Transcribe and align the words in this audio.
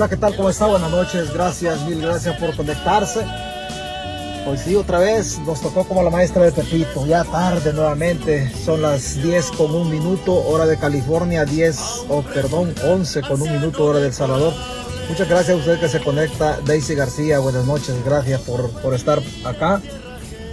Hola, 0.00 0.08
¿qué 0.08 0.16
tal? 0.16 0.34
¿Cómo 0.34 0.48
está? 0.48 0.64
Buenas 0.64 0.90
noches. 0.90 1.30
Gracias, 1.30 1.82
mil 1.82 2.00
gracias 2.00 2.34
por 2.38 2.56
conectarse. 2.56 3.20
Hoy 4.46 4.56
sí, 4.56 4.74
otra 4.74 4.98
vez 4.98 5.38
nos 5.40 5.60
tocó 5.60 5.84
como 5.84 6.02
la 6.02 6.08
maestra 6.08 6.42
de 6.42 6.52
Pepito. 6.52 7.04
Ya 7.04 7.22
tarde 7.22 7.74
nuevamente. 7.74 8.50
Son 8.64 8.80
las 8.80 9.22
10 9.22 9.50
con 9.50 9.74
un 9.74 9.90
minuto, 9.90 10.32
hora 10.32 10.64
de 10.64 10.78
California. 10.78 11.44
10, 11.44 11.78
o 12.08 12.16
oh, 12.16 12.22
perdón, 12.22 12.74
11 12.82 13.20
con 13.20 13.42
un 13.42 13.52
minuto, 13.52 13.84
hora 13.84 13.98
de 13.98 14.06
El 14.06 14.14
Salvador. 14.14 14.54
Muchas 15.10 15.28
gracias 15.28 15.54
a 15.54 15.58
usted 15.58 15.78
que 15.78 15.88
se 15.90 16.00
conecta. 16.00 16.58
Daisy 16.64 16.94
García, 16.94 17.38
buenas 17.38 17.66
noches. 17.66 17.94
Gracias 18.02 18.40
por, 18.40 18.70
por 18.80 18.94
estar 18.94 19.20
acá. 19.44 19.82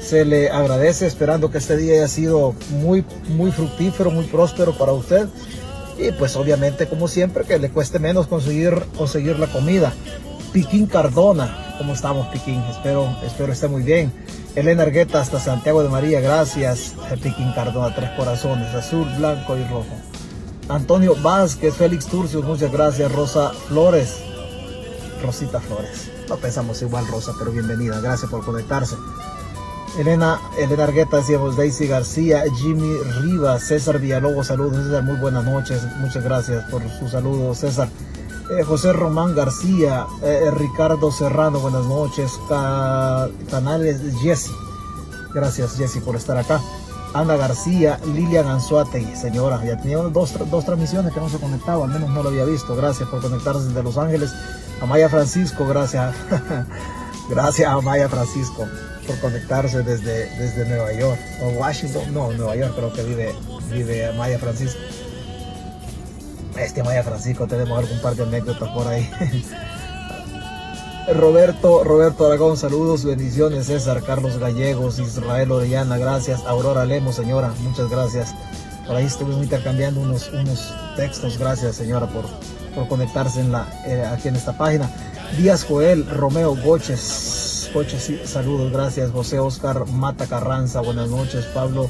Se 0.02 0.26
le 0.26 0.50
agradece 0.50 1.08
esperando 1.08 1.50
que 1.52 1.59
este 1.59 1.78
día 1.78 1.94
haya 1.94 2.09
sido 2.09 2.54
muy, 2.72 3.06
muy 3.30 3.54
fructífero, 3.54 4.11
muy 4.11 4.26
próspero 4.26 4.78
para 4.78 4.92
usted. 4.92 5.30
Y 5.98 6.12
pues 6.12 6.36
obviamente, 6.36 6.88
como 6.88 7.08
siempre, 7.08 7.44
que 7.44 7.58
le 7.58 7.70
cueste 7.70 8.00
menos 8.00 8.28
conseguir, 8.28 8.86
conseguir 8.98 9.40
la 9.40 9.48
comida. 9.48 9.94
Piquín 10.54 10.86
Cardona, 10.86 11.76
¿cómo 11.78 11.94
estamos 11.94 12.28
Piquín? 12.28 12.62
Espero, 12.70 13.16
espero 13.26 13.52
esté 13.52 13.67
muy 13.67 13.84
bien. 13.84 14.12
Elena 14.56 14.84
Argueta 14.84 15.22
hasta 15.22 15.39
Santiago 15.39 15.84
de 15.84 15.89
María, 15.89 16.20
gracias. 16.20 16.95
Piquín 17.22 17.52
Cardona, 17.54 17.94
tres 17.95 18.12
corazones, 18.12 18.73
azul, 18.73 19.08
blanco 19.17 19.58
y 19.58 19.64
rojo. 19.64 19.95
Antonio 20.70 21.16
Vázquez, 21.22 21.73
Félix 21.76 22.08
Turcios, 22.08 22.44
muchas 22.44 22.72
gracias. 22.72 23.11
Rosa 23.11 23.52
Flores, 23.67 24.17
Rosita 25.23 25.59
Flores. 25.59 26.11
No 26.30 26.36
pensamos 26.38 26.82
igual, 26.82 27.08
Rosa, 27.08 27.34
pero 27.39 27.52
bienvenida. 27.52 28.00
Gracias 28.02 28.30
por 28.30 28.44
conectarse. 28.44 28.95
Elena, 29.98 30.40
Elena 30.59 30.84
Argueta, 30.84 31.17
decíamos 31.17 31.58
Daisy 31.58 31.88
García, 31.88 32.44
Jimmy 32.56 32.98
Rivas, 33.20 33.64
César 33.64 33.98
Villalobos, 34.00 34.48
saludos. 34.48 35.04
Muy 35.04 35.16
buenas 35.16 35.44
noches. 35.44 35.81
Muchas 36.00 36.23
gracias 36.23 36.64
por 36.66 36.88
sus 37.00 37.12
saludos, 37.12 37.58
César. 37.58 37.89
Eh, 38.52 38.64
José 38.64 38.94
Román 38.94 39.36
García, 39.36 40.06
eh, 40.22 40.44
eh, 40.44 40.52
Ricardo 40.52 41.12
Serrano, 41.12 41.59
buenas 41.59 41.86
noches. 41.86 42.39
canales 43.50 44.00
Jesse. 44.22 44.52
Gracias, 45.34 45.76
Jesse, 45.76 46.00
por 46.00 46.16
estar 46.16 46.38
acá. 46.38 46.61
Ana 47.16 47.36
García, 47.36 48.00
Lilian 48.14 48.48
Anzuate, 48.48 49.16
señora, 49.16 49.64
ya 49.66 49.78
tenía 49.78 49.98
dos, 49.98 50.34
dos 50.52 50.66
transmisiones 50.66 51.11
que 51.11 51.20
no 51.20 51.30
se 51.30 51.39
conectaba, 51.39 51.86
al 51.86 51.92
menos 51.92 52.09
no 52.11 52.22
lo 52.22 52.30
había 52.30 52.45
visto. 52.45 52.76
Gracias 52.76 53.09
por 53.09 53.20
conectarse 53.20 53.66
desde 53.66 53.82
Los 53.82 53.98
Ángeles. 53.98 54.32
Amaya 54.80 55.10
Francisco, 55.10 55.66
gracias. 55.66 56.14
gracias 57.30 57.70
Amaya 57.70 58.10
Francisco 58.10 58.67
por 59.08 59.20
conectarse 59.20 59.82
desde, 59.83 60.30
desde 60.38 60.65
Nueva 60.65 60.92
York. 60.93 61.20
O 61.42 61.49
Washington, 61.60 62.14
no, 62.14 62.32
Nueva 62.33 62.55
York 62.55 62.73
creo 62.76 62.93
que 62.93 63.04
vive, 63.04 63.36
vive 63.71 64.08
Amaya 64.08 64.38
Francisco. 64.38 64.80
Este 66.60 66.82
Amaya 66.82 67.04
Francisco, 67.04 67.48
tenemos 67.48 67.77
algún 67.80 67.99
par 68.02 68.15
de 68.15 68.23
anécdotas 68.23 68.70
por 68.70 68.88
ahí. 68.88 69.10
Roberto, 71.15 71.86
Roberto 71.86 72.27
Aragón, 72.27 72.58
saludos, 72.58 73.05
bendiciones, 73.05 73.67
César, 73.67 74.04
Carlos 74.04 74.38
Gallegos, 74.39 74.99
Israel 74.99 75.54
Orellana, 75.54 75.98
gracias, 75.98 76.42
Aurora 76.45 76.83
Lemos, 76.83 77.15
señora, 77.15 77.54
muchas 77.61 77.89
gracias. 77.89 78.36
Por 78.86 78.95
ahí 78.95 79.05
estuvimos 79.05 79.42
intercambiando 79.44 80.02
unos, 80.02 80.30
unos 80.32 80.73
textos, 80.98 81.38
gracias 81.38 81.77
señora 81.77 82.08
por, 82.08 82.26
por 82.76 82.89
conectarse 82.89 83.39
en 83.39 83.54
la, 83.54 83.67
eh, 83.86 84.05
aquí 84.05 84.27
en 84.27 84.36
esta 84.36 84.58
página. 84.58 84.89
Díaz 85.36 85.65
Joel, 85.65 86.08
Romeo 86.10 86.55
Goches, 86.55 87.70
Goches, 87.73 88.11
saludos, 88.26 88.71
gracias. 88.71 89.11
José 89.11 89.39
Oscar 89.39 89.86
Mata 89.86 90.26
Carranza, 90.26 90.82
buenas 90.82 91.10
noches. 91.10 91.45
Pablo 91.54 91.89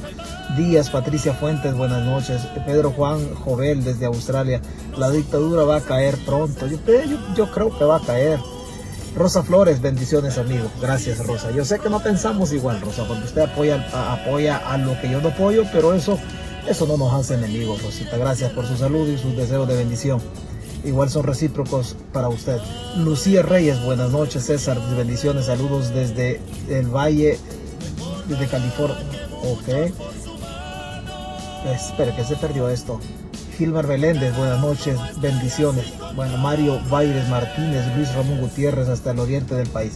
Díaz, 0.58 0.90
Patricia 0.90 1.34
Fuentes, 1.34 1.74
buenas 1.76 2.04
noches. 2.04 2.42
Pedro 2.66 2.92
Juan 2.92 3.36
Jovel 3.36 3.84
desde 3.84 4.06
Australia, 4.06 4.60
la 4.98 5.12
dictadura 5.12 5.64
va 5.64 5.78
a 5.78 5.82
caer 5.82 6.18
pronto. 6.26 6.68
Yo, 6.68 6.78
yo, 7.36 7.52
creo 7.52 7.78
que 7.78 7.86
va 7.86 7.98
a 7.98 8.02
caer. 8.02 8.40
Rosa 9.16 9.44
Flores, 9.44 9.82
bendiciones 9.82 10.38
amigo. 10.38 10.70
Gracias 10.82 11.26
Rosa. 11.26 11.52
Yo 11.52 11.64
sé 11.64 11.80
que 11.80 11.90
no 11.90 12.02
pensamos 12.02 12.52
igual 12.52 12.82
Rosa, 12.82 13.08
porque 13.08 13.24
usted 13.24 13.42
apoya, 13.42 13.88
apoya 14.14 14.58
a 14.58 14.78
lo 14.78 15.00
que 15.00 15.10
yo 15.10 15.22
no 15.22 15.30
apoyo, 15.30 15.64
pero 15.72 15.94
eso, 15.94 16.20
eso 16.68 16.86
no 16.86 16.98
nos 16.98 17.14
hace 17.14 17.36
enemigos 17.36 17.82
Rosita. 17.82 18.18
Gracias 18.18 18.52
por 18.52 18.66
su 18.66 18.76
salud 18.76 19.08
y 19.08 19.18
sus 19.18 19.38
deseos 19.38 19.68
de 19.68 19.78
bendición 19.78 20.22
igual 20.88 21.10
son 21.10 21.24
recíprocos 21.24 21.96
para 22.14 22.30
usted. 22.30 22.60
Lucía 22.96 23.44
Reyes, 23.44 23.84
buenas 23.84 24.12
noches, 24.12 24.46
César, 24.46 24.80
bendiciones, 24.96 25.46
saludos 25.46 25.94
desde 25.94 26.42
el 26.70 26.88
Valle 26.88 27.38
de 28.28 28.48
California. 28.48 28.98
Ok. 29.44 29.92
Espera, 31.66 32.16
que 32.16 32.24
se 32.24 32.36
perdió 32.36 32.70
esto. 32.70 33.00
Gilmar 33.58 33.88
Beléndez, 33.88 34.36
buenas 34.38 34.62
noches, 34.62 34.98
bendiciones. 35.20 35.86
Bueno, 36.16 36.38
Mario 36.38 36.80
Baires 36.90 37.28
Martínez, 37.28 37.84
Luis 37.96 38.14
Ramón 38.14 38.40
Gutiérrez, 38.40 38.88
hasta 38.88 39.12
el 39.12 39.20
oriente 39.20 39.56
del 39.56 39.68
país. 39.68 39.94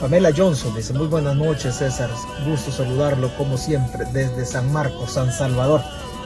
Pamela 0.00 0.30
Johnson 0.36 0.74
dice, 0.76 0.92
muy 0.92 1.06
buenas 1.06 1.34
noches, 1.34 1.76
César. 1.76 2.10
Gusto 2.46 2.70
saludarlo 2.70 3.34
como 3.36 3.56
siempre 3.56 4.04
desde 4.12 4.44
San 4.44 4.70
Marcos, 4.72 5.12
San 5.12 5.32
Salvador. 5.32 5.82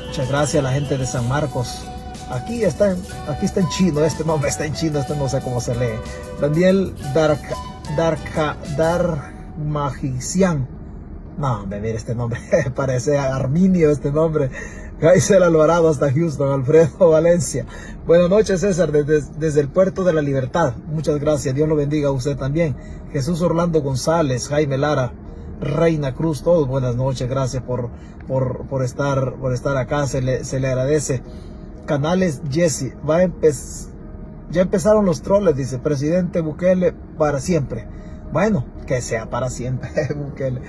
Muchas 0.06 0.28
gracias 0.28 0.60
a 0.60 0.68
la 0.68 0.72
gente 0.74 0.98
de 0.98 1.06
San 1.06 1.26
Marcos. 1.26 1.84
Aquí 2.32 2.64
está, 2.64 2.92
en, 2.92 2.98
aquí 3.28 3.44
está 3.44 3.60
en 3.60 3.68
chino, 3.68 4.02
este 4.02 4.24
nombre 4.24 4.48
está 4.48 4.64
en 4.64 4.72
chino, 4.72 4.98
este 4.98 5.14
no 5.14 5.28
sé 5.28 5.42
cómo 5.42 5.60
se 5.60 5.74
lee. 5.74 5.98
Daniel 6.40 6.94
Dark, 7.14 7.40
Dark, 7.94 8.20
Dark 8.78 9.34
Magician. 9.58 10.66
No, 11.36 11.66
me 11.66 11.78
mire 11.78 11.96
este 11.96 12.14
nombre, 12.14 12.40
parece 12.74 13.18
Arminio 13.18 13.90
este 13.90 14.10
nombre. 14.10 14.50
Gaisel 14.98 15.42
Alvarado 15.42 15.90
hasta 15.90 16.10
Houston, 16.10 16.52
Alfredo 16.52 17.10
Valencia. 17.10 17.66
Buenas 18.06 18.30
noches, 18.30 18.60
César, 18.60 18.92
desde, 18.92 19.28
desde, 19.38 19.60
el 19.60 19.68
puerto 19.68 20.02
de 20.02 20.14
la 20.14 20.22
Libertad. 20.22 20.74
Muchas 20.86 21.20
gracias, 21.20 21.54
Dios 21.54 21.68
lo 21.68 21.76
bendiga 21.76 22.08
a 22.08 22.12
usted 22.12 22.38
también. 22.38 22.74
Jesús 23.12 23.42
Orlando 23.42 23.82
González, 23.82 24.48
Jaime 24.48 24.78
Lara, 24.78 25.12
Reina 25.60 26.14
Cruz, 26.14 26.42
todos 26.42 26.66
buenas 26.66 26.96
noches, 26.96 27.28
gracias 27.28 27.62
por, 27.62 27.90
por, 28.26 28.66
por, 28.68 28.82
estar, 28.82 29.34
por 29.34 29.52
estar 29.52 29.76
acá, 29.76 30.06
se 30.06 30.22
le, 30.22 30.44
se 30.44 30.60
le 30.60 30.68
agradece. 30.68 31.22
Canales 31.86 32.42
Jesse, 32.50 32.94
va 33.08 33.16
a 33.18 33.30
ya 34.50 34.60
empezaron 34.62 35.06
los 35.06 35.22
troles, 35.22 35.56
dice 35.56 35.78
presidente 35.78 36.42
Bukele 36.42 36.92
para 37.16 37.40
siempre. 37.40 37.86
Bueno, 38.32 38.66
que 38.86 39.00
sea 39.00 39.30
para 39.30 39.48
siempre, 39.48 39.90
Bukele. 40.14 40.60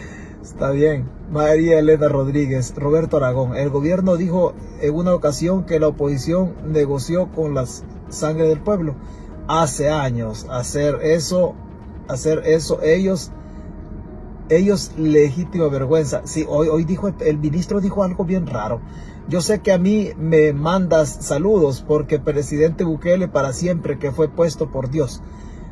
Está 0.41 0.71
bien. 0.71 1.09
María 1.31 1.79
Elena 1.79 2.07
Rodríguez, 2.07 2.73
Roberto 2.75 3.17
Aragón. 3.17 3.55
El 3.55 3.69
gobierno 3.69 4.17
dijo 4.17 4.53
en 4.81 4.93
una 4.93 5.13
ocasión 5.13 5.65
que 5.65 5.79
la 5.79 5.87
oposición 5.87 6.53
negoció 6.65 7.31
con 7.31 7.53
la 7.53 7.65
sangre 8.09 8.47
del 8.47 8.59
pueblo. 8.59 8.95
Hace 9.47 9.89
años 9.89 10.47
hacer 10.49 10.99
eso, 11.01 11.53
hacer 12.07 12.43
eso, 12.45 12.81
ellos, 12.83 13.31
ellos 14.57 14.91
legítima 14.97 15.67
vergüenza. 15.67 16.21
Sí, 16.25 16.45
hoy, 16.47 16.67
hoy 16.67 16.83
dijo, 16.83 17.11
el 17.19 17.37
ministro 17.37 17.81
dijo 17.81 18.03
algo 18.03 18.25
bien 18.25 18.47
raro. 18.47 18.81
Yo 19.27 19.41
sé 19.41 19.61
que 19.61 19.71
a 19.71 19.77
mí 19.77 20.09
me 20.17 20.51
mandas 20.51 21.09
saludos 21.21 21.83
porque 21.87 22.19
presidente 22.19 22.83
Bukele 22.83 23.27
para 23.27 23.53
siempre 23.53 23.97
que 23.97 24.11
fue 24.11 24.27
puesto 24.27 24.69
por 24.69 24.89
Dios. 24.89 25.21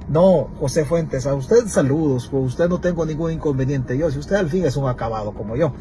No, 0.07 0.49
José 0.59 0.85
Fuentes, 0.85 1.25
a 1.25 1.35
usted 1.35 1.67
saludos, 1.67 2.29
con 2.29 2.43
usted 2.43 2.67
no 2.69 2.79
tengo 2.79 3.05
ningún 3.05 3.31
inconveniente. 3.31 3.97
Yo, 3.97 4.09
si 4.09 4.19
usted 4.19 4.35
al 4.35 4.49
fin 4.49 4.65
es 4.65 4.75
un 4.75 4.87
acabado 4.89 5.33
como 5.33 5.55
yo. 5.55 5.73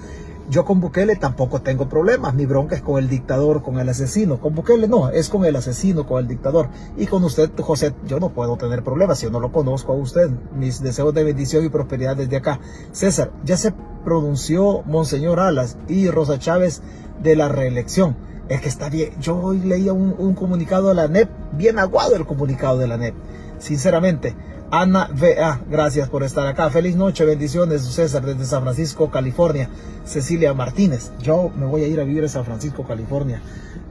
Yo 0.51 0.65
con 0.65 0.81
Bukele 0.81 1.15
tampoco 1.15 1.63
tengo 1.63 1.89
problemas. 1.89 2.35
Mi 2.35 2.45
bronca 2.45 2.75
es 2.75 2.83
con 2.83 2.99
el 2.99 3.09
dictador, 3.09 3.63
con 3.63 3.79
el 3.79 3.89
asesino. 3.89 4.41
Con 4.41 4.53
Bukele 4.53 4.89
no, 4.89 5.09
es 5.09 5.29
con 5.29 5.45
el 5.45 5.55
asesino, 5.55 6.09
con 6.09 6.19
el 6.19 6.27
dictador. 6.27 6.69
Y 6.97 7.07
con 7.07 7.23
usted, 7.23 7.53
José, 7.61 7.95
yo 8.05 8.19
no 8.19 8.31
puedo 8.31 8.57
tener 8.57 8.83
problemas. 8.83 9.21
Yo 9.23 9.31
no 9.31 9.39
lo 9.39 9.53
conozco 9.53 9.93
a 9.93 9.97
usted, 9.97 10.29
mis 10.57 10.83
deseos 10.83 11.15
de 11.15 11.23
bendición 11.23 11.65
y 11.65 11.69
prosperidad 11.69 12.17
desde 12.17 12.37
acá. 12.37 12.59
César, 12.91 13.31
ya 13.45 13.57
se 13.57 13.73
pronunció 14.05 14.83
Monseñor 14.87 15.39
Alas 15.39 15.77
y 15.87 16.11
Rosa 16.11 16.41
Chávez 16.41 16.83
de 17.23 17.37
la 17.37 17.49
reelección. 17.49 18.17
Es 18.49 18.61
que 18.61 18.69
está 18.69 18.89
bien. 18.89 19.13
Yo 19.21 19.37
hoy 19.37 19.61
leía 19.61 19.93
un, 19.93 20.35
comunicado 20.35 20.89
de 20.89 20.95
la 20.95 21.07
NEP, 21.07 21.31
bien 21.53 21.79
aguado 21.79 22.17
el 22.17 22.27
comunicado 22.27 22.79
de 22.79 22.89
la 22.89 22.97
NEP. 22.97 23.15
Sinceramente, 23.61 24.35
Ana 24.73 25.11
V.A., 25.13 25.63
gracias 25.69 26.09
por 26.09 26.23
estar 26.23 26.47
acá. 26.47 26.71
Feliz 26.71 26.95
noche, 26.95 27.25
bendiciones, 27.25 27.83
César, 27.83 28.25
desde 28.25 28.45
San 28.45 28.63
Francisco, 28.63 29.11
California. 29.11 29.69
Cecilia 30.05 30.55
Martínez, 30.55 31.11
yo 31.21 31.51
me 31.57 31.67
voy 31.67 31.83
a 31.83 31.89
ir 31.89 31.99
a 31.99 32.05
vivir 32.05 32.25
a 32.25 32.29
San 32.29 32.45
Francisco, 32.45 32.85
California. 32.87 33.43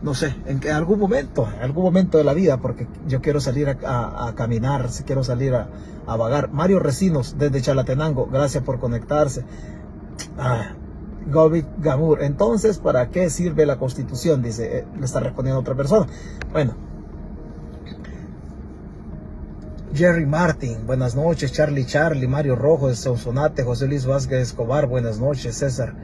No 0.01 0.13
sé, 0.13 0.33
en 0.45 0.65
algún 0.71 0.97
momento, 0.97 1.49
en 1.53 1.63
algún 1.63 1.83
momento 1.83 2.17
de 2.17 2.23
la 2.23 2.33
vida, 2.33 2.61
porque 2.61 2.87
yo 3.07 3.21
quiero 3.21 3.41
salir 3.41 3.67
a, 3.67 4.33
caminar, 4.37 4.87
quiero 5.05 5.25
salir 5.25 5.53
a, 5.53 5.67
vagar. 6.15 6.49
Mario 6.53 6.79
Recinos, 6.79 7.35
desde 7.37 7.61
Chalatenango, 7.61 8.27
gracias 8.27 8.63
por 8.63 8.79
conectarse. 8.79 9.43
Ah, 10.37 10.75
Gobi 11.29 11.65
Gamur, 11.79 12.23
entonces, 12.23 12.77
¿para 12.77 13.09
qué 13.09 13.29
sirve 13.29 13.65
la 13.65 13.77
constitución? 13.77 14.41
Dice, 14.41 14.79
eh, 14.79 14.85
le 14.97 15.05
está 15.05 15.19
respondiendo 15.19 15.59
otra 15.59 15.75
persona. 15.75 16.07
Bueno, 16.53 16.75
Jerry 19.91 20.27
Martin, 20.27 20.85
buenas 20.85 21.15
noches. 21.15 21.51
Charlie 21.51 21.85
Charlie, 21.85 22.27
Mario 22.27 22.55
Rojo 22.55 22.89
de 22.89 22.95
Sonsonate, 22.95 23.63
José 23.63 23.87
Luis 23.87 24.05
Vázquez 24.05 24.39
Escobar, 24.39 24.85
buenas 24.85 25.19
noches. 25.19 25.57
César, 25.57 25.95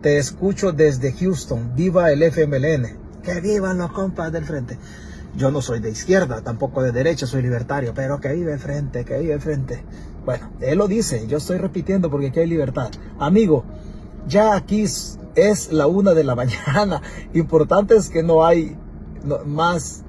te 0.00 0.16
escucho 0.16 0.70
desde 0.70 1.12
Houston. 1.12 1.74
Viva 1.74 2.12
el 2.12 2.22
FMLN. 2.22 3.20
Que 3.22 3.40
vivan 3.40 3.78
los 3.78 3.90
compas 3.90 4.30
del 4.30 4.44
frente. 4.44 4.78
Yo 5.36 5.50
no 5.50 5.60
soy 5.60 5.80
de 5.80 5.90
izquierda, 5.90 6.40
tampoco 6.42 6.82
de 6.82 6.92
derecha, 6.92 7.26
soy 7.26 7.42
libertario, 7.42 7.92
pero 7.94 8.20
que 8.20 8.32
vive 8.32 8.52
el 8.52 8.60
frente, 8.60 9.04
que 9.04 9.18
vive 9.18 9.34
el 9.34 9.40
frente. 9.40 9.82
Bueno, 10.24 10.50
él 10.60 10.78
lo 10.78 10.86
dice, 10.86 11.26
yo 11.26 11.38
estoy 11.38 11.58
repitiendo 11.58 12.10
porque 12.10 12.28
aquí 12.28 12.40
hay 12.40 12.46
libertad. 12.46 12.90
Amigo, 13.18 13.64
ya 14.28 14.54
aquí 14.54 14.82
es 14.82 15.72
la 15.72 15.88
una 15.88 16.14
de 16.14 16.22
la 16.22 16.34
mañana. 16.36 17.02
Importante 17.34 17.96
es 17.96 18.08
que 18.08 18.22
no 18.22 18.46
hay 18.46 18.76
más 19.44 20.04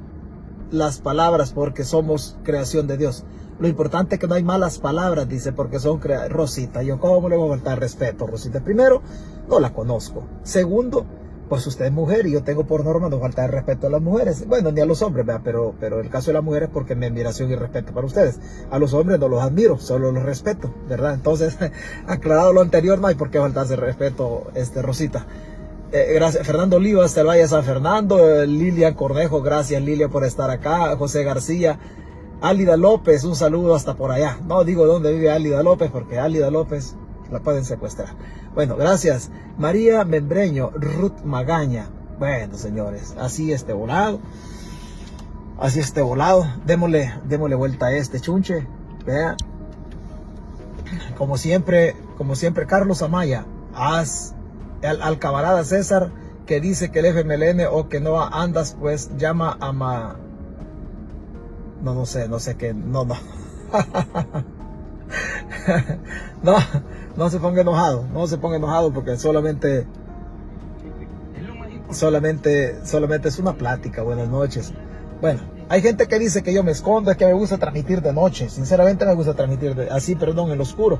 las 0.74 1.00
palabras 1.00 1.54
porque 1.54 1.84
somos 1.84 2.36
creación 2.44 2.88
de 2.88 2.98
Dios. 2.98 3.24
Lo 3.60 3.68
importante 3.68 4.16
es 4.16 4.20
que 4.20 4.28
no 4.28 4.34
hay 4.34 4.44
malas 4.44 4.80
palabras, 4.80 5.30
dice, 5.30 5.54
porque 5.54 5.80
son 5.80 6.02
Rosita. 6.02 6.81
Yo, 6.81 7.00
¿cómo 7.00 7.30
le 7.30 7.38
voy 7.38 7.50
a 7.50 7.54
faltar 7.54 7.80
respeto, 7.80 8.25
Rosita? 8.25 8.62
Primero, 8.62 9.04
no 9.48 9.60
la 9.60 9.72
conozco. 9.72 10.24
Segundo, 10.42 11.06
pues 11.48 11.68
usted 11.68 11.86
es 11.86 11.92
mujer 11.92 12.25
y 12.25 12.31
yo 12.31 12.44
tengo 12.44 12.66
por 12.66 12.84
norma 12.84 13.10
no 13.10 13.20
faltar 13.20 13.52
respeto 13.52 13.86
a 13.86 13.92
las 13.92 14.02
mujeres. 14.02 14.48
Bueno, 14.48 14.72
ni 14.72 14.81
a 14.81 14.86
los 14.88 15.04
hombres, 15.04 15.28
pero, 15.44 15.75
pero 15.80 16.00
el 16.00 16.10
caso 16.10 16.31
de 16.31 16.34
las 16.34 16.44
mujeres 16.44 16.70
porque 16.74 16.96
mi 16.96 17.06
admiración 17.06 17.52
y 17.52 17.56
respeto 17.56 17.94
para 17.94 18.08
ustedes. 18.08 18.40
A 18.72 18.80
los 18.80 18.96
hombres 18.96 19.19
no 19.19 19.28
los 19.28 19.44
admiro, 19.44 19.78
solo 19.78 20.12
los 20.12 20.24
respeto, 20.24 20.74
¿verdad? 20.90 21.14
Entonces, 21.14 21.56
aclarado 22.08 22.52
lo 22.52 22.62
anterior, 22.62 22.98
no 22.98 23.06
hay 23.06 23.16
por 23.16 23.30
qué 23.30 23.38
faltarse 23.38 23.76
respeto, 23.76 24.48
este, 24.56 24.81
Rosita. 24.81 25.28
Eh, 25.95 26.12
gracias, 26.16 26.48
Fernando 26.48 26.78
Oliva, 26.78 27.06
hasta 27.06 27.22
el 27.22 27.28
Valle 27.28 27.48
San 27.48 27.63
Fernando, 27.63 28.18
eh, 28.18 28.48
Lilia 28.48 28.95
Cornejo, 28.95 29.44
gracias 29.44 29.80
Lilia 29.80 30.10
por 30.10 30.25
estar 30.25 30.50
acá, 30.50 30.98
José 30.98 31.24
García, 31.24 31.78
Álida 32.42 32.78
López, 32.78 33.24
un 33.25 33.36
saludo 33.36 33.75
hasta 33.75 33.94
por 33.94 34.12
allá. 34.12 34.40
No 34.44 34.63
digo 34.63 34.88
dónde 34.88 35.13
vive 35.13 35.30
Álida 35.30 35.62
López, 35.62 35.92
porque 35.92 36.18
Álida 36.18 36.50
López 36.50 36.95
la 37.31 37.42
pueden 37.42 37.63
secuestrar. 37.63 38.10
Bueno, 38.56 38.75
gracias. 38.75 39.30
María 39.60 40.04
Membreño, 40.04 40.72
Ruth 40.72 41.22
Magaña. 41.24 41.90
Bueno, 42.18 42.57
señores, 42.57 43.13
así 43.19 43.54
este 43.54 43.74
volado. 43.74 44.19
Así 45.60 45.80
este 45.80 46.01
volado. 46.01 46.44
Démosle, 46.66 47.13
démosle 47.25 47.56
vuelta 47.56 47.86
a 47.86 47.92
este 47.95 48.19
chunche. 48.19 48.68
Vea. 49.06 49.38
Como 51.19 51.38
siempre, 51.38 51.95
como 52.18 52.36
siempre, 52.36 52.66
Carlos 52.66 53.04
Amaya, 53.04 53.45
haz 53.75 54.34
al, 54.85 55.19
camarada 55.19 55.63
César 55.63 56.12
que 56.45 56.59
dice 56.59 56.91
que 56.91 57.00
el 57.00 57.06
FMLN 57.06 57.68
o 57.71 57.88
que 57.88 58.00
no 58.00 58.21
andas, 58.21 58.75
pues 58.80 59.12
llama 59.18 59.57
a 59.59 59.71
ma... 59.71 60.15
No, 61.81 61.94
no 61.94 62.06
sé, 62.06 62.27
no 62.27 62.39
sé 62.39 62.56
qué, 62.56 62.74
no, 62.74 63.06
no. 63.06 63.15
no, 66.44 66.56
no 67.18 67.30
se 67.30 67.39
ponga 67.39 67.62
enojado, 67.62 68.06
no 68.13 68.27
se 68.27 68.38
ponga 68.38 68.57
enojado 68.57 68.94
porque 68.94 69.18
solamente, 69.18 69.85
solamente, 71.91 72.85
solamente 72.85 73.30
es 73.30 73.39
una 73.39 73.53
plática, 73.53 74.01
buenas 74.01 74.30
noches. 74.30 74.74
Bueno, 75.21 75.41
hay 75.69 75.81
gente 75.81 76.07
que 76.07 76.19
dice 76.19 76.44
que 76.44 76.53
yo 76.53 76.63
me 76.63 76.71
escondo, 76.71 77.12
es 77.12 77.18
que 77.18 77.25
me 77.25 77.33
gusta 77.33 77.57
transmitir 77.57 78.01
de 78.01 78.13
noche, 78.13 78.50
sinceramente 78.50 79.06
me 79.06 79.13
gusta 79.13 79.33
transmitir 79.33 79.75
de, 79.75 79.89
así, 79.89 80.15
perdón, 80.15 80.51
en 80.51 80.57
lo 80.57 80.63
oscuro 80.63 81.00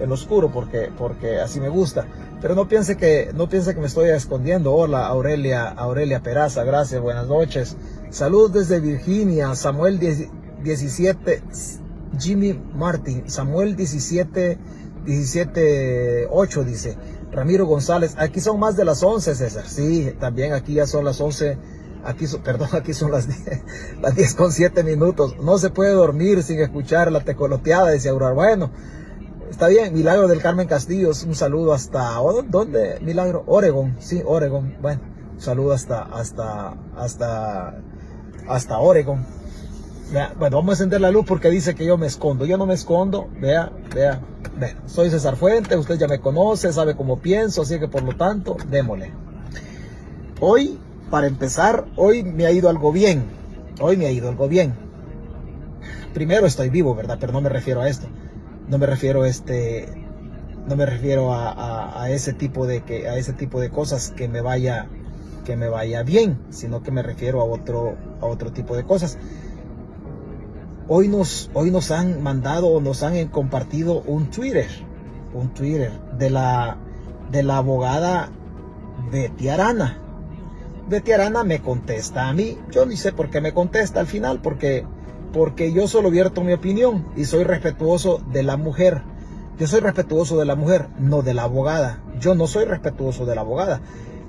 en 0.00 0.10
oscuro 0.12 0.50
porque, 0.50 0.90
porque 0.96 1.40
así 1.40 1.60
me 1.60 1.68
gusta. 1.68 2.06
Pero 2.40 2.54
no 2.54 2.68
piense 2.68 2.96
que, 2.96 3.30
no 3.34 3.48
piense 3.48 3.74
que 3.74 3.80
me 3.80 3.86
estoy 3.86 4.08
escondiendo. 4.10 4.72
Hola 4.72 5.06
Aurelia, 5.06 5.68
Aurelia 5.68 6.22
Peraza, 6.22 6.64
gracias, 6.64 7.00
buenas 7.00 7.28
noches. 7.28 7.76
Salud 8.10 8.50
desde 8.50 8.80
Virginia, 8.80 9.54
Samuel 9.54 9.98
17, 9.98 11.42
Jimmy 12.18 12.60
Martin, 12.74 13.28
Samuel 13.28 13.76
17, 13.76 14.58
17, 15.04 16.28
8 16.30 16.64
dice. 16.64 16.96
Ramiro 17.32 17.64
González, 17.66 18.16
aquí 18.18 18.40
son 18.40 18.58
más 18.58 18.76
de 18.76 18.84
las 18.84 19.02
11, 19.02 19.34
César. 19.34 19.68
Sí, 19.68 20.12
también 20.18 20.52
aquí 20.52 20.74
ya 20.74 20.86
son 20.86 21.04
las 21.04 21.20
11. 21.20 21.58
Aquí, 22.04 22.24
perdón, 22.44 22.70
aquí 22.72 22.94
son 22.94 23.12
las 23.12 23.28
10, 23.28 23.62
las 24.00 24.16
10 24.16 24.34
con 24.34 24.52
7 24.52 24.82
minutos. 24.82 25.36
No 25.40 25.58
se 25.58 25.70
puede 25.70 25.92
dormir 25.92 26.42
sin 26.42 26.58
escuchar 26.60 27.12
la 27.12 27.20
tecoloteada, 27.20 27.90
dice 27.90 28.08
Aurora. 28.08 28.34
Bueno, 28.34 28.70
Está 29.50 29.66
bien, 29.66 29.92
Milagro 29.92 30.28
del 30.28 30.40
Carmen 30.40 30.68
Castillos, 30.68 31.24
un 31.24 31.34
saludo 31.34 31.72
hasta, 31.72 32.14
¿dónde? 32.48 33.00
Milagro, 33.02 33.42
Oregon, 33.48 33.96
sí, 33.98 34.22
Oregon, 34.24 34.76
bueno, 34.80 35.00
un 35.34 35.40
saludo 35.40 35.72
hasta, 35.72 36.02
hasta, 36.02 36.76
hasta, 36.96 37.74
hasta 38.48 38.78
Oregon. 38.78 39.26
bueno, 40.38 40.56
vamos 40.56 40.68
a 40.68 40.72
encender 40.74 41.00
la 41.00 41.10
luz 41.10 41.26
porque 41.26 41.50
dice 41.50 41.74
que 41.74 41.84
yo 41.84 41.98
me 41.98 42.06
escondo. 42.06 42.46
Yo 42.46 42.56
no 42.56 42.64
me 42.64 42.74
escondo, 42.74 43.28
vea, 43.40 43.72
vea, 43.92 44.20
vea. 44.56 44.76
Soy 44.86 45.10
César 45.10 45.34
Fuente, 45.34 45.76
usted 45.76 45.98
ya 45.98 46.06
me 46.06 46.20
conoce, 46.20 46.72
sabe 46.72 46.94
cómo 46.94 47.18
pienso, 47.18 47.62
así 47.62 47.80
que 47.80 47.88
por 47.88 48.02
lo 48.04 48.16
tanto, 48.16 48.56
démosle. 48.70 49.12
Hoy, 50.38 50.78
para 51.10 51.26
empezar, 51.26 51.86
hoy 51.96 52.22
me 52.22 52.46
ha 52.46 52.52
ido 52.52 52.70
algo 52.70 52.92
bien. 52.92 53.24
Hoy 53.80 53.96
me 53.96 54.06
ha 54.06 54.12
ido 54.12 54.28
algo 54.28 54.46
bien. 54.46 54.74
Primero 56.14 56.46
estoy 56.46 56.70
vivo, 56.70 56.94
¿verdad? 56.94 57.18
Pero 57.20 57.32
no 57.32 57.40
me 57.40 57.48
refiero 57.48 57.80
a 57.80 57.88
esto 57.88 58.06
no 58.70 58.78
me 58.78 58.86
refiero 58.86 59.24
este 59.24 59.88
no 60.66 60.76
me 60.76 60.86
refiero 60.86 61.32
a, 61.32 62.08
ese 62.10 62.32
tipo 62.32 62.66
de 62.66 62.82
que 62.82 63.08
a 63.08 63.16
ese 63.16 63.32
tipo 63.32 63.60
de 63.60 63.70
cosas 63.70 64.12
que 64.16 64.28
me 64.28 64.40
vaya 64.40 64.86
que 65.44 65.56
me 65.56 65.68
vaya 65.68 66.04
bien 66.04 66.38
sino 66.50 66.82
que 66.82 66.92
me 66.92 67.02
refiero 67.02 67.40
a 67.40 67.44
otro 67.44 67.96
a 68.20 68.26
otro 68.26 68.52
tipo 68.52 68.76
de 68.76 68.84
cosas. 68.84 69.18
Hoy 70.86 71.08
nos 71.08 71.50
hoy 71.54 71.70
nos 71.70 71.90
han 71.90 72.22
mandado 72.22 72.68
o 72.68 72.80
nos 72.80 73.02
han 73.02 73.28
compartido 73.28 74.02
un 74.02 74.30
Twitter 74.30 74.68
un 75.34 75.52
Twitter 75.52 75.92
de 76.16 76.30
la 76.30 76.78
de 77.30 77.42
la 77.42 77.58
abogada 77.58 78.30
Betty 79.10 79.48
Arana. 79.48 79.98
Betty 80.88 81.12
Arana 81.12 81.44
me 81.44 81.60
contesta 81.60 82.28
a 82.28 82.32
mí. 82.32 82.58
Yo 82.70 82.86
ni 82.86 82.96
sé 82.96 83.12
por 83.12 83.30
qué 83.30 83.40
me 83.40 83.54
contesta 83.54 84.00
al 84.00 84.06
final 84.06 84.40
porque 84.42 84.84
porque 85.32 85.72
yo 85.72 85.88
solo 85.88 86.10
vierto 86.10 86.42
mi 86.42 86.52
opinión 86.52 87.06
y 87.16 87.24
soy 87.24 87.44
respetuoso 87.44 88.20
de 88.32 88.42
la 88.42 88.56
mujer. 88.56 89.02
Yo 89.58 89.66
soy 89.66 89.80
respetuoso 89.80 90.38
de 90.38 90.46
la 90.46 90.56
mujer, 90.56 90.88
no 90.98 91.22
de 91.22 91.34
la 91.34 91.42
abogada. 91.42 92.02
Yo 92.18 92.34
no 92.34 92.46
soy 92.46 92.64
respetuoso 92.64 93.26
de 93.26 93.34
la 93.34 93.42
abogada. 93.42 93.80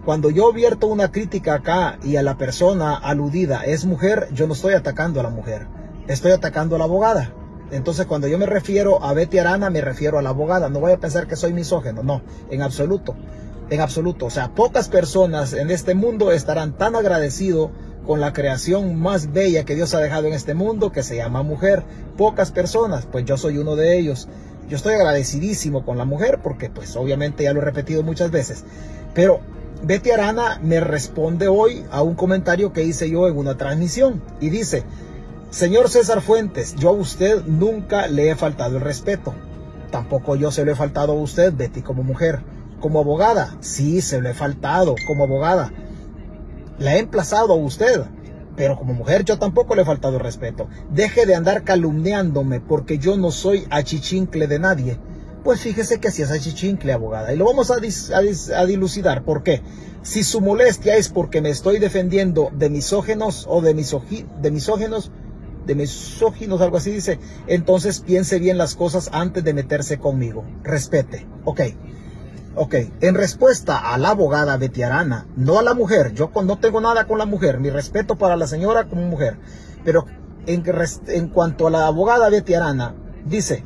Cuando 0.06 0.30
yo 0.30 0.52
vierto 0.52 0.88
una 0.88 1.12
crítica 1.12 1.56
acá 1.56 2.00
y 2.04 2.16
a 2.16 2.24
la 2.24 2.38
persona 2.38 2.96
aludida 2.96 3.64
es 3.64 3.86
mujer, 3.86 4.30
yo 4.34 4.48
no 4.48 4.54
estoy 4.54 4.74
atacando 4.74 5.20
a 5.20 5.24
la 5.24 5.30
mujer, 5.30 5.68
estoy 6.08 6.32
atacando 6.32 6.76
a 6.76 6.80
la 6.80 6.86
abogada. 6.86 7.34
Entonces 7.72 8.08
cuando 8.08 8.28
yo 8.28 8.38
me 8.38 8.48
refiero 8.48 9.04
a 9.04 9.14
Betty 9.14 9.38
Arana, 9.38 9.70
me 9.70 9.80
refiero 9.80 10.18
a 10.18 10.22
la 10.22 10.30
abogada. 10.30 10.70
No 10.70 10.80
voy 10.80 10.92
a 10.92 11.00
pensar 11.00 11.28
que 11.28 11.36
soy 11.36 11.54
misógeno, 11.54 12.04
no, 12.04 12.22
en 12.50 12.62
absoluto. 12.62 13.16
En 13.70 13.80
absoluto. 13.80 14.26
O 14.26 14.30
sea, 14.30 14.54
pocas 14.54 14.90
personas 14.90 15.54
en 15.54 15.72
este 15.72 15.94
mundo 15.94 16.32
estarán 16.32 16.78
tan 16.78 16.96
agradecidos 16.96 17.70
con 18.06 18.20
la 18.20 18.34
creación 18.34 19.00
más 19.00 19.32
bella 19.32 19.64
que 19.64 19.76
Dios 19.76 19.94
ha 19.94 20.00
dejado 20.00 20.28
en 20.28 20.34
este 20.34 20.54
mundo, 20.54 20.92
que 20.92 21.04
se 21.04 21.16
llama 21.16 21.44
mujer. 21.44 21.84
Pocas 22.18 22.52
personas, 22.52 23.06
pues 23.06 23.26
yo 23.26 23.38
soy 23.38 23.58
uno 23.58 23.76
de 23.76 23.98
ellos. 23.98 24.28
Yo 24.68 24.78
estoy 24.78 24.94
agradecidísimo 24.94 25.86
con 25.86 25.98
la 25.98 26.06
mujer 26.06 26.40
porque 26.42 26.70
pues 26.70 26.96
obviamente 26.96 27.44
ya 27.44 27.54
lo 27.54 27.62
he 27.62 27.66
repetido 27.66 28.04
muchas 28.04 28.32
veces. 28.32 28.64
Pero 29.14 29.40
Betty 29.84 30.12
Arana 30.12 30.60
me 30.64 30.80
responde 30.80 31.48
hoy 31.48 31.84
a 31.92 32.02
un 32.02 32.16
comentario 32.16 32.72
que 32.74 32.84
hice 32.84 33.10
yo 33.10 33.28
en 33.28 33.38
una 33.38 33.58
transmisión 33.58 34.22
y 34.40 34.50
dice, 34.50 34.84
Señor 35.50 35.90
César 35.90 36.22
Fuentes, 36.22 36.76
yo 36.76 36.90
a 36.90 36.94
usted 36.94 37.44
nunca 37.46 38.08
le 38.08 38.30
he 38.30 38.36
faltado 38.36 38.78
el 38.78 38.84
respeto. 38.84 39.34
Tampoco 39.92 40.36
yo 40.38 40.52
se 40.52 40.64
lo 40.64 40.72
he 40.72 40.76
faltado 40.76 41.12
a 41.12 41.16
usted, 41.16 41.54
Betty, 41.54 41.82
como 41.82 42.04
mujer. 42.04 42.42
Como 42.80 43.00
abogada, 43.00 43.58
sí, 43.60 44.02
se 44.02 44.22
lo 44.22 44.30
he 44.30 44.34
faltado 44.34 44.96
como 45.06 45.26
abogada 45.26 45.72
la 46.82 46.96
he 46.96 47.00
emplazado 47.00 47.54
a 47.54 47.56
usted. 47.56 48.04
Pero 48.56 48.78
como 48.78 48.94
mujer 48.94 49.24
yo 49.24 49.40
tampoco 49.40 49.76
le 49.76 49.84
he 49.84 49.86
faltado 49.86 50.20
respeto. 50.20 50.68
Deje 50.92 51.26
de 51.26 51.36
andar 51.36 51.64
calumniándome 51.64 52.60
porque 52.60 52.98
yo 52.98 53.16
no 53.16 53.32
soy 53.32 53.66
achichincle 53.70 54.48
de 54.48 54.60
nadie. 54.60 55.00
Pues 55.44 55.62
fíjese 55.62 56.00
que 56.00 56.10
así 56.10 56.22
es 56.22 56.32
achichincle, 56.32 56.92
abogada. 56.92 57.34
Y 57.34 57.38
lo 57.38 57.46
vamos 57.46 57.72
a, 57.72 57.76
a, 57.76 58.66
dilucidar. 58.66 59.24
¿Por 59.24 59.42
qué? 59.42 59.62
Si 60.04 60.24
su 60.24 60.42
molestia 60.42 60.96
es 60.98 61.10
porque 61.10 61.42
me 61.42 61.50
estoy 61.50 61.80
defendiendo 61.80 62.52
de 62.54 62.70
misógenos 62.70 63.46
o 63.50 63.62
de, 63.62 63.74
de 63.74 64.52
misógenos, 64.52 65.12
de 65.66 65.76
misóginos, 65.76 66.62
algo 66.62 66.78
así 66.78 66.92
dice, 66.92 67.20
entonces 67.48 68.00
piense 68.00 68.40
bien 68.40 68.58
las 68.58 68.76
cosas 68.76 69.10
antes 69.14 69.44
de 69.44 69.54
meterse 69.54 69.98
conmigo. 69.98 70.44
Respete. 70.64 71.28
Ok. 71.46 71.62
Ok, 72.54 72.76
en 73.00 73.16
respuesta 73.16 73.78
a 73.78 73.98
la 73.98 74.10
abogada 74.10 74.58
Betiarana, 74.58 75.26
no 75.38 75.58
a 75.58 75.64
la 75.64 75.74
mujer, 75.74 76.14
yo 76.14 76.30
no 76.44 76.60
tengo 76.60 76.82
nada 76.82 77.06
con 77.06 77.18
la 77.18 77.26
mujer, 77.26 77.62
mi 77.62 77.70
respeto 77.70 78.18
para 78.18 78.36
la 78.36 78.46
señora 78.46 78.90
como 78.90 79.04
mujer, 79.04 79.38
pero 79.86 80.06
en, 80.48 80.64
en 81.08 81.28
cuanto 81.30 81.68
a 81.68 81.72
la 81.72 81.88
abogada 81.88 82.30
Betiarana, 82.30 82.94
dice, 83.26 83.64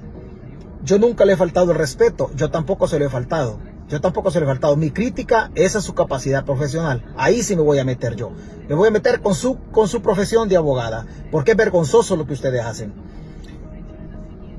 yo 0.83 0.99
nunca 0.99 1.25
le 1.25 1.33
he 1.33 1.37
faltado 1.37 1.71
el 1.71 1.79
respeto, 1.79 2.29
yo 2.35 2.51
tampoco 2.51 2.87
se 2.87 2.99
lo 2.99 3.05
he 3.05 3.09
faltado. 3.09 3.59
Yo 3.87 4.01
tampoco 4.01 4.31
se 4.31 4.39
le 4.39 4.45
he 4.45 4.47
faltado. 4.47 4.75
Mi 4.75 4.89
crítica 4.89 5.51
es 5.53 5.75
a 5.75 5.81
su 5.81 5.93
capacidad 5.93 6.43
profesional. 6.43 7.05
Ahí 7.17 7.43
sí 7.43 7.55
me 7.55 7.61
voy 7.61 7.77
a 7.77 7.85
meter 7.85 8.15
yo. 8.15 8.31
Me 8.67 8.73
voy 8.73 8.87
a 8.87 8.91
meter 8.91 9.21
con 9.21 9.35
su, 9.35 9.59
con 9.71 9.87
su 9.87 10.01
profesión 10.01 10.49
de 10.49 10.57
abogada. 10.57 11.05
Porque 11.31 11.51
es 11.51 11.57
vergonzoso 11.57 12.15
lo 12.15 12.25
que 12.25 12.33
ustedes 12.33 12.65
hacen. 12.65 12.95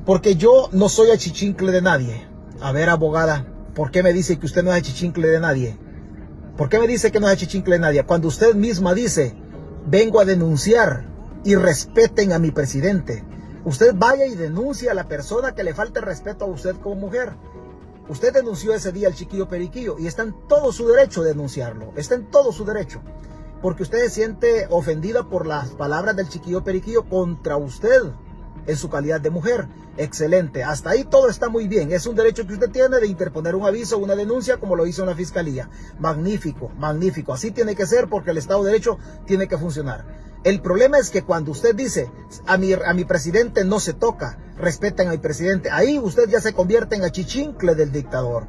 Porque 0.04 0.36
yo 0.36 0.68
no 0.70 0.88
soy 0.88 1.10
achichincle 1.10 1.72
de 1.72 1.82
nadie. 1.82 2.28
A 2.60 2.70
ver, 2.70 2.88
abogada, 2.88 3.46
¿por 3.76 3.90
qué 3.90 4.02
me 4.02 4.14
dice 4.14 4.38
que 4.38 4.46
usted 4.46 4.64
no 4.64 4.72
es 4.72 4.78
achichincle 4.78 5.28
de 5.28 5.38
nadie? 5.38 5.78
¿Por 6.56 6.70
qué 6.70 6.78
me 6.78 6.88
dice 6.88 7.12
que 7.12 7.20
no 7.20 7.28
es 7.28 7.34
achichincle 7.34 7.74
de 7.74 7.80
nadie? 7.80 8.04
Cuando 8.04 8.28
usted 8.28 8.54
misma 8.54 8.94
dice, 8.94 9.36
vengo 9.86 10.18
a 10.18 10.24
denunciar 10.24 11.04
y 11.44 11.54
respeten 11.56 12.32
a 12.32 12.38
mi 12.38 12.50
presidente. 12.50 13.22
Usted 13.66 13.94
vaya 13.94 14.24
y 14.24 14.34
denuncie 14.34 14.88
a 14.88 14.94
la 14.94 15.08
persona 15.08 15.54
que 15.54 15.62
le 15.62 15.74
falte 15.74 16.00
respeto 16.00 16.46
a 16.46 16.48
usted 16.48 16.74
como 16.76 16.96
mujer. 16.96 17.34
Usted 18.08 18.32
denunció 18.32 18.72
ese 18.72 18.92
día 18.92 19.08
al 19.08 19.14
chiquillo 19.14 19.46
periquillo 19.46 19.98
y 19.98 20.06
está 20.06 20.22
en 20.22 20.34
todo 20.48 20.72
su 20.72 20.88
derecho 20.88 21.22
de 21.22 21.30
denunciarlo. 21.30 21.92
Está 21.96 22.14
en 22.14 22.30
todo 22.30 22.52
su 22.52 22.64
derecho. 22.64 23.02
Porque 23.60 23.82
usted 23.82 23.98
se 24.04 24.10
siente 24.10 24.68
ofendida 24.70 25.28
por 25.28 25.46
las 25.46 25.68
palabras 25.70 26.16
del 26.16 26.30
chiquillo 26.30 26.64
periquillo 26.64 27.04
contra 27.10 27.58
usted 27.58 28.04
en 28.66 28.76
su 28.76 28.88
calidad 28.88 29.20
de 29.20 29.30
mujer. 29.30 29.68
Excelente. 29.96 30.62
Hasta 30.62 30.90
ahí 30.90 31.04
todo 31.04 31.28
está 31.28 31.48
muy 31.48 31.68
bien. 31.68 31.92
Es 31.92 32.06
un 32.06 32.16
derecho 32.16 32.46
que 32.46 32.54
usted 32.54 32.70
tiene 32.70 32.98
de 32.98 33.06
interponer 33.06 33.54
un 33.54 33.66
aviso, 33.66 33.98
una 33.98 34.14
denuncia, 34.14 34.58
como 34.58 34.76
lo 34.76 34.86
hizo 34.86 35.02
en 35.02 35.08
la 35.08 35.14
fiscalía. 35.14 35.70
Magnífico, 35.98 36.70
magnífico. 36.78 37.32
Así 37.32 37.50
tiene 37.50 37.74
que 37.74 37.86
ser 37.86 38.08
porque 38.08 38.30
el 38.30 38.38
Estado 38.38 38.62
de 38.62 38.72
Derecho 38.72 38.98
tiene 39.26 39.48
que 39.48 39.58
funcionar. 39.58 40.04
El 40.44 40.60
problema 40.60 40.98
es 40.98 41.10
que 41.10 41.22
cuando 41.22 41.50
usted 41.50 41.74
dice, 41.74 42.10
a 42.46 42.56
mi, 42.56 42.72
a 42.72 42.92
mi 42.94 43.04
presidente 43.04 43.64
no 43.64 43.80
se 43.80 43.94
toca, 43.94 44.38
respeten 44.56 45.08
a 45.08 45.10
mi 45.10 45.18
presidente, 45.18 45.70
ahí 45.72 45.98
usted 45.98 46.28
ya 46.28 46.40
se 46.40 46.52
convierte 46.52 46.94
en 46.94 47.02
achichincle 47.02 47.74
del 47.74 47.90
dictador. 47.90 48.46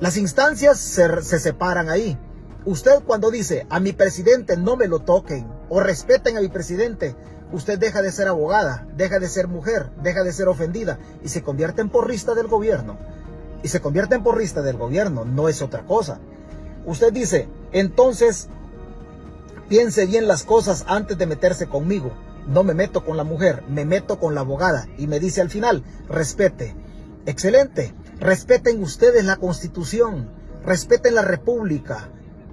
Las 0.00 0.16
instancias 0.16 0.78
se, 0.78 1.22
se 1.22 1.38
separan 1.38 1.90
ahí. 1.90 2.18
Usted 2.64 3.02
cuando 3.04 3.30
dice, 3.30 3.66
a 3.68 3.80
mi 3.80 3.92
presidente 3.92 4.56
no 4.56 4.76
me 4.76 4.86
lo 4.86 5.00
toquen 5.00 5.46
o 5.68 5.80
respeten 5.80 6.38
a 6.38 6.40
mi 6.40 6.48
presidente, 6.48 7.16
usted 7.52 7.78
deja 7.78 8.02
de 8.02 8.12
ser 8.12 8.28
abogada, 8.28 8.86
deja 8.96 9.18
de 9.18 9.28
ser 9.28 9.48
mujer, 9.48 9.90
deja 10.02 10.22
de 10.22 10.32
ser 10.32 10.48
ofendida 10.48 10.98
y 11.22 11.28
se 11.28 11.42
convierte 11.42 11.80
en 11.80 11.90
porrista 11.90 12.34
del 12.34 12.48
gobierno. 12.48 12.98
Y 13.62 13.68
se 13.68 13.80
convierte 13.80 14.14
en 14.14 14.22
porrista 14.22 14.62
del 14.62 14.76
gobierno, 14.76 15.24
no 15.24 15.48
es 15.48 15.60
otra 15.60 15.84
cosa. 15.84 16.18
Usted 16.86 17.12
dice, 17.12 17.48
entonces 17.72 18.48
Piense 19.70 20.04
bien 20.04 20.26
las 20.26 20.42
cosas 20.42 20.84
antes 20.88 21.16
de 21.16 21.26
meterse 21.26 21.68
conmigo. 21.68 22.10
No 22.48 22.64
me 22.64 22.74
meto 22.74 23.04
con 23.04 23.16
la 23.16 23.22
mujer, 23.22 23.62
me 23.68 23.84
meto 23.84 24.18
con 24.18 24.34
la 24.34 24.40
abogada. 24.40 24.88
Y 24.98 25.06
me 25.06 25.20
dice 25.20 25.40
al 25.40 25.48
final, 25.48 25.84
respete. 26.08 26.74
Excelente. 27.24 27.94
Respeten 28.18 28.82
ustedes 28.82 29.24
la 29.24 29.36
constitución. 29.36 30.28
Respeten 30.64 31.14
la 31.14 31.22
república. 31.22 32.08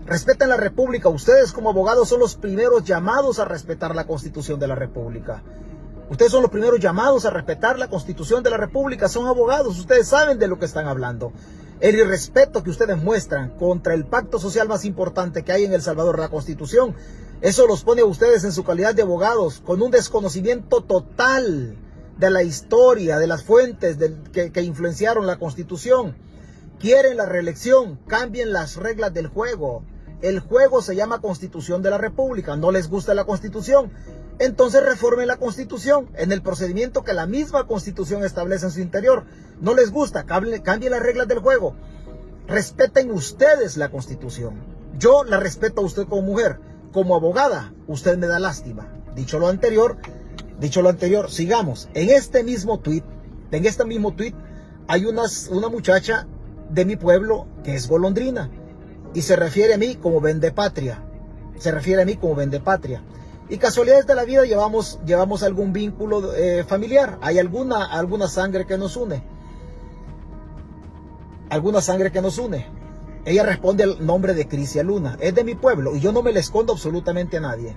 Respeten 0.08 0.48
la 0.48 0.56
república. 0.56 1.10
Ustedes 1.10 1.52
como 1.52 1.70
abogados 1.70 2.08
son 2.08 2.22
los 2.22 2.36
primeros 2.36 2.86
llamados 2.86 3.40
a 3.40 3.46
respetar 3.46 3.94
la 3.94 4.08
constitución 4.08 4.58
de 4.58 4.68
la 4.68 4.76
república. 4.76 5.44
Ustedes 6.10 6.32
son 6.32 6.44
los 6.44 6.52
primeros 6.52 6.80
llamados 6.80 7.26
a 7.26 7.30
respetar 7.30 7.78
la 7.78 7.90
constitución 7.90 8.42
de 8.42 8.50
la 8.50 8.56
república. 8.56 9.10
Son 9.10 9.28
abogados. 9.28 9.78
Ustedes 9.78 10.08
saben 10.08 10.40
de 10.40 10.48
lo 10.48 10.58
que 10.58 10.66
están 10.66 10.88
hablando. 10.88 11.34
El 11.82 11.96
irrespeto 11.96 12.64
que 12.64 12.70
ustedes 12.70 12.98
muestran 12.98 13.50
contra 13.58 13.94
el 13.94 14.06
pacto 14.06 14.40
social 14.40 14.70
más 14.70 14.86
importante 14.86 15.44
que 15.44 15.52
hay 15.52 15.66
en 15.66 15.74
El 15.74 15.82
Salvador, 15.82 16.18
la 16.18 16.30
Constitución, 16.30 16.96
eso 17.42 17.68
los 17.68 17.84
pone 17.84 18.02
a 18.02 18.06
ustedes 18.06 18.46
en 18.46 18.52
su 18.52 18.64
calidad 18.64 18.96
de 18.96 19.04
abogados 19.04 19.62
con 19.64 19.82
un 19.84 19.92
desconocimiento 19.92 20.82
total 20.82 21.78
de 22.18 22.32
la 22.32 22.42
historia, 22.42 23.20
de 23.20 23.28
las 23.28 23.44
fuentes 23.44 23.98
que, 24.32 24.52
que 24.52 24.62
influenciaron 24.64 25.28
la 25.28 25.38
Constitución. 25.38 26.16
Quieren 26.80 27.18
la 27.18 27.28
reelección, 27.28 28.00
cambien 28.08 28.54
las 28.54 28.78
reglas 28.78 29.14
del 29.14 29.28
juego. 29.28 29.84
El 30.22 30.40
juego 30.40 30.82
se 30.82 30.96
llama 30.96 31.22
Constitución 31.22 31.82
de 31.82 31.92
la 31.92 31.98
República. 31.98 32.56
¿No 32.56 32.72
les 32.72 32.90
gusta 32.90 33.14
la 33.14 33.26
Constitución? 33.26 33.92
entonces 34.40 34.84
reformen 34.84 35.28
la 35.28 35.38
constitución 35.38 36.10
en 36.16 36.32
el 36.32 36.42
procedimiento 36.42 37.04
que 37.04 37.14
la 37.14 37.26
misma 37.26 37.66
constitución 37.66 38.24
establece 38.24 38.66
en 38.66 38.72
su 38.72 38.82
interior. 38.82 39.26
No 39.62 39.74
les 39.74 39.92
gusta, 39.92 40.26
cambien 40.26 40.92
las 40.92 41.02
reglas 41.02 41.28
del 41.28 41.40
juego. 41.40 41.76
Respeten 42.48 43.12
ustedes 43.12 43.78
la 43.78 43.90
constitución. 43.90 44.62
Yo 44.98 45.24
la 45.24 45.38
respeto 45.38 45.82
a 45.82 45.86
usted 45.86 46.08
como 46.08 46.22
mujer. 46.22 46.60
Como 46.94 47.16
abogada, 47.16 47.74
usted 47.88 48.18
me 48.18 48.28
da 48.28 48.40
lástima. 48.40 48.88
Dicho 49.16 49.40
lo 49.40 49.48
anterior, 49.48 49.98
dicho 50.60 50.82
lo 50.82 50.90
anterior, 50.90 51.30
sigamos. 51.30 51.90
En 51.94 52.10
este 52.10 52.44
mismo 52.44 52.80
tweet, 52.80 53.04
en 53.52 53.66
este 53.66 53.86
mismo 53.86 54.14
tweet, 54.14 54.34
hay 54.88 55.06
una 55.06 55.28
muchacha 55.70 56.28
de 56.70 56.86
mi 56.86 56.96
pueblo 56.96 57.48
que 57.64 57.76
es 57.76 57.88
golondrina 57.88 58.50
y 59.18 59.24
se 59.24 59.36
refiere 59.36 59.74
a 59.74 59.80
mí 59.80 59.96
como 59.96 60.22
vende 60.22 60.52
patria. 60.52 61.04
Se 61.58 61.72
refiere 61.72 62.04
a 62.04 62.06
mí 62.06 62.18
como 62.18 62.36
vende 62.36 62.60
patria. 62.60 63.02
Y 63.50 63.58
casualidades 63.58 64.06
de 64.06 64.14
la 64.14 64.26
vida 64.26 64.46
llevamos, 64.46 65.00
llevamos 65.08 65.42
algún 65.42 65.74
vínculo 65.74 66.36
eh, 66.36 66.64
familiar. 66.64 67.18
Hay 67.24 67.40
alguna, 67.40 67.84
alguna 67.86 68.28
sangre 68.28 68.68
que 68.68 68.78
nos 68.78 68.96
une. 68.96 69.24
Alguna 71.50 71.82
sangre 71.82 72.12
que 72.12 72.22
nos 72.22 72.38
une. 72.38 72.68
Ella 73.26 73.42
responde 73.42 73.86
al 73.86 74.06
nombre 74.06 74.36
de 74.36 74.48
Crisia 74.48 74.84
Luna. 74.84 75.18
Es 75.20 75.34
de 75.34 75.44
mi 75.44 75.56
pueblo 75.56 75.96
y 75.96 76.00
yo 76.00 76.12
no 76.12 76.22
me 76.22 76.32
le 76.32 76.40
escondo 76.40 76.74
absolutamente 76.74 77.38
a 77.38 77.42
nadie. 77.42 77.76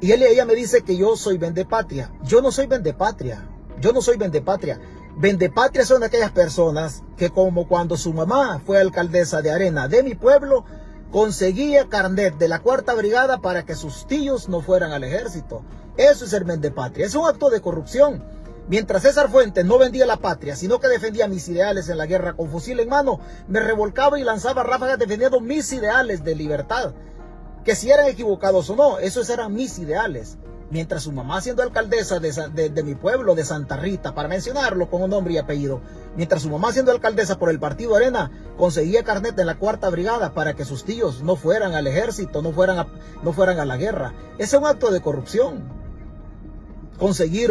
Y 0.00 0.12
él, 0.12 0.22
ella 0.22 0.46
me 0.46 0.54
dice 0.54 0.80
que 0.80 0.96
yo 0.96 1.14
soy 1.14 1.36
vendepatria. 1.36 2.10
Yo 2.22 2.40
no 2.40 2.50
soy 2.50 2.68
vendepatria. 2.68 3.46
Yo 3.82 3.92
no 3.92 4.00
soy 4.00 4.16
vendepatria. 4.16 4.80
Vendepatria 5.16 5.84
son 5.84 6.02
aquellas 6.02 6.30
personas 6.30 7.02
que 7.16 7.30
como 7.30 7.68
cuando 7.68 7.96
su 7.96 8.12
mamá 8.12 8.60
fue 8.64 8.78
alcaldesa 8.78 9.42
de 9.42 9.50
Arena 9.50 9.88
de 9.88 10.02
mi 10.02 10.14
pueblo, 10.14 10.64
conseguía 11.10 11.88
carnet 11.88 12.38
de 12.38 12.48
la 12.48 12.60
cuarta 12.60 12.94
brigada 12.94 13.38
para 13.38 13.64
que 13.64 13.74
sus 13.74 14.06
tíos 14.06 14.48
no 14.48 14.60
fueran 14.62 14.92
al 14.92 15.04
ejército. 15.04 15.62
Eso 15.96 16.24
es 16.24 16.30
ser 16.30 16.46
patria. 16.72 17.04
Es 17.04 17.14
un 17.14 17.26
acto 17.26 17.50
de 17.50 17.60
corrupción. 17.60 18.24
Mientras 18.68 19.02
César 19.02 19.28
Fuentes 19.28 19.64
no 19.64 19.78
vendía 19.78 20.06
la 20.06 20.16
patria, 20.16 20.54
sino 20.54 20.78
que 20.78 20.86
defendía 20.86 21.26
mis 21.26 21.48
ideales 21.48 21.88
en 21.88 21.98
la 21.98 22.06
guerra 22.06 22.34
con 22.34 22.48
fusil 22.48 22.78
en 22.78 22.88
mano, 22.88 23.18
me 23.48 23.58
revolcaba 23.58 24.18
y 24.18 24.22
lanzaba 24.22 24.62
ráfagas 24.62 24.98
defendiendo 24.98 25.40
mis 25.40 25.72
ideales 25.72 26.22
de 26.22 26.36
libertad. 26.36 26.94
Que 27.64 27.74
si 27.74 27.90
eran 27.90 28.06
equivocados 28.06 28.70
o 28.70 28.76
no, 28.76 28.98
esos 29.00 29.28
eran 29.28 29.52
mis 29.52 29.78
ideales 29.80 30.38
mientras 30.70 31.02
su 31.02 31.12
mamá 31.12 31.40
siendo 31.40 31.62
alcaldesa 31.62 32.20
de, 32.20 32.82
mi 32.84 32.94
pueblo, 32.94 33.34
de 33.34 33.44
Santa 33.44 33.76
Rita, 33.76 34.14
para 34.14 34.28
mencionarlo 34.28 34.88
con 34.88 35.02
un 35.02 35.10
nombre 35.10 35.34
y 35.34 35.38
apellido, 35.38 35.80
mientras 36.16 36.42
su 36.42 36.50
mamá 36.50 36.72
siendo 36.72 36.92
alcaldesa 36.92 37.38
por 37.38 37.50
el 37.50 37.58
partido 37.58 37.96
Arena, 37.96 38.30
conseguía 38.56 39.04
carnet 39.04 39.38
en 39.38 39.46
la 39.46 39.58
cuarta 39.58 39.90
brigada 39.90 40.32
para 40.32 40.54
que 40.54 40.64
sus 40.64 40.84
tíos 40.84 41.22
no 41.22 41.36
fueran 41.36 41.74
al 41.74 41.86
ejército, 41.86 42.40
no 42.40 42.52
fueran 42.52 42.78
a, 42.78 42.86
no 43.22 43.32
fueran 43.32 43.58
a 43.58 43.64
la 43.64 43.76
guerra. 43.76 44.14
Ese 44.38 44.56
es 44.56 44.62
un 44.62 44.68
acto 44.68 44.90
de 44.90 45.00
corrupción. 45.00 45.80
Conseguir, 46.98 47.50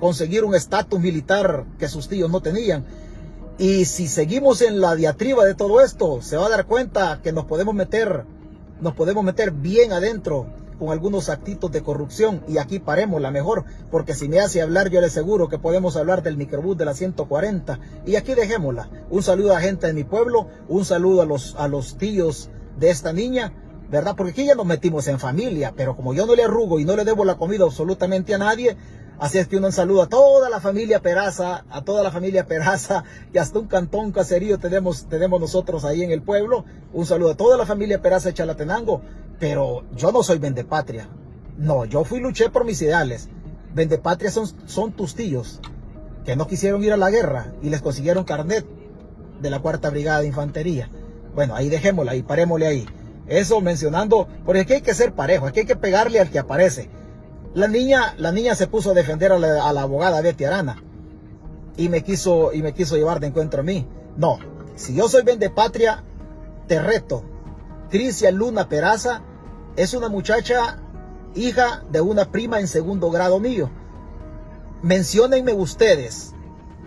conseguir 0.00 0.44
un 0.44 0.54
estatus 0.54 0.98
militar 0.98 1.64
que 1.78 1.88
sus 1.88 2.08
tíos 2.08 2.30
no 2.30 2.40
tenían. 2.40 2.84
Y 3.58 3.84
si 3.84 4.08
seguimos 4.08 4.62
en 4.62 4.80
la 4.80 4.96
diatriba 4.96 5.44
de 5.44 5.54
todo 5.54 5.80
esto, 5.80 6.20
se 6.22 6.36
va 6.36 6.46
a 6.46 6.50
dar 6.50 6.66
cuenta 6.66 7.20
que 7.22 7.32
nos 7.32 7.44
podemos 7.44 7.74
meter, 7.74 8.24
nos 8.80 8.94
podemos 8.94 9.22
meter 9.22 9.52
bien 9.52 9.92
adentro 9.92 10.46
con 10.82 10.90
algunos 10.90 11.28
actitos 11.28 11.70
de 11.70 11.80
corrupción 11.80 12.42
y 12.48 12.58
aquí 12.58 12.80
paremos 12.80 13.22
la 13.22 13.30
mejor, 13.30 13.64
porque 13.88 14.14
si 14.14 14.28
me 14.28 14.40
hace 14.40 14.62
hablar 14.62 14.90
yo 14.90 15.00
le 15.00 15.06
aseguro 15.06 15.48
que 15.48 15.56
podemos 15.56 15.96
hablar 15.96 16.24
del 16.24 16.36
microbús 16.36 16.76
de 16.76 16.84
la 16.84 16.92
140 16.92 17.78
y 18.04 18.16
aquí 18.16 18.34
dejémosla. 18.34 18.90
Un 19.08 19.22
saludo 19.22 19.54
a 19.54 19.60
gente 19.60 19.86
de 19.86 19.92
mi 19.92 20.02
pueblo, 20.02 20.48
un 20.66 20.84
saludo 20.84 21.22
a 21.22 21.24
los, 21.24 21.54
a 21.54 21.68
los 21.68 21.98
tíos 21.98 22.50
de 22.80 22.90
esta 22.90 23.12
niña, 23.12 23.52
¿verdad? 23.92 24.16
Porque 24.16 24.32
aquí 24.32 24.44
ya 24.44 24.56
nos 24.56 24.66
metimos 24.66 25.06
en 25.06 25.20
familia, 25.20 25.72
pero 25.76 25.94
como 25.94 26.14
yo 26.14 26.26
no 26.26 26.34
le 26.34 26.42
arrugo 26.42 26.80
y 26.80 26.84
no 26.84 26.96
le 26.96 27.04
debo 27.04 27.24
la 27.24 27.36
comida 27.36 27.62
absolutamente 27.62 28.34
a 28.34 28.38
nadie, 28.38 28.76
Así 29.22 29.38
es 29.38 29.46
que 29.46 29.56
un 29.56 29.70
saludo 29.70 30.02
a 30.02 30.08
toda 30.08 30.50
la 30.50 30.58
familia 30.58 31.00
Peraza, 31.00 31.64
a 31.70 31.82
toda 31.82 32.02
la 32.02 32.10
familia 32.10 32.44
Peraza 32.44 33.04
y 33.32 33.38
hasta 33.38 33.60
un 33.60 33.68
cantón 33.68 34.10
caserío 34.10 34.58
tenemos, 34.58 35.06
tenemos 35.06 35.40
nosotros 35.40 35.84
ahí 35.84 36.02
en 36.02 36.10
el 36.10 36.22
pueblo. 36.22 36.64
Un 36.92 37.06
saludo 37.06 37.30
a 37.30 37.36
toda 37.36 37.56
la 37.56 37.64
familia 37.64 38.02
Peraza 38.02 38.30
de 38.30 38.34
Chalatenango. 38.34 39.00
Pero 39.42 39.82
yo 39.96 40.12
no 40.12 40.22
soy 40.22 40.38
vendepatria. 40.38 41.08
No, 41.58 41.84
yo 41.84 42.04
fui 42.04 42.20
luché 42.20 42.48
por 42.48 42.64
mis 42.64 42.80
ideales. 42.80 43.28
Vendepatria 43.74 44.30
son, 44.30 44.46
son 44.68 44.92
tus 44.92 45.16
tíos 45.16 45.58
que 46.24 46.36
no 46.36 46.46
quisieron 46.46 46.84
ir 46.84 46.92
a 46.92 46.96
la 46.96 47.10
guerra 47.10 47.52
y 47.60 47.68
les 47.68 47.82
consiguieron 47.82 48.22
carnet 48.22 48.64
de 49.40 49.50
la 49.50 49.58
cuarta 49.58 49.90
brigada 49.90 50.20
de 50.20 50.28
infantería. 50.28 50.90
Bueno, 51.34 51.56
ahí 51.56 51.68
dejémosla 51.68 52.14
y 52.14 52.22
parémosle 52.22 52.68
ahí. 52.68 52.86
Eso 53.26 53.60
mencionando, 53.60 54.28
porque 54.44 54.60
aquí 54.60 54.74
hay 54.74 54.80
que 54.80 54.94
ser 54.94 55.12
parejo, 55.12 55.46
aquí 55.46 55.58
hay 55.58 55.66
que 55.66 55.74
pegarle 55.74 56.20
al 56.20 56.30
que 56.30 56.38
aparece. 56.38 56.88
La 57.52 57.66
niña, 57.66 58.14
la 58.18 58.30
niña 58.30 58.54
se 58.54 58.68
puso 58.68 58.92
a 58.92 58.94
defender 58.94 59.32
a 59.32 59.40
la, 59.40 59.82
abogada 59.82 60.20
Betty 60.20 60.44
Arana 60.44 60.84
y 61.76 61.88
me 61.88 62.04
quiso 62.04 62.52
y 62.52 62.62
me 62.62 62.74
quiso 62.74 62.96
llevar 62.96 63.18
de 63.18 63.26
encuentro 63.26 63.62
a 63.62 63.64
mí. 63.64 63.88
No, 64.16 64.38
si 64.76 64.94
yo 64.94 65.08
soy 65.08 65.24
vende 65.24 65.50
patria, 65.50 66.04
te 66.68 66.80
reto. 66.80 67.24
Crisia 67.90 68.30
Luna 68.30 68.68
Peraza 68.68 69.24
es 69.76 69.94
una 69.94 70.08
muchacha 70.08 70.78
hija 71.34 71.82
de 71.90 72.00
una 72.00 72.30
prima 72.30 72.60
en 72.60 72.68
segundo 72.68 73.10
grado 73.10 73.40
mío. 73.40 73.70
Menciónenme 74.82 75.54
ustedes, 75.54 76.34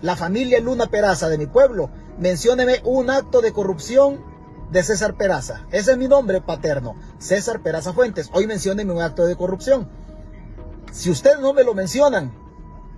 la 0.02 0.16
familia 0.16 0.60
Luna 0.60 0.88
Peraza 0.88 1.30
de 1.30 1.38
mi 1.38 1.48
pueblo, 1.48 1.90
menciónenme 2.20 2.82
un 2.84 3.10
acto 3.10 3.42
de 3.42 3.54
corrupción 3.54 4.24
de 4.72 4.84
César 4.84 5.16
Peraza. 5.16 5.66
Ese 5.72 5.92
es 5.94 5.98
mi 5.98 6.08
nombre 6.08 6.42
paterno, 6.42 6.96
César 7.18 7.62
Peraza 7.62 7.94
Fuentes. 7.94 8.30
Hoy 8.34 8.48
menciónenme 8.48 8.94
un 8.94 9.02
acto 9.02 9.26
de 9.26 9.36
corrupción. 9.36 9.90
Si 10.92 11.10
ustedes 11.10 11.40
no 11.40 11.54
me 11.54 11.64
lo 11.64 11.74
mencionan, 11.74 12.34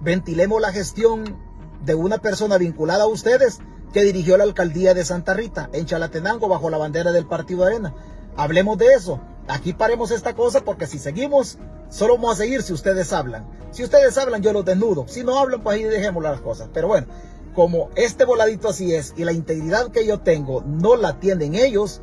ventilemos 0.02 0.62
la 0.62 0.72
gestión 0.72 1.38
de 1.84 1.96
una 1.96 2.18
persona 2.18 2.58
vinculada 2.58 3.04
a 3.04 3.08
ustedes 3.08 3.60
que 3.94 4.04
dirigió 4.04 4.38
la 4.38 4.44
alcaldía 4.44 4.94
de 4.94 5.06
Santa 5.06 5.34
Rita 5.34 5.70
en 5.72 5.86
Chalatenango 5.86 6.50
bajo 6.50 6.70
la 6.70 6.78
bandera 6.78 7.12
del 7.12 7.26
Partido 7.26 7.64
Arena. 7.64 7.94
Hablemos 8.36 8.78
de 8.78 8.94
eso. 8.94 9.22
Aquí 9.48 9.74
paremos 9.74 10.12
esta 10.12 10.36
cosa 10.36 10.62
porque 10.62 10.88
si 10.88 11.00
seguimos, 11.00 11.58
solo 11.90 12.16
vamos 12.16 12.34
a 12.34 12.44
seguir 12.44 12.64
si 12.64 12.74
ustedes 12.74 13.14
hablan. 13.14 13.48
Si 13.72 13.84
ustedes 13.84 14.18
hablan, 14.18 14.42
yo 14.42 14.52
los 14.52 14.66
desnudo. 14.66 15.06
Si 15.08 15.24
no 15.24 15.40
hablan, 15.40 15.62
pues 15.62 15.78
ahí 15.78 15.84
dejemos 15.84 16.22
las 16.22 16.42
cosas. 16.42 16.70
Pero 16.74 16.88
bueno, 16.88 17.08
como 17.56 17.90
este 17.96 18.26
voladito 18.26 18.70
así 18.70 18.94
es 18.94 19.14
y 19.18 19.24
la 19.24 19.32
integridad 19.32 19.90
que 19.92 20.06
yo 20.06 20.20
tengo 20.20 20.64
no 20.66 20.96
la 20.96 21.20
tienen 21.20 21.56
ellos, 21.56 22.02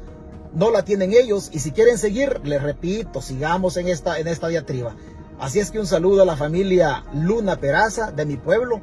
no 0.55 0.71
la 0.71 0.85
tienen 0.85 1.13
ellos 1.13 1.51
y 1.53 1.59
si 1.59 1.73
quieren 1.73 1.99
seguir, 1.99 2.41
les 2.45 2.63
repito, 2.63 3.21
sigamos 3.21 3.77
en 3.77 3.89
esta, 3.89 4.19
en 4.19 4.27
esta 4.27 4.49
diatriba. 4.49 4.97
Así 5.39 5.61
es 5.61 5.71
que 5.71 5.81
un 5.81 5.87
saludo 5.87 6.23
a 6.23 6.27
la 6.27 6.37
familia 6.37 7.05
Luna 7.13 7.61
Peraza 7.61 8.11
de 8.11 8.25
mi 8.25 8.37
pueblo. 8.37 8.81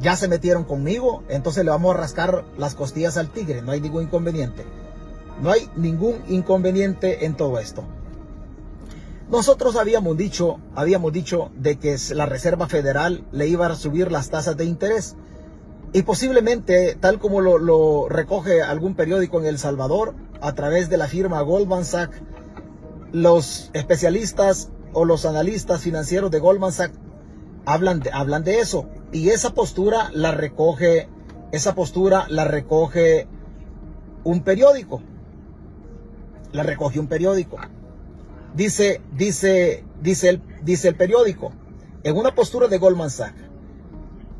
Ya 0.00 0.16
se 0.16 0.28
metieron 0.28 0.64
conmigo, 0.64 1.22
entonces 1.28 1.64
le 1.64 1.70
vamos 1.70 1.94
a 1.94 1.98
rascar 1.98 2.44
las 2.56 2.74
costillas 2.74 3.18
al 3.18 3.30
tigre, 3.30 3.60
no 3.60 3.72
hay 3.72 3.80
ningún 3.80 4.04
inconveniente. 4.04 4.64
No 5.42 5.50
hay 5.50 5.68
ningún 5.76 6.22
inconveniente 6.28 7.24
en 7.24 7.34
todo 7.36 7.58
esto. 7.58 7.84
Nosotros 9.30 9.76
habíamos 9.76 10.16
dicho, 10.16 10.58
habíamos 10.74 11.12
dicho 11.12 11.50
de 11.54 11.78
que 11.78 11.96
la 12.14 12.26
Reserva 12.26 12.66
Federal 12.66 13.24
le 13.30 13.46
iba 13.46 13.66
a 13.66 13.76
subir 13.76 14.10
las 14.10 14.28
tasas 14.28 14.56
de 14.56 14.64
interés. 14.64 15.16
Y 15.92 16.02
posiblemente, 16.02 16.96
tal 17.00 17.18
como 17.18 17.40
lo, 17.40 18.08
recoge 18.08 18.62
algún 18.62 18.94
periódico 18.96 19.40
en 19.40 19.46
El 19.46 19.58
Salvador, 19.58 20.14
a 20.40 20.52
través 20.54 20.88
de 20.88 20.96
la 20.96 21.06
firma 21.06 21.40
Goldman 21.42 21.84
Sachs, 21.84 22.20
los 23.12 23.70
especialistas 23.72 24.70
o 24.92 25.04
los 25.04 25.24
analistas 25.26 25.80
financieros 25.80 26.30
de 26.30 26.38
Goldman 26.40 26.72
Sachs 26.72 26.98
hablan 27.66 28.00
de, 28.00 28.10
hablan 28.12 28.42
de 28.42 28.58
eso. 28.58 28.88
Y 29.12 29.30
esa 29.30 29.54
postura 29.54 30.10
la 30.12 30.32
recoge, 30.32 31.08
esa 31.52 31.74
postura 31.74 32.26
la 32.28 32.44
recoge 32.44 33.28
un 34.24 34.42
periódico. 34.42 35.02
La 36.52 36.62
recoge 36.62 36.98
un 36.98 37.06
periódico. 37.06 37.58
Dice, 38.54 39.00
dice, 39.12 39.84
dice 40.00 40.28
el, 40.28 40.42
dice 40.62 40.88
el 40.88 40.96
periódico, 40.96 41.52
en 42.02 42.16
una 42.16 42.34
postura 42.34 42.66
de 42.66 42.78
Goldman 42.78 43.10
Sachs, 43.10 43.40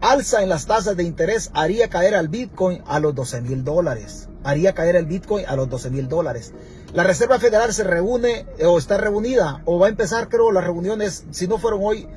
alza 0.01 0.43
en 0.43 0.49
las 0.49 0.67
tasas 0.67 0.97
de 0.97 1.05
interés 1.05 1.51
haría 1.55 1.89
caer 1.89 2.15
al 2.15 2.29
Bitcoin 2.29 2.83
a 2.87 2.99
los 2.99 3.15
12 3.15 3.43
mil 3.43 3.65
dólares. 3.65 4.29
Haría 4.43 4.75
caer 4.75 4.97
el 4.97 5.07
Bitcoin 5.07 5.45
a 5.47 5.55
los 5.55 5.69
12 5.69 5.91
mil 5.91 6.09
dólares. 6.09 6.53
La 6.93 7.05
Reserva 7.05 7.39
Federal 7.39 7.73
se 7.73 7.85
reúne 7.85 8.47
eh, 8.59 8.67
o 8.67 8.79
está 8.79 8.97
reunida 8.97 9.63
o 9.65 9.79
va 9.79 9.87
a 9.87 9.91
empezar, 9.91 10.29
creo, 10.29 10.51
las 10.51 10.65
reuniones, 10.65 11.25
si 11.31 11.47
no 11.47 11.59
fueron 11.59 11.81
hoy, 11.85 12.09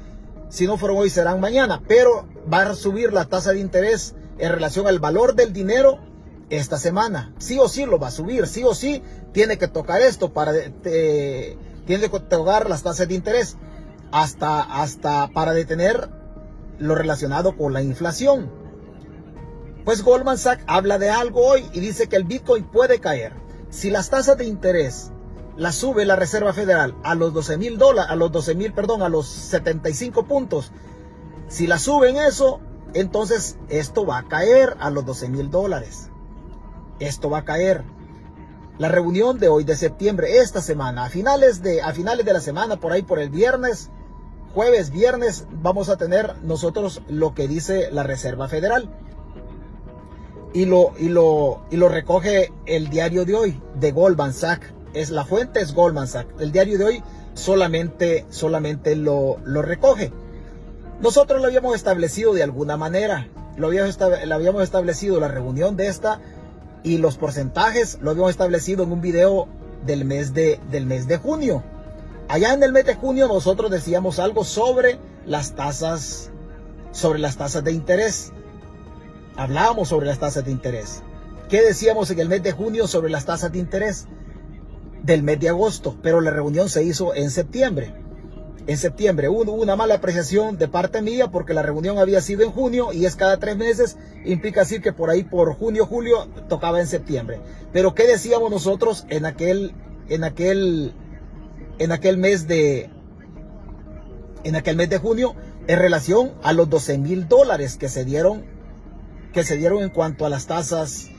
si 0.50 0.66
no 0.66 0.78
fueron 0.78 0.98
hoy 0.98 1.10
serán 1.10 1.40
mañana, 1.40 1.82
pero 1.88 2.26
va 2.52 2.62
a 2.62 2.74
subir 2.74 3.14
la 3.14 3.26
tasa 3.26 3.52
de 3.52 3.60
interés 3.60 4.16
en 4.40 4.52
relación 4.52 4.88
al 4.88 5.00
valor 5.00 5.36
del 5.36 5.54
dinero 5.54 6.00
esta 6.58 6.78
semana. 6.78 7.34
Sí 7.40 7.58
o 7.60 7.68
sí 7.68 7.86
lo 7.86 8.00
va 8.00 8.08
a 8.08 8.12
subir, 8.12 8.48
sí 8.48 8.64
o 8.64 8.74
sí 8.76 9.02
tiene 9.32 9.58
que 9.58 9.68
tocar 9.68 10.02
esto 10.02 10.34
para, 10.34 10.54
eh, 10.56 11.58
tiene 11.86 12.10
que 12.10 12.20
tocar 12.20 12.70
las 12.70 12.84
tasas 12.84 13.08
de 13.08 13.16
interés 13.16 13.58
hasta, 14.12 14.62
hasta 14.62 15.30
para 15.30 15.54
detener 15.54 16.10
lo 16.78 16.96
relacionado 16.96 17.58
con 17.58 17.74
la 17.74 17.82
inflación. 17.82 18.52
Pues 19.84 20.04
Goldman 20.04 20.38
Sachs 20.38 20.64
habla 20.68 20.98
de 20.98 21.10
algo 21.10 21.46
hoy 21.46 21.66
y 21.74 21.80
dice 21.80 22.08
que 22.08 22.16
el 22.16 22.24
Bitcoin 22.24 22.64
puede 22.64 23.00
caer. 23.00 23.34
Si 23.70 23.90
las 23.90 24.10
tasas 24.10 24.38
de 24.38 24.46
interés 24.46 25.12
las 25.58 25.76
sube 25.76 26.06
la 26.06 26.16
Reserva 26.16 26.54
Federal 26.54 26.96
a 27.04 27.16
los 27.16 27.34
12 27.34 27.58
mil 27.58 27.78
dólares, 27.78 28.12
a 28.12 28.16
los 28.16 28.32
12 28.32 28.56
mil, 28.56 28.74
perdón, 28.74 29.02
a 29.02 29.10
los 29.10 29.28
75 29.28 30.26
puntos, 30.26 30.72
si 31.48 31.68
la 31.68 31.80
suben 31.80 32.18
eso, 32.18 32.62
entonces 32.94 33.58
esto 33.70 34.06
va 34.06 34.20
a 34.20 34.28
caer 34.28 34.78
a 34.80 34.90
los 34.90 35.06
12 35.06 35.30
mil 35.30 35.50
dólares. 35.50 36.10
Esto 37.04 37.30
va 37.30 37.40
a 37.40 37.46
caer. 37.46 37.84
La 38.78 38.88
reunión 38.88 39.38
de 39.38 39.50
hoy 39.50 39.66
de 39.66 39.76
septiembre, 39.76 40.40
esta 40.40 40.62
semana, 40.62 41.06
a 41.06 41.10
finales 41.10 41.62
de, 41.62 41.82
a 41.82 41.92
finales 41.94 42.26
de 42.26 42.34
la 42.34 42.40
semana, 42.40 42.78
por 42.78 42.94
ahí 42.94 43.02
por 43.02 43.20
el 43.20 43.30
viernes, 43.30 43.90
jueves, 44.54 44.90
viernes, 44.90 45.46
vamos 45.52 45.90
a 45.90 45.98
tener 45.98 46.42
nosotros 46.44 47.02
lo 47.10 47.36
que 47.36 47.48
dice 47.48 47.90
la 47.92 48.04
Reserva 48.04 48.48
Federal. 48.48 48.90
Y 50.54 50.66
lo, 50.66 50.94
y 50.98 51.10
lo, 51.10 51.66
y 51.72 51.78
lo 51.78 51.90
recoge 51.90 52.54
el 52.66 52.90
diario 52.90 53.26
de 53.26 53.36
hoy 53.36 53.62
de 53.76 53.92
Goldman 53.92 54.34
Sachs. 54.34 54.74
Es 54.94 55.10
la 55.10 55.26
fuente 55.26 55.60
es 55.60 55.74
Goldman 55.74 56.08
Sachs. 56.08 56.34
El 56.40 56.52
diario 56.52 56.78
de 56.78 56.86
hoy 56.86 57.04
solamente, 57.34 58.26
solamente 58.30 58.96
lo, 58.96 59.40
lo 59.44 59.62
recoge. 59.62 60.14
Nosotros 61.02 61.42
lo 61.42 61.48
habíamos 61.48 61.76
establecido 61.76 62.34
de 62.34 62.44
alguna 62.44 62.78
manera. 62.78 63.28
Lo 63.58 63.68
habíamos, 63.68 64.00
lo 64.00 64.36
habíamos 64.36 64.64
establecido 64.64 65.20
la 65.20 65.28
reunión 65.28 65.76
de 65.76 65.88
esta 65.88 66.22
y 66.84 66.98
los 66.98 67.18
porcentajes 67.18 67.98
lo 68.02 68.12
habíamos 68.12 68.32
establecido 68.32 68.84
en 68.84 68.92
un 68.92 69.02
video 69.02 69.48
del 69.86 70.06
mes 70.06 70.34
de, 70.34 70.60
del 70.70 70.86
mes 70.86 71.08
de 71.08 71.18
junio. 71.18 71.64
Allá 72.28 72.54
en 72.54 72.64
el 72.64 72.72
mes 72.72 72.86
de 72.86 72.96
junio 72.96 73.28
nosotros 73.28 73.72
decíamos 73.72 74.20
algo 74.20 74.44
sobre 74.44 75.00
las 75.26 75.56
tasas, 75.56 76.32
sobre 76.92 77.20
las 77.20 77.38
tasas 77.38 77.64
de 77.64 77.72
interés. 77.72 78.32
Hablábamos 79.36 79.90
sobre 79.90 80.08
las 80.08 80.20
tasas 80.20 80.46
de 80.46 80.52
interés. 80.52 81.02
¿Qué 81.50 81.62
decíamos 81.62 82.10
en 82.12 82.20
el 82.20 82.30
mes 82.30 82.44
de 82.44 82.52
junio 82.52 82.88
sobre 82.88 83.10
las 83.10 83.26
tasas 83.26 83.52
de 83.52 83.60
interés? 83.60 84.08
Del 85.04 85.24
mes 85.24 85.40
de 85.40 85.50
agosto, 85.50 85.98
pero 86.02 86.22
la 86.22 86.32
reunión 86.32 86.70
se 86.70 86.84
hizo 86.84 87.14
en 87.14 87.30
septiembre. 87.30 87.94
En 88.66 88.78
septiembre 88.78 89.28
hubo 89.28 89.52
una 89.52 89.76
mala 89.76 89.96
apreciación 89.96 90.58
de 90.58 90.70
parte 90.70 91.02
mía 91.02 91.30
porque 91.30 91.54
la 91.54 91.64
reunión 91.64 91.98
había 91.98 92.22
sido 92.22 92.44
en 92.44 92.52
junio 92.52 92.94
y 92.94 93.06
es 93.06 93.16
cada 93.18 93.38
tres 93.38 93.58
meses, 93.58 93.98
implica 94.24 94.62
decir 94.62 94.82
que 94.82 94.94
por 94.94 95.10
ahí 95.10 95.24
por 95.24 95.54
junio, 95.56 95.86
julio 95.86 96.30
tocaba 96.48 96.80
en 96.80 96.88
septiembre. 96.88 97.42
Pero 97.74 97.94
¿qué 97.94 98.08
decíamos 98.08 98.50
nosotros 98.50 99.06
en 99.10 99.26
aquel, 99.26 99.74
en 100.08 100.24
aquel 100.24 100.94
en 101.80 101.92
aquel 101.92 102.18
mes 102.18 102.48
de 102.48 102.90
en 104.44 104.56
aquel 104.56 104.76
mes 104.76 104.90
de 104.90 104.98
junio 104.98 105.36
en 105.68 105.80
relación 105.80 106.34
a 106.44 106.54
los 106.54 106.70
12 106.70 106.98
mil 106.98 107.28
dólares 107.28 107.78
que 107.78 107.90
se 107.90 108.06
dieron 108.06 108.46
que 109.34 109.44
se 109.44 109.58
dieron 109.58 109.82
en 109.82 109.90
cuanto 109.90 110.26
a 110.26 110.30
las 110.30 110.46
tasas 110.46 111.10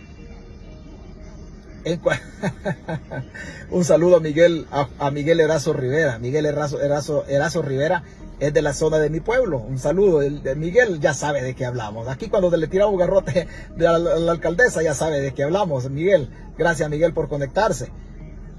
un 3.70 3.84
saludo 3.84 4.16
a 4.16 4.20
Miguel 4.20 4.66
a, 4.70 5.10
Miguel 5.10 5.40
Erazo 5.40 5.72
Rivera. 5.72 6.18
Miguel 6.18 6.46
Erazo, 6.46 6.80
Erazo, 6.80 7.26
Erazo, 7.26 7.62
Rivera 7.62 8.02
es 8.40 8.52
de 8.52 8.62
la 8.62 8.72
zona 8.72 8.98
de 8.98 9.10
mi 9.10 9.20
pueblo. 9.20 9.58
Un 9.58 9.78
saludo 9.78 10.22
el, 10.22 10.42
Miguel 10.56 11.00
ya 11.00 11.14
sabe 11.14 11.42
de 11.42 11.54
qué 11.54 11.66
hablamos. 11.66 12.08
Aquí 12.08 12.28
cuando 12.28 12.54
le 12.56 12.66
tiramos 12.66 12.98
garrote 12.98 13.46
de 13.76 13.84
la, 13.84 13.98
la 13.98 14.32
alcaldesa 14.32 14.82
ya 14.82 14.94
sabe 14.94 15.20
de 15.20 15.34
qué 15.34 15.44
hablamos 15.44 15.88
Miguel. 15.90 16.28
Gracias 16.56 16.88
Miguel 16.88 17.12
por 17.12 17.28
conectarse. 17.28 17.90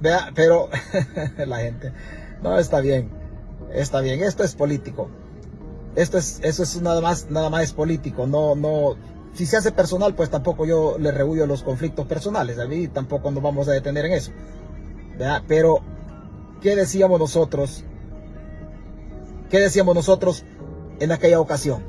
Vea, 0.02 0.32
pero 0.36 0.70
la 1.46 1.58
gente, 1.60 1.92
no 2.44 2.60
está 2.60 2.82
bien, 2.82 3.10
está 3.74 4.02
bien, 4.02 4.22
esto 4.22 4.44
es 4.44 4.56
político. 4.56 5.10
Esto 5.96 6.18
es, 6.18 6.40
eso 6.44 6.64
es 6.64 6.82
nada 6.82 7.00
más, 7.00 7.32
nada 7.32 7.50
más 7.50 7.64
es 7.64 7.74
político, 7.74 8.28
no, 8.28 8.56
no, 8.56 8.98
si 9.36 9.46
se 9.46 9.58
hace 9.58 9.72
personal, 9.72 10.16
pues 10.16 10.30
tampoco 10.30 10.66
yo 10.66 10.98
le 10.98 11.12
rehuyo 11.12 11.46
los 11.46 11.62
conflictos 11.62 12.08
personales, 12.08 12.58
a 12.58 12.66
mí 12.66 12.88
tampoco 12.88 13.32
nos 13.32 13.44
vamos 13.44 13.68
a 13.68 13.74
detener 13.74 14.06
en 14.06 14.14
eso. 14.14 14.32
¿Vea? 15.18 15.44
Pero, 15.46 15.82
¿qué 16.62 16.76
decíamos 16.76 17.20
nosotros? 17.20 17.84
¿Qué 19.50 19.60
decíamos 19.60 19.94
nosotros 19.94 20.46
en 21.00 21.12
aquella 21.12 21.42
ocasión? 21.42 21.84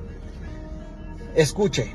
Escuche, 1.36 1.94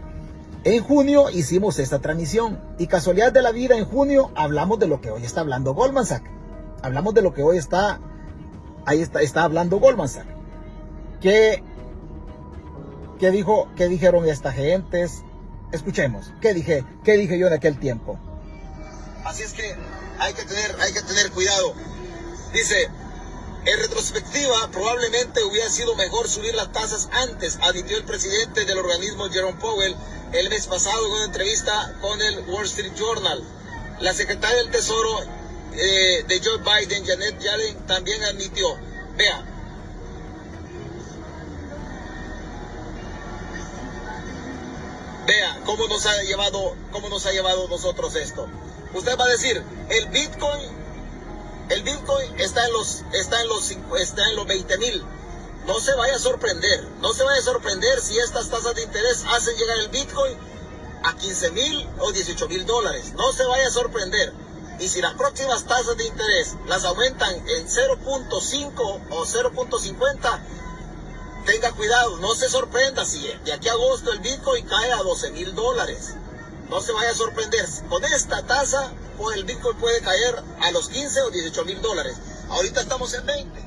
en 0.64 0.84
junio 0.84 1.30
hicimos 1.30 1.80
esta 1.80 2.00
transmisión 2.00 2.60
y 2.78 2.88
casualidad 2.88 3.34
de 3.34 3.42
la 3.42 3.52
vida 3.52 3.78
en 3.78 3.86
junio 3.86 4.32
hablamos 4.36 4.80
de 4.80 4.88
lo 4.88 5.02
que 5.02 5.12
hoy 5.12 5.24
está 5.24 5.42
hablando 5.42 5.74
Goldman 5.74 6.06
Sachs. 6.06 6.30
Hablamos 6.82 7.14
de 7.14 7.22
lo 7.22 7.34
que 7.34 7.44
hoy 7.44 7.58
está, 7.58 8.00
ahí 8.86 9.02
está, 9.02 9.22
está 9.22 9.44
hablando 9.44 9.80
Goldman 9.80 10.08
Sachs. 10.08 10.30
¿Qué, 11.20 11.62
qué 13.20 13.32
dijo, 13.32 13.68
qué 13.76 13.90
dijeron 13.90 14.28
estas 14.30 14.56
gentes? 14.56 15.24
Escuchemos, 15.72 16.32
¿qué 16.42 16.54
dije, 16.54 16.84
qué 17.04 17.14
dije 17.14 17.38
yo 17.38 17.48
en 17.48 17.54
aquel 17.54 17.80
tiempo? 17.80 18.20
Así 19.26 19.44
es 19.44 19.54
que 19.54 19.76
hay 20.20 20.34
que 20.34 20.44
tener, 20.44 20.76
hay 20.82 20.94
que 20.94 21.02
tener 21.02 21.32
cuidado. 21.32 21.74
Dice, 22.54 22.90
En 23.64 23.80
retrospectiva, 23.80 24.72
probablemente 24.72 25.44
hubiera 25.44 25.70
sido 25.70 25.96
mejor 25.96 26.28
subir 26.28 26.56
las 26.56 26.72
tasas 26.72 27.10
antes, 27.12 27.60
admitió 27.62 27.96
el 27.96 28.04
presidente 28.06 28.66
del 28.66 28.80
organismo 28.80 29.30
Jerome 29.30 29.60
Powell 29.60 29.96
el 30.34 30.50
mes 30.50 30.66
pasado 30.66 31.06
en 31.06 31.12
una 31.12 31.26
entrevista 31.26 31.94
con 32.02 32.20
el 32.22 32.40
Wall 32.48 32.66
Street 32.66 32.94
Journal. 32.96 33.44
La 34.00 34.14
secretaria 34.14 34.58
del 34.58 34.72
Tesoro 34.72 35.20
eh, 35.74 36.24
de 36.28 36.42
Joe 36.44 36.58
Biden, 36.58 37.06
Janet 37.06 37.38
Yellen, 37.40 37.86
también 37.86 38.24
admitió, 38.24 38.68
vea, 39.16 39.46
vea 45.32 45.62
cómo 45.66 45.88
nos 45.88 46.06
ha 46.06 46.22
llevado, 46.24 46.76
cómo 46.92 47.10
nos 47.10 47.26
ha 47.26 47.32
llevado 47.32 47.68
nosotros 47.68 48.16
esto. 48.16 48.48
Usted 48.94 49.18
va 49.18 49.26
a 49.26 49.30
decir, 49.30 49.64
el 49.90 50.06
Bitcoin, 50.10 50.70
el 51.70 51.84
Bitcoin 51.84 52.40
está 52.40 52.66
en 52.66 52.74
los, 52.74 53.04
está 53.14 53.42
en 53.42 53.48
los, 53.48 53.72
está 54.00 54.30
en 54.30 54.36
los 54.36 54.46
20 54.46 54.78
mil. 54.78 55.04
No 55.66 55.80
se 55.80 55.94
vaya 55.94 56.16
a 56.16 56.20
sorprender, 56.20 56.84
no 57.02 57.14
se 57.14 57.24
vaya 57.24 57.40
a 57.40 57.44
sorprender 57.44 58.02
si 58.02 58.18
estas 58.18 58.50
tasas 58.50 58.76
de 58.76 58.84
interés 58.84 59.24
hacen 59.30 59.56
llegar 59.56 59.78
el 59.80 59.90
Bitcoin 59.90 60.36
a 61.04 61.16
15 61.16 61.52
mil 61.52 61.88
o 62.00 62.12
18 62.12 62.48
mil 62.50 62.66
dólares. 62.66 63.14
No 63.16 63.32
se 63.32 63.46
vaya 63.46 63.68
a 63.68 63.72
sorprender. 63.72 64.34
Y 64.80 64.90
si 64.90 65.02
las 65.02 65.14
próximas 65.14 65.64
tasas 65.66 65.96
de 65.96 66.08
interés 66.08 66.56
las 66.68 66.84
aumentan 66.84 67.34
en 67.36 67.68
0.5 67.68 69.02
o 69.12 69.26
0.50, 69.26 70.40
tenga 71.46 71.72
cuidado, 71.72 72.18
no 72.18 72.34
se 72.36 72.50
sorprenda 72.50 73.06
si 73.06 73.26
de 73.46 73.54
aquí 73.54 73.68
a 73.68 73.74
agosto 73.74 74.12
el 74.12 74.20
Bitcoin 74.20 74.66
cae 74.66 74.92
a 74.92 74.98
12 74.98 75.32
mil 75.32 75.54
dólares. 75.56 76.16
No 76.70 76.82
se 76.82 76.94
vaya 76.94 77.12
a 77.12 77.16
sorprender. 77.16 77.66
Con 77.90 78.04
esta 78.06 78.46
tasa, 78.46 78.94
el 79.36 79.44
Bitcoin 79.44 79.78
puede 79.78 80.02
caer 80.02 80.36
a 80.62 80.72
los 80.72 80.90
15 80.90 81.22
o 81.22 81.30
18 81.30 81.66
mil 81.66 81.82
dólares. 81.82 82.18
Ahorita 82.50 82.82
estamos 82.82 83.14
en 83.14 83.26
20. 83.26 83.60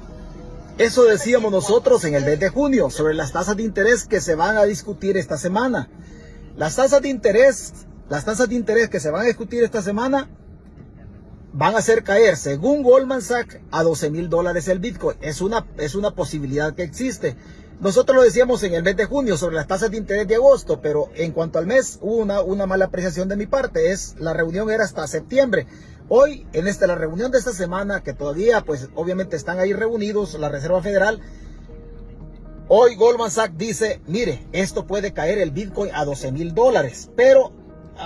Eso 0.79 1.05
decíamos 1.05 1.53
nosotros 1.53 2.05
en 2.05 2.15
el 2.15 2.25
mes 2.25 2.41
de 2.41 2.49
junio 2.49 2.91
sobre 2.91 3.15
las 3.15 3.33
tasas 3.33 3.57
de 3.57 3.63
interés 3.63 4.07
que 4.07 4.21
se 4.21 4.35
van 4.35 4.57
a 4.57 4.65
discutir 4.65 5.17
esta 5.17 5.39
semana. 5.39 5.89
Las 6.57 6.77
tasas 6.77 7.01
de 7.01 7.09
interés, 7.09 7.73
las 8.09 8.25
tasas 8.25 8.49
de 8.49 8.57
interés 8.57 8.89
que 8.89 9.01
se 9.01 9.11
van 9.11 9.23
a 9.23 9.27
discutir 9.27 9.63
esta 9.63 9.83
semana 9.83 10.29
van 11.53 11.77
a 11.77 11.79
hacer 11.79 12.03
caer, 12.03 12.37
según 12.37 12.83
Goldman 12.83 13.23
Sachs, 13.23 13.59
a 13.71 13.85
12 13.85 14.11
mil 14.11 14.29
dólares 14.29 14.67
el 14.67 14.81
Bitcoin. 14.81 15.17
Es 15.21 15.41
una, 15.41 15.65
es 15.79 15.95
una 15.95 16.11
posibilidad 16.11 16.75
que 16.75 16.83
existe. 16.83 17.37
Nosotros 17.81 18.17
lo 18.17 18.23
decíamos 18.23 18.63
en 18.63 18.75
el 18.75 18.83
mes 18.83 18.97
de 18.97 19.05
junio 19.05 19.37
sobre 19.37 19.57
las 19.57 19.67
tasas 19.67 19.91
de 19.91 19.97
interés 19.97 20.29
de 20.29 20.37
agosto, 20.37 20.81
pero 20.81 21.11
en 21.17 21.33
cuanto 21.33 21.59
al 21.59 21.67
mes 21.67 21.99
hubo 22.01 22.45
una, 22.45 22.67
mala 22.67 22.87
apreciación 22.87 23.29
de 23.29 23.37
mi 23.37 23.47
parte. 23.47 23.91
Es, 23.91 24.15
la 24.19 24.33
reunión 24.33 24.71
era 24.71 24.85
hasta 24.85 25.07
septiembre. 25.07 25.67
Hoy, 26.09 26.47
en 26.53 26.69
esta, 26.69 26.87
la 26.87 26.95
reunión 26.95 27.33
de 27.33 27.39
esta 27.39 27.53
semana, 27.53 28.03
que 28.03 28.13
todavía, 28.13 28.61
pues, 28.61 28.89
obviamente 28.95 29.37
están 29.37 29.59
ahí 29.59 29.73
reunidos, 29.73 30.35
la 30.35 30.49
Reserva 30.49 30.83
Federal, 30.83 31.21
hoy 32.69 32.95
Goldman 32.95 33.31
Sachs 33.31 33.59
dice, 33.59 34.01
mire, 34.07 34.47
esto 34.53 34.87
puede 34.87 35.13
caer 35.13 35.39
el 35.39 35.51
Bitcoin 35.51 35.91
a 35.95 36.05
12 36.05 36.31
mil 36.33 36.55
dólares, 36.55 37.11
pero 37.17 37.53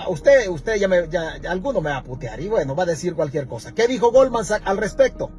usted, 0.07 0.49
usted 0.49 0.75
ya 0.77 0.87
me, 0.87 1.07
ya, 1.09 1.39
alguno 1.47 1.81
me 1.81 1.91
va 1.91 1.97
a 1.97 2.03
putear 2.03 2.39
y 2.39 2.47
bueno, 2.47 2.75
va 2.75 2.83
a 2.83 2.87
decir 2.87 3.15
cualquier 3.15 3.47
cosa. 3.47 3.73
¿Qué 3.73 3.87
dijo 3.87 4.11
Goldman 4.11 4.45
Sachs 4.45 4.65
al 4.65 4.77
respecto? 4.77 5.29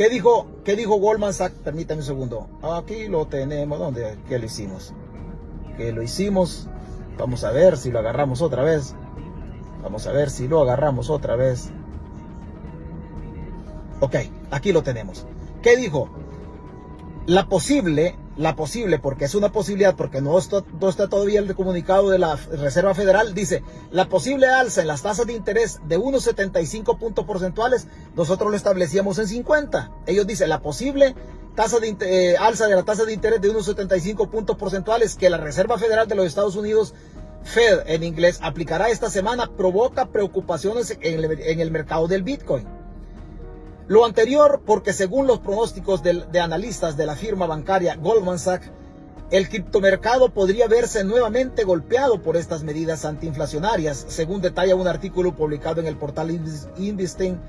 ¿Qué 0.00 0.08
dijo, 0.08 0.46
qué 0.64 0.76
dijo 0.76 0.94
Goldman 0.94 1.34
Sachs? 1.34 1.56
Permítame 1.62 2.00
un 2.00 2.06
segundo. 2.06 2.48
Aquí 2.62 3.06
lo 3.06 3.26
tenemos. 3.26 3.78
¿Dónde? 3.78 4.16
¿Qué 4.30 4.38
lo 4.38 4.46
hicimos? 4.46 4.94
¿Qué 5.76 5.92
lo 5.92 6.02
hicimos? 6.02 6.70
Vamos 7.18 7.44
a 7.44 7.50
ver 7.50 7.76
si 7.76 7.90
lo 7.90 7.98
agarramos 7.98 8.40
otra 8.40 8.62
vez. 8.62 8.94
Vamos 9.82 10.06
a 10.06 10.12
ver 10.12 10.30
si 10.30 10.48
lo 10.48 10.62
agarramos 10.62 11.10
otra 11.10 11.36
vez. 11.36 11.70
Ok, 14.00 14.16
aquí 14.50 14.72
lo 14.72 14.82
tenemos. 14.82 15.26
¿Qué 15.60 15.76
dijo? 15.76 16.08
La 17.26 17.50
posible 17.50 18.16
la 18.40 18.56
posible, 18.56 18.98
porque 18.98 19.26
es 19.26 19.34
una 19.34 19.52
posibilidad, 19.52 19.94
porque 19.94 20.22
no 20.22 20.38
está, 20.38 20.62
todavía 20.62 21.40
el 21.40 21.54
comunicado 21.54 22.08
de 22.08 22.18
la 22.18 22.36
Reserva 22.36 22.94
Federal, 22.94 23.34
dice, 23.34 23.62
la 23.92 24.08
posible 24.08 24.46
alza 24.46 24.80
en 24.80 24.86
las 24.86 25.02
tasas 25.02 25.26
de 25.26 25.34
interés 25.34 25.78
de 25.86 25.98
unos 25.98 26.24
75 26.24 26.96
puntos 26.96 27.26
porcentuales, 27.26 27.86
nosotros 28.16 28.50
lo 28.50 28.56
establecíamos 28.56 29.18
en 29.18 29.28
50. 29.28 29.92
Ellos 30.06 30.26
dicen, 30.26 30.48
la 30.48 30.62
posible 30.62 31.14
tasa 31.54 31.80
de 31.80 31.94
eh, 32.00 32.36
alza 32.38 32.66
de 32.66 32.76
la 32.76 32.82
tasa 32.82 33.04
de 33.04 33.12
interés 33.12 33.42
de 33.42 33.50
unos 33.50 33.66
75 33.66 34.30
puntos 34.30 34.56
porcentuales 34.56 35.16
que 35.16 35.28
la 35.28 35.36
Reserva 35.36 35.76
Federal 35.76 36.08
de 36.08 36.14
los 36.14 36.24
Estados 36.24 36.56
Unidos 36.56 36.94
Fed 37.42 37.80
en 37.86 38.02
inglés 38.04 38.38
aplicará 38.42 38.88
esta 38.88 39.10
semana 39.10 39.50
provoca 39.54 40.06
preocupaciones 40.06 40.96
en 41.02 41.60
el 41.60 41.70
mercado 41.70 42.08
del 42.08 42.22
Bitcoin. 42.22 42.79
Lo 43.90 44.04
anterior 44.04 44.62
porque 44.64 44.92
según 44.92 45.26
los 45.26 45.40
pronósticos 45.40 46.00
de, 46.04 46.40
analistas 46.40 46.96
de 46.96 47.06
la 47.06 47.16
firma 47.16 47.46
bancaria 47.46 47.96
Goldman 47.96 48.38
Sachs, 48.38 48.70
el 49.32 49.48
criptomercado 49.48 50.32
podría 50.32 50.68
verse 50.68 51.02
nuevamente 51.02 51.64
golpeado 51.64 52.22
por 52.22 52.36
estas 52.36 52.62
medidas 52.62 53.04
antiinflacionarias, 53.04 54.04
según 54.06 54.42
detalla 54.42 54.76
un 54.76 54.86
artículo 54.86 55.34
publicado 55.34 55.80
en 55.80 55.88
el 55.88 55.96
portal 55.96 56.30
Investing 56.76 57.40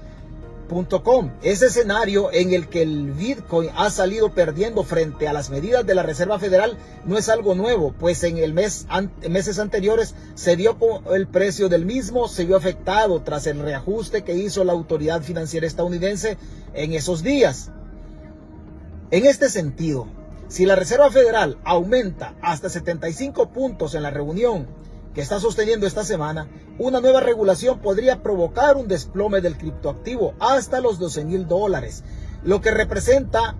ese 1.42 1.66
escenario 1.66 2.32
en 2.32 2.54
el 2.54 2.70
que 2.70 2.82
el 2.82 3.12
Bitcoin 3.12 3.70
ha 3.76 3.90
salido 3.90 4.34
perdiendo 4.34 4.84
frente 4.84 5.28
a 5.28 5.34
las 5.34 5.50
medidas 5.50 5.86
de 5.86 5.96
la 5.96 6.04
Reserva 6.04 6.40
Federal 6.40 6.78
no 7.06 7.18
es 7.18 7.28
algo 7.28 7.56
nuevo, 7.56 7.94
pues 8.00 8.24
en 8.24 8.38
el 8.38 8.54
mes 8.54 8.88
meses 9.30 9.60
anteriores 9.60 10.16
se 10.34 10.56
dio 10.56 10.78
el 11.14 11.28
precio 11.28 11.68
del 11.68 11.86
mismo 11.86 12.28
se 12.30 12.46
vio 12.46 12.56
afectado 12.56 13.22
tras 13.22 13.48
el 13.48 13.60
reajuste 13.60 14.24
que 14.24 14.36
hizo 14.36 14.64
la 14.64 14.72
autoridad 14.72 15.22
financiera 15.22 15.68
estadounidense 15.68 16.38
en 16.74 16.94
esos 16.94 17.22
días. 17.22 17.70
En 19.12 19.26
este 19.26 19.50
sentido, 19.50 20.08
si 20.48 20.66
la 20.66 20.78
Reserva 20.78 21.12
Federal 21.12 21.58
aumenta 21.66 22.34
hasta 22.42 22.70
75 22.70 23.50
puntos 23.50 23.94
en 23.94 24.04
la 24.04 24.10
reunión 24.10 24.68
que 25.14 25.22
está 25.22 25.40
sosteniendo 25.40 25.86
esta 25.86 26.04
semana, 26.04 26.48
una 26.78 27.02
nueva 27.02 27.20
regulación 27.20 27.80
podría 27.80 28.24
provocar 28.24 28.78
un 28.78 28.88
desplome 28.88 29.42
del 29.42 29.58
criptoactivo 29.58 30.34
hasta 30.40 30.80
los 30.80 31.00
12 31.00 31.26
mil 31.26 31.48
dólares, 31.48 32.04
lo 32.44 32.62
que 32.62 32.72
representa 32.72 33.56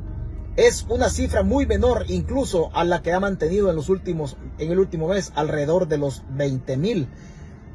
es 0.56 0.86
una 0.90 1.10
cifra 1.10 1.44
muy 1.44 1.66
menor 1.66 2.06
incluso 2.08 2.70
a 2.74 2.84
la 2.84 3.02
que 3.02 3.14
ha 3.14 3.20
mantenido 3.20 3.70
en 3.70 3.76
los 3.76 3.90
últimos 3.90 4.38
en 4.58 4.72
el 4.72 4.80
último 4.80 5.08
mes 5.08 5.32
alrededor 5.36 5.88
de 5.88 5.98
los 5.98 6.24
20 6.30 6.78
mil. 6.78 7.08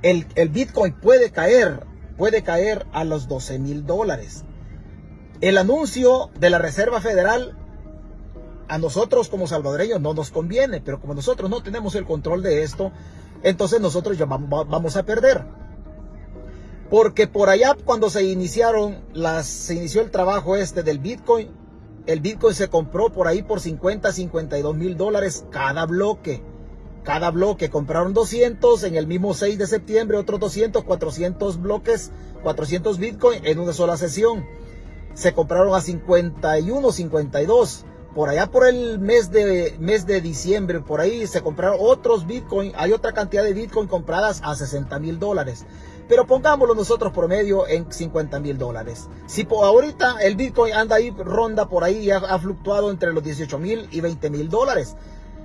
El, 0.03 0.27
el, 0.35 0.51
Bitcoin 0.51 0.93
puede 0.93 1.31
caer, 1.31 1.87
puede 2.19 2.43
caer 2.43 2.87
a 2.93 3.05
los 3.05 3.29
12 3.29 3.59
mil 3.59 3.87
dólares. 3.87 4.45
El 5.41 5.59
anuncio 5.59 6.31
de 6.39 6.51
la 6.51 6.59
Reserva 6.59 7.01
Federal 7.01 7.57
a 8.69 8.79
nosotros 8.79 9.29
como 9.29 9.47
salvadoreños 9.47 10.01
no 10.01 10.13
nos 10.13 10.31
conviene, 10.31 10.81
pero 10.81 11.01
como 11.01 11.15
nosotros 11.15 11.49
no 11.49 11.63
tenemos 11.63 11.95
el 11.95 12.05
control 12.05 12.43
de 12.43 12.63
esto, 12.63 12.93
entonces 13.43 13.81
nosotros 13.81 14.19
ya 14.19 14.27
vamos 14.27 14.97
a 14.97 15.03
perder. 15.05 15.45
Porque 16.91 17.27
por 17.27 17.49
allá 17.49 17.77
cuando 17.85 18.11
se 18.11 18.23
iniciaron 18.25 18.99
las, 19.13 19.47
se 19.47 19.75
inició 19.75 20.03
el 20.03 20.11
trabajo 20.11 20.57
este 20.57 20.83
del 20.83 20.99
Bitcoin, 20.99 21.49
el 22.07 22.21
Bitcoin 22.21 22.55
se 22.55 22.69
compró 22.69 23.11
por 23.11 23.27
ahí 23.27 23.43
por 23.43 23.61
50, 23.61 24.13
52 24.13 24.77
mil 24.77 24.97
dólares 24.97 25.45
cada 25.51 25.87
bloque. 25.87 26.43
Cada 27.03 27.31
bloque 27.31 27.71
compraron 27.71 28.15
200 28.15 28.83
en 28.85 28.97
el 28.97 29.07
mismo 29.07 29.35
6 29.35 29.59
de 29.59 29.67
septiembre, 29.67 30.17
otros 30.17 30.41
200, 30.41 30.85
400 30.85 31.61
bloques, 31.61 32.11
400 32.43 32.99
Bitcoin 32.99 33.45
en 33.45 33.59
una 33.59 33.73
sola 33.73 33.97
sesión. 33.97 34.45
Se 35.15 35.33
compraron 35.33 35.75
a 35.75 35.81
51, 35.81 36.93
52 36.93 37.85
por 38.17 38.31
allá 38.31 38.51
por 38.51 38.67
el 38.67 38.99
mes 38.99 39.31
de, 39.31 39.77
mes 39.79 40.07
de 40.07 40.23
diciembre, 40.23 40.81
por 40.81 41.03
ahí 41.03 41.27
se 41.27 41.43
compraron 41.43 41.77
otros 41.79 42.27
Bitcoin, 42.27 42.73
hay 42.75 42.93
otra 42.93 43.13
cantidad 43.13 43.45
de 43.45 43.53
Bitcoin 43.53 43.89
compradas 43.89 44.41
a 44.43 44.55
60 44.55 44.99
mil 45.01 45.19
dólares. 45.19 45.67
Pero 46.09 46.27
pongámoslo 46.27 46.75
nosotros 46.75 47.13
promedio 47.13 47.69
en 47.69 47.93
50 47.93 48.41
mil 48.41 48.57
dólares. 48.57 49.11
Si 49.27 49.45
por 49.45 49.67
ahorita 49.67 50.17
el 50.23 50.35
Bitcoin 50.35 50.73
anda 50.73 50.97
ahí, 50.97 51.11
ronda 51.11 51.69
por 51.69 51.85
ahí 51.85 51.99
y 51.99 52.11
ha, 52.11 52.39
fluctuado 52.39 52.91
entre 52.91 53.13
los 53.13 53.23
18 53.23 53.59
mil 53.59 53.87
y 53.91 54.01
20 54.01 54.31
mil 54.31 54.49
dólares. 54.49 54.97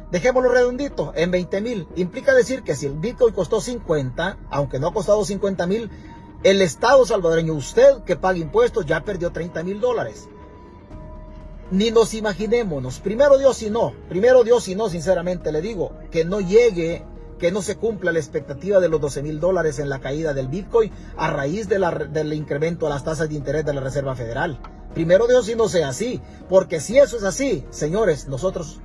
Dejémoslo 0.10 0.50
redondito, 0.50 1.12
en 1.14 1.30
20 1.30 1.60
mil. 1.60 1.88
Implica 1.98 2.34
decir 2.34 2.64
que 2.64 2.76
si 2.76 2.86
el 2.86 2.94
Bitcoin 2.94 3.34
costó 3.34 3.60
50, 3.60 4.38
aunque 4.50 4.80
no 4.80 4.88
ha 4.88 4.94
costado 4.94 5.26
50 5.26 5.68
mil, 5.68 5.92
el 6.44 6.62
Estado 6.62 7.06
salvadoreño, 7.06 7.54
usted 7.54 8.04
que 8.06 8.16
paga 8.16 8.38
impuestos, 8.38 8.86
ya 8.86 9.04
perdió 9.04 9.34
30 9.34 9.62
mil 9.64 9.82
dólares 9.82 10.30
ni 11.72 11.90
nos 11.90 12.14
imaginémonos. 12.14 13.00
Primero 13.00 13.38
Dios 13.38 13.62
y 13.64 13.70
no. 13.70 13.94
Primero 14.10 14.44
Dios 14.44 14.68
y 14.68 14.76
no, 14.76 14.90
sinceramente 14.90 15.52
le 15.52 15.62
digo, 15.62 15.94
que 16.12 16.26
no 16.26 16.42
llegue, 16.42 17.04
que 17.40 17.52
no 17.52 17.62
se 17.62 17.78
cumpla 17.78 18.12
la 18.12 18.20
expectativa 18.20 18.80
de 18.80 18.90
los 18.90 19.02
12 19.02 19.24
mil 19.24 19.40
dólares 19.40 19.80
en 19.80 19.90
la 19.90 20.00
caída 20.00 20.34
del 20.34 20.48
Bitcoin 20.48 20.92
a 21.18 21.32
raíz 21.32 21.68
de 21.70 21.80
la, 21.80 21.92
del 21.92 22.34
incremento 22.34 22.86
a 22.86 22.90
las 22.90 23.04
tasas 23.04 23.30
de 23.30 23.36
interés 23.36 23.66
de 23.66 23.74
la 23.74 23.82
Reserva 23.82 24.16
Federal. 24.16 24.60
Primero 24.94 25.28
Dios 25.28 25.50
y 25.50 25.56
no 25.56 25.70
sea 25.70 25.90
así. 25.90 26.22
Porque 26.50 26.80
si 26.80 26.98
eso 26.98 27.18
es 27.18 27.24
así, 27.24 27.66
señores, 27.70 28.28
nosotros 28.28 28.80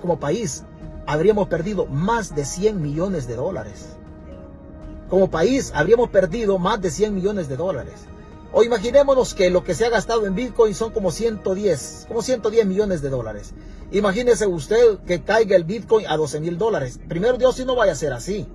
como 0.00 0.18
país 0.18 0.64
habríamos 1.06 1.46
perdido 1.48 1.86
más 1.86 2.34
de 2.34 2.44
100 2.44 2.82
millones 2.82 3.28
de 3.28 3.36
dólares. 3.36 3.96
Como 5.08 5.30
país 5.30 5.72
habríamos 5.74 6.10
perdido 6.10 6.58
más 6.58 6.80
de 6.80 6.90
100 6.90 7.14
millones 7.14 7.48
de 7.48 7.56
dólares. 7.56 8.06
O 8.52 8.62
imaginémonos 8.62 9.32
que 9.34 9.48
lo 9.48 9.64
que 9.64 9.74
se 9.74 9.86
ha 9.86 9.90
gastado 9.90 10.26
en 10.26 10.34
Bitcoin 10.34 10.74
son 10.74 10.92
como 10.92 11.10
110, 11.10 12.04
como 12.06 12.20
110 12.20 12.66
millones 12.66 13.00
de 13.00 13.08
dólares. 13.08 13.54
Imagínese 13.92 14.46
usted 14.46 14.98
que 15.06 15.22
caiga 15.22 15.56
el 15.56 15.64
Bitcoin 15.64 16.06
a 16.06 16.16
12 16.16 16.40
mil 16.40 16.58
dólares. 16.58 17.00
Primero 17.08 17.38
Dios, 17.38 17.56
si 17.56 17.64
no 17.64 17.74
vaya 17.74 17.92
a 17.92 17.96
ser 17.96 18.12
así. 18.12 18.46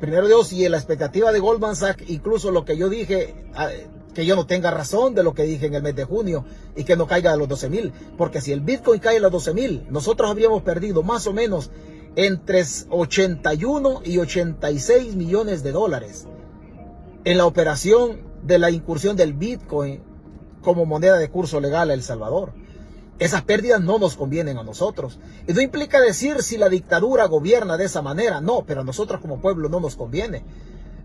Primero 0.00 0.26
Dios, 0.26 0.52
y 0.52 0.64
en 0.64 0.72
la 0.72 0.78
expectativa 0.78 1.30
de 1.30 1.40
Goldman 1.40 1.76
Sachs, 1.76 2.08
incluso 2.08 2.50
lo 2.50 2.64
que 2.64 2.76
yo 2.76 2.88
dije, 2.88 3.34
ah, 3.54 3.70
que 4.14 4.24
yo 4.24 4.34
no 4.34 4.46
tenga 4.46 4.70
razón 4.70 5.14
de 5.14 5.22
lo 5.22 5.34
que 5.34 5.42
dije 5.42 5.66
en 5.66 5.74
el 5.74 5.82
mes 5.82 5.94
de 5.94 6.04
junio 6.04 6.46
y 6.74 6.84
que 6.84 6.96
no 6.96 7.06
caiga 7.06 7.32
a 7.32 7.36
los 7.36 7.48
12 7.48 7.68
mil. 7.68 7.92
Porque 8.16 8.40
si 8.40 8.52
el 8.52 8.60
Bitcoin 8.60 8.98
cae 8.98 9.18
a 9.18 9.20
los 9.20 9.32
12 9.32 9.52
mil, 9.52 9.86
nosotros 9.90 10.30
habríamos 10.30 10.62
perdido 10.62 11.02
más 11.02 11.26
o 11.26 11.34
menos 11.34 11.70
entre 12.14 12.64
81 12.88 14.00
y 14.04 14.16
86 14.16 15.16
millones 15.16 15.62
de 15.62 15.72
dólares 15.72 16.26
en 17.24 17.36
la 17.36 17.44
operación 17.44 18.25
de 18.46 18.58
la 18.58 18.70
incursión 18.70 19.16
del 19.16 19.34
Bitcoin 19.34 20.00
como 20.62 20.86
moneda 20.86 21.18
de 21.18 21.30
curso 21.30 21.60
legal 21.60 21.90
a 21.90 21.94
El 21.94 22.02
Salvador. 22.02 22.52
Esas 23.18 23.42
pérdidas 23.42 23.80
no 23.80 23.98
nos 23.98 24.16
convienen 24.16 24.58
a 24.58 24.62
nosotros. 24.62 25.18
Y 25.48 25.52
no 25.52 25.60
implica 25.60 26.00
decir 26.00 26.42
si 26.42 26.58
la 26.58 26.68
dictadura 26.68 27.26
gobierna 27.26 27.76
de 27.76 27.86
esa 27.86 28.02
manera, 28.02 28.40
no, 28.40 28.64
pero 28.66 28.82
a 28.82 28.84
nosotros 28.84 29.20
como 29.20 29.40
pueblo 29.40 29.68
no 29.68 29.80
nos 29.80 29.96
conviene. 29.96 30.44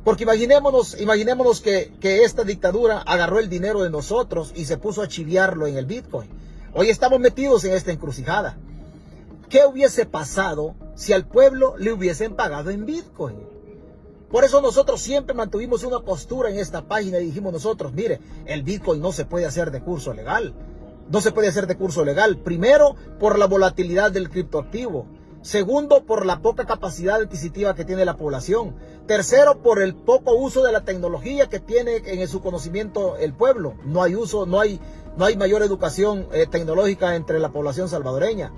Porque 0.03 0.23
imaginémonos, 0.23 0.99
imaginémonos 0.99 1.61
que, 1.61 1.93
que 1.99 2.23
esta 2.23 2.43
dictadura 2.43 2.99
agarró 2.99 3.39
el 3.39 3.49
dinero 3.49 3.81
de 3.81 3.89
nosotros 3.89 4.51
y 4.55 4.65
se 4.65 4.77
puso 4.77 5.01
a 5.01 5.07
chiviarlo 5.07 5.67
en 5.67 5.77
el 5.77 5.85
Bitcoin. 5.85 6.29
Hoy 6.73 6.89
estamos 6.89 7.19
metidos 7.19 7.63
en 7.63 7.73
esta 7.73 7.91
encrucijada. 7.91 8.57
¿Qué 9.49 9.65
hubiese 9.65 10.05
pasado 10.05 10.75
si 10.95 11.13
al 11.13 11.27
pueblo 11.27 11.75
le 11.77 11.93
hubiesen 11.93 12.35
pagado 12.35 12.71
en 12.71 12.85
Bitcoin? 12.85 13.35
Por 14.31 14.45
eso 14.45 14.61
nosotros 14.61 15.01
siempre 15.01 15.35
mantuvimos 15.35 15.83
una 15.83 15.99
postura 15.99 16.49
en 16.49 16.57
esta 16.57 16.83
página 16.83 17.19
y 17.19 17.25
dijimos 17.25 17.51
nosotros, 17.51 17.91
mire, 17.91 18.21
el 18.45 18.63
Bitcoin 18.63 19.01
no 19.01 19.11
se 19.11 19.25
puede 19.25 19.45
hacer 19.45 19.71
de 19.71 19.81
curso 19.81 20.13
legal. 20.13 20.53
No 21.09 21.19
se 21.19 21.33
puede 21.33 21.49
hacer 21.49 21.67
de 21.67 21.75
curso 21.75 22.05
legal. 22.05 22.37
Primero, 22.37 22.95
por 23.19 23.37
la 23.37 23.47
volatilidad 23.47 24.11
del 24.11 24.29
criptoactivo. 24.29 25.05
Segundo, 25.41 26.05
por 26.05 26.25
la 26.25 26.41
poca 26.41 26.65
capacidad 26.65 27.19
adquisitiva 27.19 27.75
que 27.75 27.83
tiene 27.83 28.05
la 28.05 28.15
población. 28.15 28.75
Tercero, 29.05 29.61
por 29.61 29.81
el 29.81 29.95
poco 29.95 30.35
uso 30.35 30.63
de 30.63 30.71
la 30.71 30.85
tecnología 30.85 31.49
que 31.49 31.59
tiene 31.59 31.97
en 32.05 32.25
su 32.29 32.41
conocimiento 32.41 33.17
el 33.17 33.33
pueblo. 33.33 33.73
No 33.83 34.01
hay 34.01 34.15
uso, 34.15 34.45
no 34.45 34.61
hay, 34.61 34.79
no 35.17 35.25
hay 35.25 35.35
mayor 35.35 35.63
educación 35.63 36.27
eh, 36.31 36.47
tecnológica 36.49 37.15
entre 37.15 37.39
la 37.39 37.49
población 37.49 37.89
salvadoreña. 37.89 38.53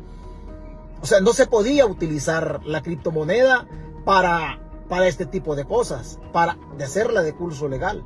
O 1.02 1.08
sea, 1.08 1.20
no 1.20 1.34
se 1.34 1.48
podía 1.48 1.88
utilizar 1.88 2.62
la 2.66 2.84
criptomoneda 2.84 3.68
para, 4.06 4.60
para 4.94 5.08
este 5.08 5.26
tipo 5.26 5.56
de 5.56 5.66
cosas, 5.66 6.20
para 6.32 6.56
hacerla 6.80 7.24
de 7.24 7.34
curso 7.34 7.68
legal. 7.68 8.04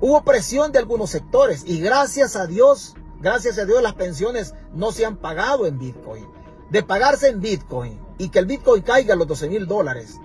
Hubo 0.00 0.24
presión 0.24 0.72
de 0.72 0.78
algunos 0.78 1.10
sectores 1.10 1.62
y 1.66 1.78
gracias 1.78 2.36
a 2.36 2.46
Dios, 2.46 2.94
gracias 3.20 3.58
a 3.58 3.66
Dios 3.66 3.82
las 3.82 3.92
pensiones 3.92 4.54
no 4.72 4.92
se 4.92 5.04
han 5.04 5.18
pagado 5.18 5.66
en 5.66 5.78
Bitcoin 5.78 6.26
de 6.70 6.82
pagarse 6.82 7.28
en 7.28 7.42
Bitcoin 7.42 8.00
y 8.16 8.30
que 8.30 8.38
el 8.38 8.46
Bitcoin 8.46 8.82
caiga 8.82 9.12
a 9.12 9.16
los 9.18 9.26
12 9.26 9.50
mil 9.50 9.66
dólares, 9.66 10.18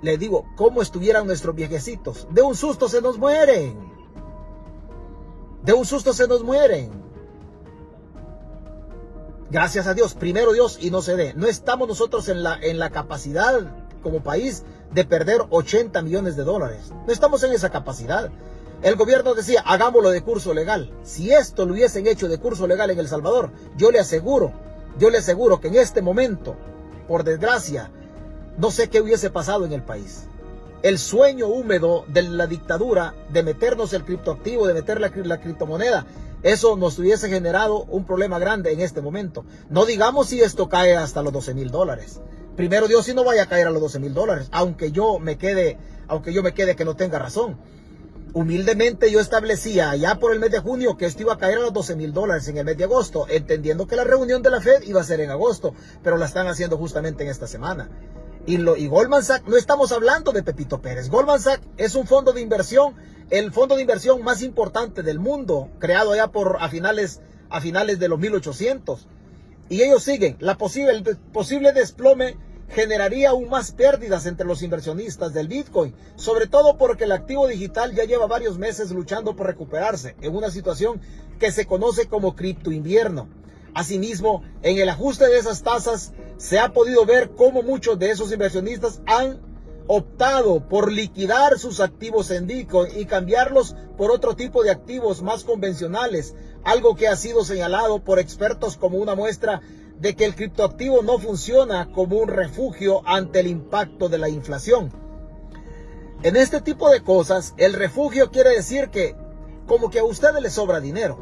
le 0.00 0.16
digo, 0.16 0.46
¿cómo 0.56 0.80
estuvieran 0.80 1.26
nuestros 1.26 1.54
viejecitos? 1.54 2.26
De 2.30 2.40
un 2.40 2.56
susto 2.56 2.88
se 2.88 3.02
nos 3.02 3.18
mueren. 3.18 3.76
De 5.64 5.74
un 5.74 5.84
susto 5.84 6.14
se 6.14 6.26
nos 6.26 6.42
mueren. 6.42 6.92
Gracias 9.50 9.86
a 9.86 9.92
Dios, 9.92 10.14
primero 10.14 10.54
Dios 10.54 10.78
y 10.80 10.90
no 10.90 11.02
se 11.02 11.14
dé. 11.14 11.34
No 11.34 11.46
estamos 11.46 11.88
nosotros 11.88 12.26
en 12.30 12.42
la, 12.42 12.58
en 12.58 12.78
la 12.78 12.88
capacidad 12.88 13.85
como 14.06 14.22
país 14.22 14.62
de 14.92 15.04
perder 15.04 15.42
80 15.50 16.00
millones 16.02 16.36
de 16.36 16.44
dólares. 16.44 16.92
No 17.06 17.12
estamos 17.12 17.42
en 17.42 17.52
esa 17.52 17.70
capacidad. 17.70 18.30
El 18.82 18.94
gobierno 18.94 19.34
decía, 19.34 19.62
hagámoslo 19.66 20.10
de 20.10 20.22
curso 20.22 20.54
legal. 20.54 20.92
Si 21.02 21.32
esto 21.32 21.66
lo 21.66 21.72
hubiesen 21.74 22.06
hecho 22.06 22.28
de 22.28 22.38
curso 22.38 22.66
legal 22.66 22.90
en 22.90 22.98
El 22.98 23.08
Salvador, 23.08 23.50
yo 23.76 23.90
le 23.90 23.98
aseguro 23.98 24.52
yo 24.98 25.10
le 25.10 25.18
aseguro 25.18 25.60
que 25.60 25.68
en 25.68 25.76
este 25.76 26.00
momento, 26.00 26.56
por 27.06 27.22
desgracia, 27.22 27.90
no 28.56 28.70
sé 28.70 28.88
qué 28.88 29.02
hubiese 29.02 29.28
pasado 29.28 29.66
en 29.66 29.72
el 29.72 29.82
país. 29.82 30.26
El 30.82 30.98
sueño 30.98 31.48
húmedo 31.48 32.04
de 32.08 32.22
la 32.22 32.46
dictadura 32.46 33.14
de 33.30 33.42
meternos 33.42 33.92
el 33.92 34.04
criptoactivo, 34.04 34.66
de 34.66 34.74
meter 34.74 35.00
la, 35.00 35.10
criptomoneda, 35.10 36.06
eso 36.42 36.76
nos 36.76 36.98
hubiese 36.98 37.28
generado 37.28 37.84
un 37.84 38.06
problema 38.06 38.38
grande 38.38 38.72
en 38.72 38.80
este 38.80 39.02
momento. 39.02 39.44
No 39.68 39.84
digamos 39.84 40.28
si 40.28 40.40
esto 40.40 40.68
cae 40.68 40.96
hasta 40.96 41.22
los 41.22 41.32
12 41.32 41.54
mil 41.54 41.70
dólares. 41.70 42.20
Primero 42.56 42.88
Dios 42.88 43.04
si 43.04 43.12
no 43.12 43.22
vaya 43.22 43.42
a 43.42 43.48
caer 43.48 43.66
a 43.66 43.70
los 43.70 43.82
12 43.82 43.98
mil 43.98 44.14
dólares, 44.14 44.48
aunque 44.50 44.90
yo 44.90 45.18
me 45.18 45.36
quede, 45.36 45.78
aunque 46.08 46.32
yo 46.32 46.42
me 46.42 46.54
quede 46.54 46.74
que 46.74 46.86
no 46.86 46.96
tenga 46.96 47.18
razón. 47.18 47.58
Humildemente 48.32 49.10
yo 49.10 49.20
establecía 49.20 49.94
ya 49.96 50.16
por 50.16 50.32
el 50.32 50.40
mes 50.40 50.50
de 50.50 50.60
junio 50.60 50.96
que 50.96 51.04
esto 51.04 51.22
iba 51.22 51.34
a 51.34 51.38
caer 51.38 51.58
a 51.58 51.62
los 51.62 51.72
12 51.72 51.96
mil 51.96 52.12
dólares 52.12 52.48
en 52.48 52.56
el 52.56 52.64
mes 52.64 52.78
de 52.78 52.84
agosto, 52.84 53.26
entendiendo 53.28 53.86
que 53.86 53.96
la 53.96 54.04
reunión 54.04 54.42
de 54.42 54.50
la 54.50 54.60
Fed 54.60 54.82
iba 54.84 55.00
a 55.00 55.04
ser 55.04 55.20
en 55.20 55.30
agosto, 55.30 55.74
pero 56.02 56.16
la 56.16 56.26
están 56.26 56.46
haciendo 56.46 56.78
justamente 56.78 57.24
en 57.24 57.30
esta 57.30 57.46
semana. 57.46 57.90
Y, 58.46 58.58
lo, 58.58 58.76
y 58.76 58.86
Goldman 58.88 59.24
Sachs, 59.24 59.48
no 59.48 59.56
estamos 59.56 59.92
hablando 59.92 60.32
de 60.32 60.42
Pepito 60.42 60.80
Pérez, 60.80 61.10
Goldman 61.10 61.40
Sachs 61.40 61.66
es 61.76 61.94
un 61.94 62.06
fondo 62.06 62.32
de 62.32 62.40
inversión, 62.40 62.94
el 63.28 63.52
fondo 63.52 63.74
de 63.74 63.82
inversión 63.82 64.22
más 64.22 64.42
importante 64.42 65.02
del 65.02 65.18
mundo, 65.18 65.68
creado 65.78 66.14
ya 66.14 66.28
por 66.28 66.58
a 66.60 66.68
finales, 66.68 67.20
a 67.50 67.60
finales 67.60 67.98
de 67.98 68.08
los 68.08 68.18
1800. 68.18 69.08
Y 69.68 69.82
ellos 69.82 70.02
siguen, 70.02 70.36
la 70.40 70.56
posible, 70.56 70.92
el 70.92 71.16
posible 71.32 71.72
desplome 71.72 72.36
generaría 72.68 73.30
aún 73.30 73.48
más 73.48 73.72
pérdidas 73.72 74.26
entre 74.26 74.46
los 74.46 74.62
inversionistas 74.62 75.32
del 75.32 75.48
Bitcoin, 75.48 75.94
sobre 76.16 76.46
todo 76.46 76.76
porque 76.76 77.04
el 77.04 77.12
activo 77.12 77.46
digital 77.46 77.94
ya 77.94 78.04
lleva 78.04 78.26
varios 78.26 78.58
meses 78.58 78.90
luchando 78.90 79.36
por 79.36 79.46
recuperarse 79.46 80.16
en 80.20 80.34
una 80.34 80.50
situación 80.50 81.00
que 81.38 81.52
se 81.52 81.66
conoce 81.66 82.06
como 82.06 82.34
cripto 82.34 82.72
invierno. 82.72 83.28
Asimismo, 83.74 84.42
en 84.62 84.78
el 84.78 84.88
ajuste 84.88 85.26
de 85.26 85.38
esas 85.38 85.62
tasas 85.62 86.12
se 86.38 86.58
ha 86.58 86.72
podido 86.72 87.04
ver 87.04 87.30
cómo 87.36 87.62
muchos 87.62 87.98
de 87.98 88.10
esos 88.10 88.32
inversionistas 88.32 89.00
han 89.06 89.40
optado 89.86 90.66
por 90.68 90.90
liquidar 90.90 91.58
sus 91.58 91.80
activos 91.80 92.30
en 92.30 92.46
Bitcoin 92.46 92.98
y 92.98 93.04
cambiarlos 93.04 93.76
por 93.96 94.10
otro 94.10 94.34
tipo 94.34 94.62
de 94.62 94.70
activos 94.70 95.22
más 95.22 95.44
convencionales, 95.44 96.34
algo 96.66 96.96
que 96.96 97.06
ha 97.06 97.14
sido 97.14 97.44
señalado 97.44 98.00
por 98.00 98.18
expertos 98.18 98.76
como 98.76 98.98
una 98.98 99.14
muestra 99.14 99.62
de 100.00 100.16
que 100.16 100.24
el 100.24 100.34
criptoactivo 100.34 101.00
no 101.02 101.18
funciona 101.20 101.92
como 101.92 102.16
un 102.16 102.28
refugio 102.28 103.02
ante 103.06 103.40
el 103.40 103.46
impacto 103.46 104.08
de 104.08 104.18
la 104.18 104.28
inflación. 104.28 104.92
En 106.24 106.34
este 106.34 106.60
tipo 106.60 106.90
de 106.90 107.02
cosas, 107.02 107.54
el 107.56 107.72
refugio 107.72 108.32
quiere 108.32 108.50
decir 108.50 108.90
que 108.90 109.14
como 109.68 109.90
que 109.90 110.00
a 110.00 110.04
usted 110.04 110.34
le 110.40 110.50
sobra 110.50 110.80
dinero. 110.80 111.18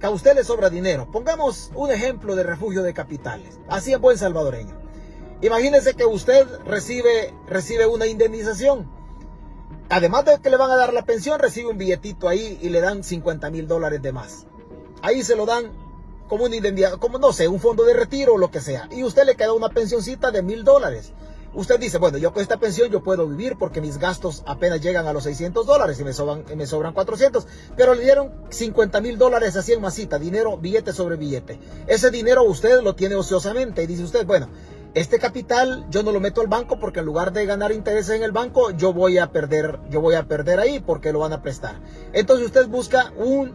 Que 0.00 0.06
a 0.06 0.10
usted 0.10 0.34
le 0.34 0.42
sobra 0.42 0.68
dinero. 0.68 1.08
Pongamos 1.12 1.70
un 1.76 1.92
ejemplo 1.92 2.34
de 2.34 2.42
refugio 2.42 2.82
de 2.82 2.94
capitales. 2.94 3.60
Así 3.68 3.92
en 3.92 4.00
buen 4.00 4.18
salvadoreño. 4.18 4.76
Imagínese 5.42 5.94
que 5.94 6.04
usted 6.04 6.44
recibe, 6.66 7.32
recibe 7.46 7.86
una 7.86 8.06
indemnización. 8.06 8.97
Además 9.90 10.24
de 10.26 10.38
que 10.40 10.50
le 10.50 10.56
van 10.56 10.70
a 10.70 10.76
dar 10.76 10.92
la 10.92 11.04
pensión, 11.04 11.38
recibe 11.38 11.70
un 11.70 11.78
billetito 11.78 12.28
ahí 12.28 12.58
y 12.60 12.68
le 12.68 12.80
dan 12.80 13.02
50 13.02 13.50
mil 13.50 13.66
dólares 13.66 14.02
de 14.02 14.12
más. 14.12 14.46
Ahí 15.00 15.22
se 15.22 15.34
lo 15.34 15.46
dan 15.46 15.72
como 16.28 16.44
una 16.44 16.56
indemnidad, 16.56 16.98
como 16.98 17.18
no 17.18 17.32
sé, 17.32 17.48
un 17.48 17.58
fondo 17.58 17.84
de 17.84 17.94
retiro 17.94 18.34
o 18.34 18.38
lo 18.38 18.50
que 18.50 18.60
sea. 18.60 18.88
Y 18.90 19.02
usted 19.02 19.24
le 19.24 19.34
queda 19.34 19.54
una 19.54 19.70
pensioncita 19.70 20.30
de 20.30 20.42
mil 20.42 20.62
dólares. 20.62 21.12
Usted 21.54 21.80
dice, 21.80 21.96
bueno, 21.96 22.18
yo 22.18 22.34
con 22.34 22.42
esta 22.42 22.58
pensión 22.58 22.90
yo 22.90 23.02
puedo 23.02 23.26
vivir 23.26 23.56
porque 23.58 23.80
mis 23.80 23.96
gastos 23.96 24.42
apenas 24.46 24.82
llegan 24.82 25.06
a 25.06 25.14
los 25.14 25.24
600 25.24 25.66
dólares 25.66 25.98
y 25.98 26.04
me 26.04 26.12
sobran, 26.12 26.44
me 26.54 26.66
sobran 26.66 26.92
400. 26.92 27.46
Pero 27.74 27.94
le 27.94 28.04
dieron 28.04 28.30
50 28.50 29.00
mil 29.00 29.16
dólares 29.16 29.56
así 29.56 29.72
en 29.72 29.80
masita, 29.80 30.18
dinero, 30.18 30.58
billete 30.58 30.92
sobre 30.92 31.16
billete. 31.16 31.58
Ese 31.86 32.10
dinero 32.10 32.42
usted 32.42 32.82
lo 32.82 32.94
tiene 32.94 33.14
ociosamente 33.14 33.82
y 33.82 33.86
dice 33.86 34.04
usted, 34.04 34.26
bueno, 34.26 34.48
este 34.94 35.18
capital 35.18 35.86
yo 35.90 36.02
no 36.02 36.12
lo 36.12 36.20
meto 36.20 36.40
al 36.40 36.46
banco 36.46 36.78
porque 36.78 37.00
en 37.00 37.06
lugar 37.06 37.32
de 37.32 37.46
ganar 37.46 37.72
intereses 37.72 38.16
en 38.16 38.22
el 38.22 38.32
banco, 38.32 38.70
yo 38.70 38.92
voy 38.92 39.18
a 39.18 39.30
perder, 39.30 39.78
yo 39.90 40.00
voy 40.00 40.14
a 40.14 40.24
perder 40.26 40.60
ahí 40.60 40.80
porque 40.80 41.12
lo 41.12 41.20
van 41.20 41.32
a 41.32 41.42
prestar. 41.42 41.76
Entonces 42.12 42.46
usted 42.46 42.66
busca 42.68 43.12
un, 43.16 43.54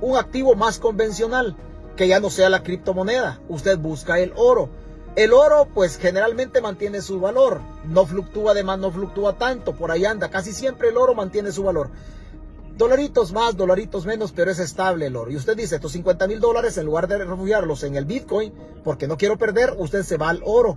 un 0.00 0.16
activo 0.16 0.54
más 0.54 0.78
convencional 0.78 1.56
que 1.96 2.08
ya 2.08 2.20
no 2.20 2.30
sea 2.30 2.50
la 2.50 2.62
criptomoneda. 2.62 3.40
Usted 3.48 3.78
busca 3.78 4.18
el 4.18 4.32
oro. 4.36 4.68
El 5.16 5.32
oro 5.32 5.66
pues 5.72 5.96
generalmente 5.96 6.60
mantiene 6.60 7.00
su 7.00 7.18
valor. 7.18 7.62
No 7.86 8.04
fluctúa 8.04 8.52
de 8.52 8.64
más, 8.64 8.78
no 8.78 8.90
fluctúa 8.90 9.38
tanto. 9.38 9.74
Por 9.74 9.90
ahí 9.90 10.04
anda. 10.04 10.28
Casi 10.28 10.52
siempre 10.52 10.90
el 10.90 10.98
oro 10.98 11.14
mantiene 11.14 11.52
su 11.52 11.62
valor. 11.62 11.90
Dolaritos 12.76 13.32
más, 13.32 13.56
dolaritos 13.56 14.04
menos, 14.04 14.32
pero 14.32 14.50
es 14.50 14.58
estable 14.58 15.06
el 15.06 15.16
oro. 15.16 15.30
Y 15.30 15.36
usted 15.36 15.56
dice, 15.56 15.76
estos 15.76 15.92
50 15.92 16.26
mil 16.28 16.40
dólares, 16.40 16.76
en 16.76 16.84
lugar 16.84 17.08
de 17.08 17.16
refugiarlos 17.16 17.82
en 17.84 17.96
el 17.96 18.04
Bitcoin, 18.04 18.52
porque 18.84 19.08
no 19.08 19.16
quiero 19.16 19.38
perder, 19.38 19.74
usted 19.78 20.02
se 20.02 20.18
va 20.18 20.28
al 20.28 20.42
oro. 20.44 20.76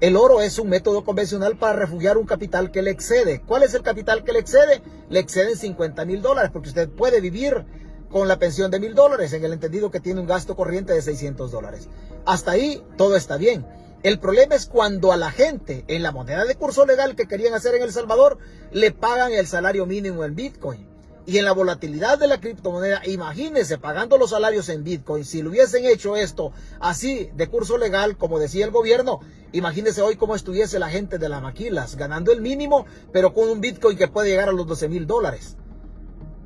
El 0.00 0.16
oro 0.16 0.40
es 0.40 0.58
un 0.58 0.70
método 0.70 1.04
convencional 1.04 1.58
para 1.58 1.74
refugiar 1.74 2.16
un 2.16 2.24
capital 2.24 2.70
que 2.70 2.80
le 2.80 2.92
excede. 2.92 3.42
¿Cuál 3.42 3.62
es 3.62 3.74
el 3.74 3.82
capital 3.82 4.24
que 4.24 4.32
le 4.32 4.38
excede? 4.38 4.80
Le 5.10 5.18
exceden 5.18 5.56
50 5.56 6.06
mil 6.06 6.22
dólares, 6.22 6.50
porque 6.50 6.70
usted 6.70 6.88
puede 6.88 7.20
vivir 7.20 7.66
con 8.10 8.26
la 8.26 8.38
pensión 8.38 8.70
de 8.70 8.80
mil 8.80 8.94
dólares, 8.94 9.34
en 9.34 9.44
el 9.44 9.52
entendido 9.52 9.90
que 9.90 10.00
tiene 10.00 10.20
un 10.20 10.26
gasto 10.26 10.56
corriente 10.56 10.94
de 10.94 11.02
600 11.02 11.50
dólares. 11.50 11.88
Hasta 12.24 12.52
ahí 12.52 12.82
todo 12.96 13.16
está 13.16 13.36
bien. 13.36 13.66
El 14.02 14.18
problema 14.18 14.54
es 14.54 14.64
cuando 14.64 15.12
a 15.12 15.18
la 15.18 15.30
gente 15.30 15.84
en 15.88 16.02
la 16.02 16.12
moneda 16.12 16.46
de 16.46 16.54
curso 16.54 16.86
legal 16.86 17.16
que 17.16 17.26
querían 17.26 17.52
hacer 17.52 17.74
en 17.74 17.82
El 17.82 17.92
Salvador 17.92 18.38
le 18.72 18.92
pagan 18.92 19.32
el 19.32 19.46
salario 19.46 19.84
mínimo 19.84 20.24
en 20.24 20.34
Bitcoin. 20.34 20.97
Y 21.28 21.36
en 21.36 21.44
la 21.44 21.52
volatilidad 21.52 22.18
de 22.18 22.26
la 22.26 22.40
criptomoneda, 22.40 23.02
imagínense 23.04 23.76
pagando 23.76 24.16
los 24.16 24.30
salarios 24.30 24.70
en 24.70 24.82
Bitcoin, 24.82 25.26
si 25.26 25.42
lo 25.42 25.50
hubiesen 25.50 25.84
hecho 25.84 26.16
esto 26.16 26.52
así 26.80 27.28
de 27.34 27.48
curso 27.48 27.76
legal, 27.76 28.16
como 28.16 28.38
decía 28.38 28.64
el 28.64 28.70
gobierno, 28.70 29.20
imagínense 29.52 30.00
hoy 30.00 30.16
cómo 30.16 30.34
estuviese 30.34 30.78
la 30.78 30.88
gente 30.88 31.18
de 31.18 31.28
las 31.28 31.42
maquilas, 31.42 31.96
ganando 31.96 32.32
el 32.32 32.40
mínimo, 32.40 32.86
pero 33.12 33.34
con 33.34 33.50
un 33.50 33.60
Bitcoin 33.60 33.98
que 33.98 34.08
puede 34.08 34.30
llegar 34.30 34.48
a 34.48 34.52
los 34.52 34.66
12 34.66 34.88
mil 34.88 35.06
dólares. 35.06 35.58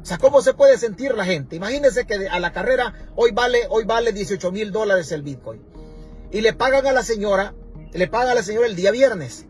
O 0.02 0.04
sea, 0.04 0.18
¿cómo 0.18 0.42
se 0.42 0.52
puede 0.52 0.76
sentir 0.78 1.14
la 1.14 1.26
gente? 1.26 1.54
Imagínense 1.54 2.04
que 2.04 2.26
a 2.26 2.40
la 2.40 2.52
carrera 2.52 2.92
hoy 3.14 3.30
vale, 3.30 3.68
hoy 3.70 3.84
vale 3.84 4.12
18 4.12 4.50
mil 4.50 4.72
dólares 4.72 5.12
el 5.12 5.22
Bitcoin. 5.22 5.62
Y 6.32 6.40
le 6.40 6.54
pagan 6.54 6.88
a 6.88 6.92
la 6.92 7.04
señora, 7.04 7.54
le 7.92 8.08
pagan 8.08 8.30
a 8.30 8.34
la 8.34 8.42
señora 8.42 8.66
el 8.66 8.74
día 8.74 8.90
viernes. 8.90 9.46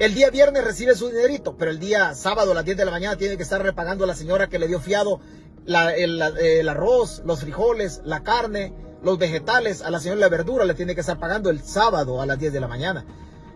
El 0.00 0.14
día 0.14 0.30
viernes 0.30 0.64
recibe 0.64 0.94
su 0.94 1.10
dinerito, 1.10 1.58
pero 1.58 1.70
el 1.70 1.78
día 1.78 2.14
sábado 2.14 2.52
a 2.52 2.54
las 2.54 2.64
10 2.64 2.78
de 2.78 2.86
la 2.86 2.90
mañana 2.90 3.18
tiene 3.18 3.36
que 3.36 3.42
estar 3.42 3.62
repagando 3.62 4.04
a 4.04 4.06
la 4.06 4.14
señora 4.14 4.48
que 4.48 4.58
le 4.58 4.66
dio 4.66 4.80
fiado 4.80 5.20
el, 5.66 6.68
arroz, 6.70 7.20
los 7.26 7.40
frijoles, 7.40 8.00
la 8.06 8.22
carne, 8.22 8.72
los 9.02 9.18
vegetales. 9.18 9.82
A 9.82 9.90
la 9.90 10.00
señora 10.00 10.18
la 10.20 10.30
verdura 10.30 10.64
le 10.64 10.72
tiene 10.72 10.94
que 10.94 11.02
estar 11.02 11.18
pagando 11.18 11.50
el 11.50 11.62
sábado 11.62 12.22
a 12.22 12.24
las 12.24 12.38
10 12.38 12.50
de 12.50 12.60
la 12.60 12.66
mañana. 12.66 13.04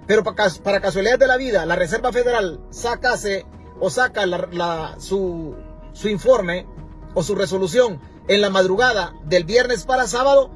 Pero 0.07 0.23
para, 0.23 0.51
para 0.63 0.83
casualidad 0.83 1.19
de 1.19 1.29
la 1.29 1.39
vida, 1.39 1.65
la 1.65 1.77
Reserva 1.77 2.13
Federal 2.13 2.61
sacase 2.69 3.47
o 3.81 3.89
saca 3.89 4.27
su, 4.99 5.57
su 5.95 6.09
informe 6.11 6.67
o 7.15 7.23
su 7.23 7.37
resolución 7.37 8.03
en 8.29 8.43
la 8.43 8.51
madrugada 8.51 9.15
del 9.25 9.45
viernes 9.45 9.87
para 9.87 10.07
sábado, 10.07 10.51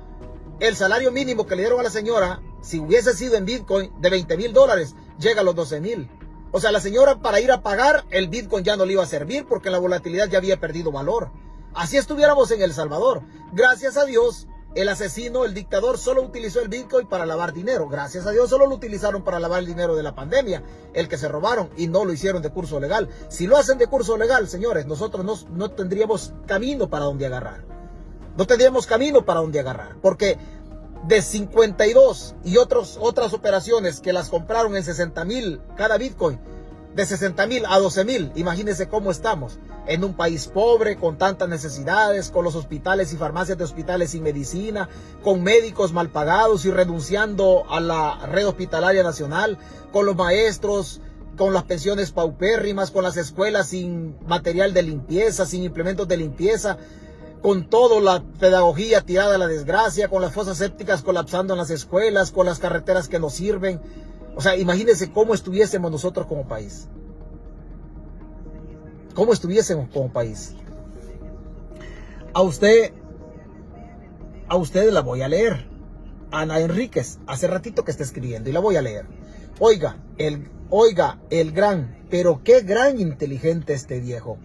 el 0.61 0.77
salario 0.77 1.12
mínimo 1.12 1.46
que 1.46 1.57
le 1.57 1.62
dieron 1.62 1.81
a 1.81 1.85
la 1.85 1.90
señora, 1.90 2.42
si 2.61 2.79
hubiese 2.79 3.14
sido 3.14 3.37
en 3.37 3.46
Bitcoin 3.46 3.90
de 4.03 4.11
20 4.11 4.37
mil 4.37 4.53
dólares, 4.53 4.94
llega 5.19 5.41
a 5.41 5.45
los 5.45 5.55
12 5.55 5.81
mil. 5.81 6.11
O 6.51 6.61
sea, 6.61 6.73
la 6.73 6.81
señora 6.81 7.17
para 7.21 7.41
ir 7.41 7.53
a 7.53 7.63
pagar, 7.63 8.05
el 8.11 8.29
Bitcoin 8.29 8.65
ya 8.65 8.77
no 8.77 8.87
le 8.87 8.95
iba 8.95 9.03
a 9.03 9.07
servir 9.07 9.47
porque 9.47 9.71
la 9.71 9.79
volatilidad 9.79 10.29
ya 10.29 10.39
había 10.39 10.59
perdido 10.59 10.91
valor. 10.91 11.31
Así 11.75 11.97
estuviéramos 11.97 12.51
en 12.51 12.63
El 12.63 12.73
Salvador. 12.73 13.23
Gracias 13.53 13.99
a 13.99 14.07
Dios, 14.07 14.49
el 14.75 14.89
asesino, 14.89 15.45
el 15.45 15.55
dictador, 15.55 15.99
solo 15.99 16.23
utilizó 16.23 16.61
el 16.61 16.69
Bitcoin 16.69 17.07
para 17.07 17.27
lavar 17.27 17.53
dinero. 17.53 17.89
Gracias 17.89 18.27
a 18.27 18.31
Dios, 18.31 18.49
solo 18.49 18.67
lo 18.67 18.75
utilizaron 18.75 19.23
para 19.23 19.41
lavar 19.41 19.61
el 19.61 19.67
dinero 19.67 19.95
de 19.95 20.03
la 20.03 20.15
pandemia, 20.15 20.63
el 20.95 21.09
que 21.09 21.19
se 21.19 21.29
robaron 21.29 21.69
y 21.77 21.89
no 21.89 22.05
lo 22.05 22.13
hicieron 22.13 22.43
de 22.43 22.51
curso 22.51 22.81
legal. 22.81 23.09
Si 23.29 23.47
lo 23.47 23.57
hacen 23.57 23.77
de 23.77 23.87
curso 23.87 24.17
legal, 24.17 24.49
señores, 24.49 24.87
nosotros 24.87 25.25
no, 25.25 25.35
no 25.55 25.71
tendríamos 25.71 26.33
camino 26.47 26.89
para 26.89 27.05
donde 27.05 27.27
agarrar. 27.27 27.65
No 28.37 28.47
tendríamos 28.47 28.87
camino 28.87 29.25
para 29.25 29.41
donde 29.41 29.59
agarrar. 29.59 29.97
Porque 30.01 30.39
de 31.07 31.23
52 31.23 32.35
y 32.45 32.57
otros, 32.57 32.99
otras 33.01 33.33
operaciones 33.33 34.01
que 34.01 34.13
las 34.13 34.29
compraron 34.29 34.77
en 34.77 34.85
60 34.85 35.25
mil 35.25 35.61
cada 35.77 35.97
Bitcoin, 35.97 36.41
de 36.95 37.07
60 37.07 37.47
mil 37.47 37.65
a 37.67 37.79
12 37.79 38.05
mil, 38.05 38.33
imagínense 38.35 38.89
cómo 38.89 39.11
estamos, 39.11 39.59
en 39.87 40.05
un 40.05 40.15
país 40.15 40.49
pobre, 40.49 40.97
con 40.97 41.17
tantas 41.17 41.49
necesidades, 41.49 42.31
con 42.31 42.45
los 42.45 42.55
hospitales 42.55 43.13
y 43.13 43.17
farmacias 43.17 43.57
de 43.57 43.65
hospitales 43.65 44.11
sin 44.11 44.23
medicina, 44.23 44.89
con 45.23 45.43
médicos 45.43 45.93
mal 45.93 46.11
pagados 46.11 46.65
y 46.65 46.71
renunciando 46.71 47.65
a 47.71 47.81
la 47.81 48.27
red 48.27 48.47
hospitalaria 48.47 49.03
nacional, 49.03 49.57
con 49.93 50.05
los 50.05 50.17
maestros 50.17 51.01
con 51.39 51.55
las 51.55 51.63
pensiones 51.63 52.11
paupérrimas, 52.11 52.91
con 52.91 53.05
las 53.05 53.17
escuelas 53.17 53.69
sin 53.69 54.17
material 54.27 54.75
de 54.75 54.83
limpieza, 54.83 55.47
sin 55.47 55.63
implementos 55.63 56.09
de 56.09 56.17
limpieza, 56.17 56.77
con 57.42 57.68
toda 57.68 58.01
la 58.01 58.22
pedagogía 58.38 59.03
tirada 59.03 59.37
a 59.37 59.38
la 59.38 59.46
desgracia, 59.46 60.09
con 60.09 60.22
las 60.22 60.33
fosas 60.33 60.59
sépticas 60.59 61.03
colapsando 61.03 61.55
en 61.55 61.59
las 61.59 61.70
escuelas, 61.70 62.33
con 62.33 62.46
las 62.46 62.59
carreteras 62.59 63.09
que 63.09 63.18
no 63.18 63.31
sirven. 63.31 63.81
O 64.37 64.40
sea, 64.40 64.57
imagínense 64.57 65.12
cómo 65.12 65.35
estuviésemos 65.35 65.90
nosotros 65.90 66.27
como 66.27 66.46
país. 66.46 66.88
Cómo 69.14 69.33
estuviésemos 69.33 69.88
como 69.90 70.12
país. 70.12 70.55
A 72.35 72.42
usted, 72.42 72.92
a 74.48 74.57
usted 74.57 74.90
la 74.92 75.01
voy 75.01 75.22
a 75.22 75.29
leer. 75.29 75.68
Ana 76.31 76.61
Enríquez, 76.61 77.18
hace 77.27 77.46
ratito 77.46 77.85
que 77.85 77.90
está 77.90 78.03
escribiendo 78.03 78.51
y 78.51 78.53
la 78.53 78.61
voy 78.61 78.77
a 78.77 78.83
leer. 78.83 79.07
Oiga, 79.61 79.96
el, 80.18 80.51
oiga, 80.70 81.18
el 81.31 81.53
gran, 81.53 82.05
pero 82.11 82.42
qué 82.44 82.61
gran 82.61 83.01
inteligente 83.01 83.72
este 83.72 84.01
viejo. 84.01 84.38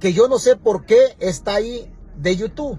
Que 0.00 0.12
yo 0.12 0.28
no 0.28 0.38
sé 0.38 0.56
por 0.56 0.86
qué 0.86 1.16
está 1.18 1.54
ahí 1.54 1.90
de 2.20 2.36
YouTube. 2.36 2.78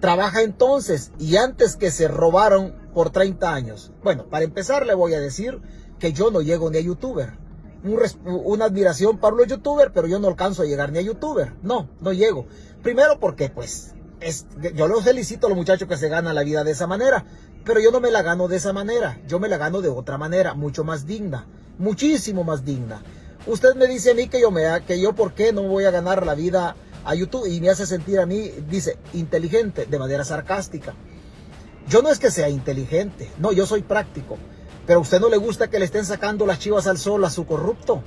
Trabaja 0.00 0.42
entonces 0.42 1.12
y 1.18 1.36
antes 1.36 1.76
que 1.76 1.90
se 1.90 2.08
robaron 2.08 2.74
por 2.94 3.10
30 3.10 3.52
años. 3.52 3.92
Bueno, 4.02 4.26
para 4.26 4.44
empezar 4.44 4.86
le 4.86 4.94
voy 4.94 5.14
a 5.14 5.20
decir 5.20 5.60
que 5.98 6.12
yo 6.12 6.30
no 6.30 6.40
llego 6.40 6.70
ni 6.70 6.78
a 6.78 6.80
youtuber. 6.80 7.32
una 7.82 8.64
admiración 8.64 9.18
para 9.18 9.36
los 9.36 9.46
youtubers, 9.46 9.92
pero 9.92 10.08
yo 10.08 10.18
no 10.18 10.28
alcanzo 10.28 10.62
a 10.62 10.66
llegar 10.66 10.92
ni 10.92 10.98
a 10.98 11.02
youtuber. 11.02 11.54
No, 11.62 11.88
no 12.00 12.12
llego. 12.12 12.46
Primero 12.82 13.18
porque 13.18 13.50
pues 13.50 13.94
es, 14.20 14.46
yo 14.74 14.88
los 14.88 15.04
felicito 15.04 15.46
a 15.46 15.50
los 15.50 15.58
muchachos 15.58 15.88
que 15.88 15.96
se 15.96 16.08
ganan 16.08 16.34
la 16.34 16.42
vida 16.42 16.64
de 16.64 16.72
esa 16.72 16.86
manera, 16.86 17.24
pero 17.64 17.80
yo 17.80 17.90
no 17.90 18.00
me 18.00 18.10
la 18.10 18.22
gano 18.22 18.48
de 18.48 18.56
esa 18.56 18.72
manera. 18.72 19.20
Yo 19.26 19.40
me 19.40 19.48
la 19.48 19.58
gano 19.58 19.80
de 19.80 19.88
otra 19.88 20.16
manera, 20.16 20.54
mucho 20.54 20.84
más 20.84 21.06
digna, 21.06 21.46
muchísimo 21.78 22.44
más 22.44 22.64
digna. 22.64 23.02
Usted 23.46 23.74
me 23.74 23.86
dice 23.86 24.12
a 24.12 24.14
mí 24.14 24.28
que 24.28 24.40
yo 24.40 24.50
me 24.50 24.62
que 24.86 25.00
yo 25.00 25.14
por 25.14 25.32
qué 25.32 25.52
no 25.52 25.62
voy 25.62 25.84
a 25.84 25.90
ganar 25.90 26.26
la 26.26 26.34
vida 26.34 26.76
a 27.08 27.14
YouTube 27.14 27.46
y 27.46 27.58
me 27.58 27.70
hace 27.70 27.86
sentir 27.86 28.20
a 28.20 28.26
mí, 28.26 28.50
dice, 28.68 28.98
inteligente 29.14 29.86
de 29.86 29.98
manera 29.98 30.26
sarcástica. 30.26 30.94
Yo 31.88 32.02
no 32.02 32.10
es 32.10 32.18
que 32.18 32.30
sea 32.30 32.50
inteligente, 32.50 33.30
no, 33.38 33.50
yo 33.50 33.64
soy 33.64 33.80
práctico. 33.80 34.36
Pero 34.86 34.98
a 34.98 35.02
usted 35.02 35.18
no 35.18 35.30
le 35.30 35.38
gusta 35.38 35.70
que 35.70 35.78
le 35.78 35.86
estén 35.86 36.04
sacando 36.04 36.44
las 36.44 36.58
chivas 36.58 36.86
al 36.86 36.98
sol 36.98 37.24
a 37.24 37.30
su 37.30 37.46
corrupto. 37.46 38.02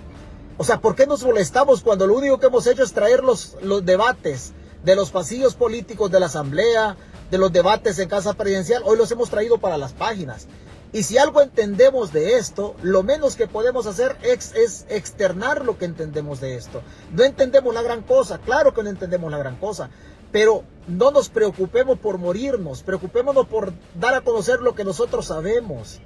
O 0.59 0.63
sea, 0.63 0.81
¿por 0.81 0.95
qué 0.95 1.07
nos 1.07 1.23
molestamos 1.23 1.81
cuando 1.81 2.05
lo 2.05 2.13
único 2.13 2.39
que 2.39 2.45
hemos 2.45 2.67
hecho 2.67 2.83
es 2.83 2.93
traer 2.93 3.23
los, 3.23 3.57
los 3.63 3.83
debates 3.83 4.53
de 4.83 4.95
los 4.95 5.09
pasillos 5.09 5.55
políticos 5.55 6.11
de 6.11 6.19
la 6.19 6.27
asamblea, 6.27 6.95
de 7.31 7.37
los 7.39 7.51
debates 7.51 7.97
en 7.97 8.07
casa 8.07 8.33
presidencial? 8.33 8.83
Hoy 8.85 8.99
los 8.99 9.11
hemos 9.11 9.31
traído 9.31 9.57
para 9.57 9.79
las 9.79 9.93
páginas. 9.93 10.45
Y 10.93 11.03
si 11.03 11.17
algo 11.17 11.41
entendemos 11.41 12.11
de 12.11 12.37
esto, 12.37 12.75
lo 12.81 13.01
menos 13.01 13.35
que 13.35 13.47
podemos 13.47 13.85
hacer 13.85 14.17
es, 14.23 14.85
externar 14.89 15.63
lo 15.63 15.77
que 15.77 15.85
entendemos 15.85 16.41
de 16.41 16.55
esto. 16.55 16.81
No 17.13 17.23
entendemos 17.23 17.73
la 17.73 17.81
gran 17.81 18.01
cosa, 18.01 18.39
claro 18.39 18.73
que 18.73 18.83
no 18.83 18.89
entendemos 18.89 19.31
la 19.31 19.37
gran 19.37 19.55
cosa, 19.55 19.89
pero 20.33 20.63
no 20.87 21.11
nos 21.11 21.29
preocupemos 21.29 21.97
por 21.97 22.17
morirnos, 22.17 22.83
preocupémonos 22.83 23.47
por 23.47 23.73
dar 23.99 24.15
a 24.15 24.21
conocer 24.21 24.59
lo 24.59 24.75
que 24.75 24.83
nosotros 24.83 25.27
sabemos. 25.27 26.01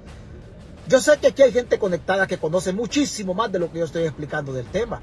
Yo 0.86 1.00
sé 1.00 1.18
que 1.18 1.28
aquí 1.28 1.42
hay 1.42 1.52
gente 1.52 1.80
conectada 1.80 2.28
que 2.28 2.38
conoce 2.38 2.72
muchísimo 2.72 3.34
más 3.34 3.50
de 3.50 3.58
lo 3.58 3.72
que 3.72 3.80
yo 3.80 3.84
estoy 3.86 4.04
explicando 4.04 4.52
del 4.52 4.66
tema. 4.66 5.00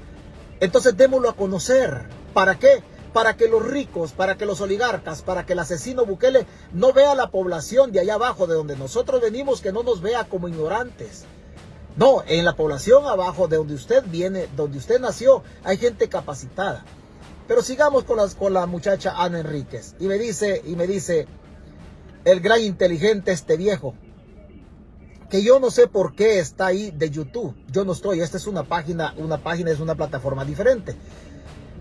Entonces 0.60 0.96
démoslo 0.96 1.28
a 1.28 1.36
conocer. 1.36 2.08
¿Para 2.32 2.58
qué? 2.58 2.82
Para 3.14 3.36
que 3.36 3.48
los 3.48 3.64
ricos, 3.64 4.10
para 4.12 4.36
que 4.36 4.44
los 4.44 4.60
oligarcas, 4.60 5.22
para 5.22 5.46
que 5.46 5.52
el 5.52 5.60
asesino 5.60 6.04
Bukele 6.04 6.46
no 6.72 6.92
vea 6.92 7.12
a 7.12 7.14
la 7.14 7.30
población 7.30 7.92
de 7.92 8.00
allá 8.00 8.14
abajo, 8.14 8.48
de 8.48 8.56
donde 8.56 8.76
nosotros 8.76 9.22
venimos, 9.22 9.60
que 9.60 9.72
no 9.72 9.84
nos 9.84 10.02
vea 10.02 10.24
como 10.24 10.48
ignorantes. 10.48 11.24
No, 11.96 12.24
en 12.26 12.44
la 12.44 12.56
población 12.56 13.06
abajo, 13.06 13.46
de 13.46 13.56
donde 13.56 13.74
usted 13.74 14.02
viene, 14.08 14.48
donde 14.56 14.78
usted 14.78 15.00
nació, 15.00 15.44
hay 15.62 15.76
gente 15.76 16.08
capacitada. 16.08 16.84
Pero 17.46 17.62
sigamos 17.62 18.02
con, 18.02 18.16
las, 18.16 18.34
con 18.34 18.52
la 18.52 18.66
muchacha 18.66 19.14
Ana 19.16 19.38
Enríquez. 19.38 19.94
Y 20.00 20.06
me 20.08 20.18
dice, 20.18 20.60
y 20.66 20.74
me 20.74 20.88
dice, 20.88 21.28
el 22.24 22.40
gran 22.40 22.62
inteligente 22.62 23.30
este 23.30 23.56
viejo, 23.56 23.94
que 25.30 25.44
yo 25.44 25.60
no 25.60 25.70
sé 25.70 25.86
por 25.86 26.16
qué 26.16 26.40
está 26.40 26.66
ahí 26.66 26.90
de 26.90 27.10
YouTube. 27.10 27.54
Yo 27.70 27.84
no 27.84 27.92
estoy, 27.92 28.22
esta 28.22 28.38
es 28.38 28.48
una 28.48 28.64
página, 28.64 29.14
una 29.18 29.38
página 29.38 29.70
es 29.70 29.78
una 29.78 29.94
plataforma 29.94 30.44
diferente. 30.44 30.96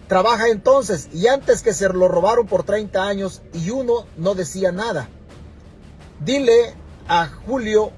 Trabaja 0.08 0.50
entonces 0.50 1.10
y 1.14 1.28
antes 1.28 1.62
que 1.62 1.74
se 1.74 1.88
lo 1.90 2.08
robaron 2.08 2.46
por 2.46 2.64
30 2.64 3.04
años 3.04 3.42
y 3.54 3.70
uno 3.70 4.06
no 4.18 4.36
decía 4.36 4.72
nada. 4.72 5.08
Dile 6.20 6.74
a 7.08 7.28
Julio 7.28 7.92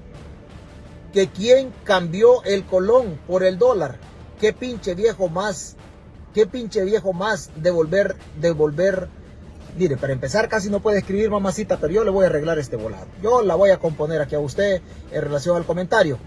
que 1.12 1.28
quien 1.28 1.72
cambió 1.84 2.42
el 2.44 2.64
colón 2.64 3.18
por 3.26 3.42
el 3.42 3.58
dólar. 3.58 3.98
Qué 4.40 4.52
pinche 4.52 4.94
viejo 4.94 5.28
más, 5.28 5.76
qué 6.34 6.46
pinche 6.46 6.84
viejo 6.84 7.12
más 7.12 7.50
devolver, 7.56 8.16
devolver. 8.40 9.08
Mire, 9.76 9.96
para 9.96 10.12
empezar 10.12 10.48
casi 10.48 10.70
no 10.70 10.80
puede 10.80 10.98
escribir 10.98 11.30
mamacita, 11.30 11.78
pero 11.78 11.92
yo 11.92 12.04
le 12.04 12.10
voy 12.10 12.24
a 12.24 12.28
arreglar 12.28 12.58
este 12.58 12.76
volado. 12.76 13.06
Yo 13.22 13.42
la 13.42 13.54
voy 13.54 13.70
a 13.70 13.78
componer 13.78 14.20
aquí 14.20 14.34
a 14.34 14.40
usted 14.40 14.80
en 15.10 15.22
relación 15.22 15.56
al 15.56 15.64
comentario. 15.64 16.18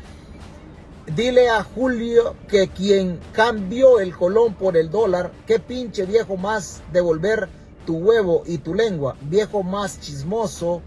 Dile 1.16 1.49
a 1.49 1.64
Julio 1.64 2.36
que 2.47 2.68
quien 2.68 3.20
cambió 3.34 3.99
el 3.99 4.16
colón 4.16 4.53
por 4.53 4.78
el 4.78 4.91
dólar, 4.91 5.32
qué 5.47 5.60
pinche 5.60 6.05
viejo 6.05 6.38
más 6.38 6.82
devolver 6.93 7.49
tu 7.86 7.97
huevo 7.97 8.43
y 8.45 8.60
tu 8.60 8.76
lengua, 8.76 9.16
viejo 9.22 9.64
más 9.64 9.99
chismoso, 9.99 10.84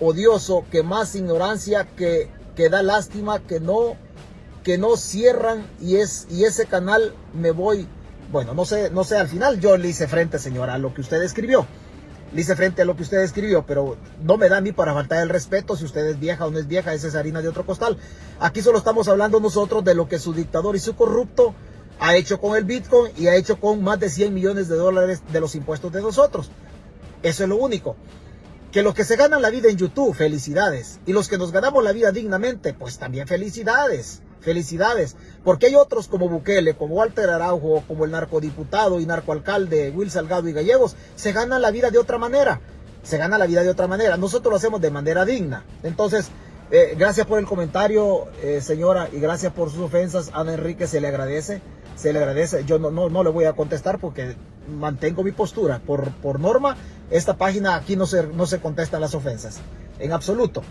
odioso, 0.00 0.64
que 0.70 0.82
más 0.82 1.14
ignorancia, 1.14 1.86
que, 1.94 2.30
que 2.54 2.70
da 2.70 2.82
lástima, 2.82 3.40
que 3.40 3.60
no, 3.60 3.96
que 4.64 4.78
no 4.78 4.96
cierran 4.96 5.66
y 5.78 5.96
es, 5.96 6.26
y 6.30 6.44
ese 6.44 6.64
canal 6.64 7.14
me 7.34 7.50
voy, 7.50 7.86
bueno, 8.32 8.54
no 8.54 8.64
sé, 8.64 8.90
no 8.90 9.04
sé, 9.04 9.18
al 9.18 9.28
final 9.28 9.60
yo 9.60 9.76
le 9.76 9.88
hice 9.88 10.08
frente, 10.08 10.38
señora, 10.38 10.74
a 10.74 10.78
lo 10.78 10.94
que 10.94 11.02
usted 11.02 11.22
escribió 11.22 11.66
le 12.32 12.40
hice 12.40 12.56
frente 12.56 12.82
a 12.82 12.84
lo 12.84 12.96
que 12.96 13.02
usted 13.02 13.18
escribió, 13.18 13.64
pero 13.66 13.96
no 14.22 14.36
me 14.36 14.48
da 14.48 14.58
a 14.58 14.60
mí 14.60 14.72
para 14.72 14.92
faltar 14.92 15.22
el 15.22 15.28
respeto 15.28 15.76
si 15.76 15.84
usted 15.84 16.06
es 16.06 16.18
vieja 16.18 16.46
o 16.46 16.50
no 16.50 16.58
es 16.58 16.66
vieja, 16.66 16.92
esa 16.92 17.08
es 17.08 17.14
harina 17.14 17.40
de 17.40 17.48
otro 17.48 17.64
costal. 17.64 17.96
Aquí 18.40 18.62
solo 18.62 18.78
estamos 18.78 19.08
hablando 19.08 19.40
nosotros 19.40 19.84
de 19.84 19.94
lo 19.94 20.08
que 20.08 20.18
su 20.18 20.32
dictador 20.32 20.76
y 20.76 20.80
su 20.80 20.96
corrupto 20.96 21.54
ha 21.98 22.16
hecho 22.16 22.40
con 22.40 22.56
el 22.56 22.64
Bitcoin 22.64 23.12
y 23.16 23.28
ha 23.28 23.36
hecho 23.36 23.58
con 23.58 23.82
más 23.82 24.00
de 24.00 24.10
100 24.10 24.34
millones 24.34 24.68
de 24.68 24.76
dólares 24.76 25.22
de 25.32 25.40
los 25.40 25.54
impuestos 25.54 25.92
de 25.92 26.02
nosotros. 26.02 26.50
Eso 27.22 27.42
es 27.44 27.48
lo 27.48 27.56
único. 27.56 27.96
Que 28.76 28.82
los 28.82 28.92
que 28.92 29.04
se 29.04 29.16
ganan 29.16 29.40
la 29.40 29.48
vida 29.48 29.70
en 29.70 29.78
YouTube, 29.78 30.14
felicidades. 30.14 31.00
Y 31.06 31.14
los 31.14 31.30
que 31.30 31.38
nos 31.38 31.50
ganamos 31.50 31.82
la 31.82 31.92
vida 31.92 32.12
dignamente, 32.12 32.74
pues 32.74 32.98
también 32.98 33.26
felicidades. 33.26 34.20
Felicidades. 34.42 35.16
Porque 35.44 35.64
hay 35.64 35.74
otros 35.74 36.08
como 36.08 36.28
Bukele, 36.28 36.74
como 36.74 36.96
Walter 36.96 37.30
Araujo, 37.30 37.84
como 37.88 38.04
el 38.04 38.10
narcodiputado 38.10 39.00
y 39.00 39.06
narcoalcalde 39.06 39.92
Will 39.96 40.10
Salgado 40.10 40.46
y 40.46 40.52
Gallegos, 40.52 40.94
se 41.14 41.32
ganan 41.32 41.62
la 41.62 41.70
vida 41.70 41.90
de 41.90 41.96
otra 41.96 42.18
manera. 42.18 42.60
Se 43.02 43.16
gana 43.16 43.38
la 43.38 43.46
vida 43.46 43.62
de 43.62 43.70
otra 43.70 43.86
manera. 43.86 44.18
Nosotros 44.18 44.50
lo 44.50 44.56
hacemos 44.58 44.82
de 44.82 44.90
manera 44.90 45.24
digna. 45.24 45.64
Entonces, 45.82 46.28
eh, 46.70 46.96
gracias 46.98 47.26
por 47.26 47.38
el 47.38 47.46
comentario, 47.46 48.26
eh, 48.42 48.60
señora, 48.60 49.08
y 49.10 49.20
gracias 49.20 49.54
por 49.54 49.70
sus 49.70 49.80
ofensas. 49.80 50.30
Ana 50.34 50.52
Enrique 50.52 50.86
se 50.86 51.00
le 51.00 51.08
agradece 51.08 51.62
se 51.96 52.12
le 52.12 52.20
agradece. 52.20 52.64
Yo 52.64 52.78
no, 52.78 52.92
no, 52.92 53.08
no 53.08 53.24
le 53.24 53.30
voy 53.30 53.46
a 53.46 53.54
contestar 53.54 53.98
porque 53.98 54.36
mantengo 54.68 55.24
mi 55.24 55.32
postura. 55.32 55.80
Por, 55.84 56.10
por 56.12 56.38
norma, 56.38 56.76
esta 57.10 57.36
página 57.36 57.74
aquí 57.74 57.96
no 57.96 58.06
se, 58.06 58.26
no 58.28 58.46
se 58.46 58.60
contestan 58.60 59.00
las 59.00 59.14
ofensas. 59.14 59.58
En 59.98 60.12
absoluto. 60.12 60.62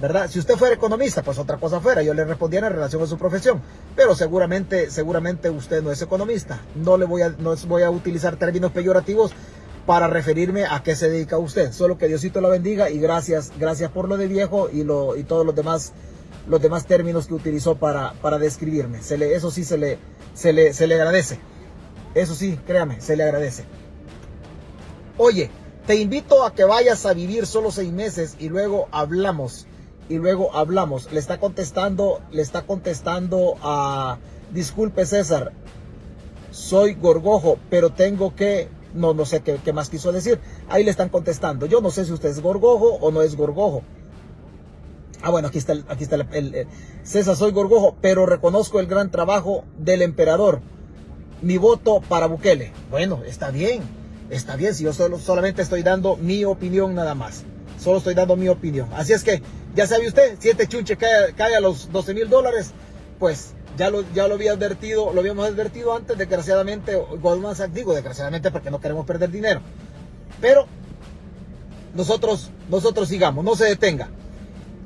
¿Verdad? 0.00 0.30
Si 0.30 0.38
usted 0.38 0.56
fuera 0.56 0.74
economista, 0.74 1.22
pues 1.22 1.38
otra 1.38 1.58
cosa 1.58 1.78
fuera. 1.78 2.02
Yo 2.02 2.14
le 2.14 2.24
respondiera 2.24 2.68
en 2.68 2.72
relación 2.72 3.02
a 3.02 3.06
su 3.06 3.18
profesión. 3.18 3.60
Pero 3.94 4.14
seguramente, 4.14 4.90
seguramente 4.90 5.50
usted 5.50 5.82
no 5.82 5.92
es 5.92 6.00
economista. 6.00 6.62
No 6.74 6.96
le 6.96 7.04
voy 7.04 7.22
a, 7.22 7.28
no 7.28 7.54
voy 7.68 7.82
a 7.82 7.90
utilizar 7.90 8.36
términos 8.36 8.72
peyorativos 8.72 9.32
para 9.84 10.06
referirme 10.06 10.64
a 10.64 10.82
qué 10.82 10.96
se 10.96 11.10
dedica 11.10 11.36
usted. 11.36 11.72
Solo 11.72 11.98
que 11.98 12.08
Diosito 12.08 12.40
la 12.40 12.48
bendiga 12.48 12.88
y 12.88 12.98
gracias, 12.98 13.52
gracias 13.58 13.90
por 13.90 14.08
lo 14.08 14.16
de 14.16 14.26
viejo 14.26 14.70
y 14.72 14.84
lo, 14.84 15.16
y 15.16 15.24
todos 15.24 15.44
los 15.44 15.54
demás, 15.54 15.92
los 16.46 16.62
demás 16.62 16.86
términos 16.86 17.26
que 17.26 17.34
utilizó 17.34 17.76
para, 17.76 18.14
para 18.22 18.38
describirme. 18.38 19.02
Se 19.02 19.18
le, 19.18 19.34
eso 19.34 19.50
sí 19.50 19.64
se 19.64 19.76
le, 19.76 19.98
se 20.34 20.52
le, 20.52 20.72
se 20.72 20.86
le 20.86 20.94
agradece. 20.94 21.38
Eso 22.14 22.34
sí, 22.34 22.58
créame, 22.66 23.00
se 23.00 23.16
le 23.16 23.22
agradece. 23.22 23.64
Oye, 25.16 25.50
te 25.86 25.96
invito 25.96 26.44
a 26.44 26.54
que 26.54 26.64
vayas 26.64 27.06
a 27.06 27.12
vivir 27.12 27.46
solo 27.46 27.70
seis 27.70 27.92
meses 27.92 28.36
y 28.38 28.48
luego 28.48 28.88
hablamos. 28.90 29.66
Y 30.08 30.16
luego 30.16 30.54
hablamos. 30.54 31.12
Le 31.12 31.20
está 31.20 31.38
contestando, 31.38 32.20
le 32.32 32.42
está 32.42 32.62
contestando 32.62 33.54
a... 33.62 34.18
Disculpe 34.52 35.06
César, 35.06 35.52
soy 36.50 36.94
gorgojo, 36.94 37.58
pero 37.70 37.90
tengo 37.90 38.34
que... 38.34 38.68
No, 38.94 39.14
no 39.14 39.24
sé 39.24 39.40
qué, 39.42 39.60
qué 39.64 39.72
más 39.72 39.88
quiso 39.88 40.10
decir. 40.10 40.40
Ahí 40.68 40.82
le 40.82 40.90
están 40.90 41.10
contestando. 41.10 41.66
Yo 41.66 41.80
no 41.80 41.92
sé 41.92 42.04
si 42.04 42.12
usted 42.12 42.30
es 42.30 42.40
gorgojo 42.40 42.94
o 42.94 43.12
no 43.12 43.22
es 43.22 43.36
gorgojo. 43.36 43.82
Ah, 45.22 45.30
bueno, 45.30 45.48
aquí 45.48 45.58
está, 45.58 45.72
el, 45.72 45.84
aquí 45.88 46.04
está 46.04 46.16
el, 46.16 46.66
César, 47.02 47.36
soy 47.36 47.52
Gorgojo, 47.52 47.96
pero 48.00 48.24
reconozco 48.24 48.80
el 48.80 48.86
gran 48.86 49.10
trabajo 49.10 49.64
del 49.78 50.02
emperador. 50.02 50.60
Mi 51.42 51.58
voto 51.58 52.00
para 52.00 52.26
Bukele. 52.26 52.72
Bueno, 52.90 53.22
está 53.26 53.50
bien, 53.50 53.82
está 54.30 54.56
bien, 54.56 54.74
si 54.74 54.84
yo 54.84 54.92
solo, 54.92 55.18
solamente 55.18 55.62
estoy 55.62 55.82
dando 55.82 56.16
mi 56.16 56.44
opinión 56.44 56.94
nada 56.94 57.14
más. 57.14 57.44
Solo 57.78 57.98
estoy 57.98 58.14
dando 58.14 58.36
mi 58.36 58.48
opinión. 58.48 58.88
Así 58.94 59.12
es 59.12 59.22
que, 59.22 59.42
ya 59.74 59.86
sabe 59.86 60.08
usted, 60.08 60.36
si 60.38 60.50
este 60.50 60.66
chunche 60.66 60.96
cae, 60.96 61.54
a 61.56 61.60
los 61.60 61.92
12 61.92 62.14
mil 62.14 62.28
dólares, 62.28 62.72
pues 63.18 63.54
ya 63.76 63.90
lo, 63.90 64.02
ya 64.12 64.26
lo 64.26 64.34
había 64.34 64.52
advertido, 64.52 65.12
lo 65.12 65.20
habíamos 65.20 65.46
advertido 65.46 65.94
antes, 65.94 66.16
desgraciadamente, 66.16 66.96
Goldman 66.96 67.56
Sachs, 67.56 67.74
digo 67.74 67.94
desgraciadamente 67.94 68.50
porque 68.50 68.70
no 68.70 68.80
queremos 68.80 69.06
perder 69.06 69.30
dinero. 69.30 69.60
Pero 70.40 70.66
nosotros, 71.94 72.50
nosotros 72.70 73.08
sigamos, 73.08 73.44
no 73.44 73.54
se 73.54 73.66
detenga. 73.66 74.08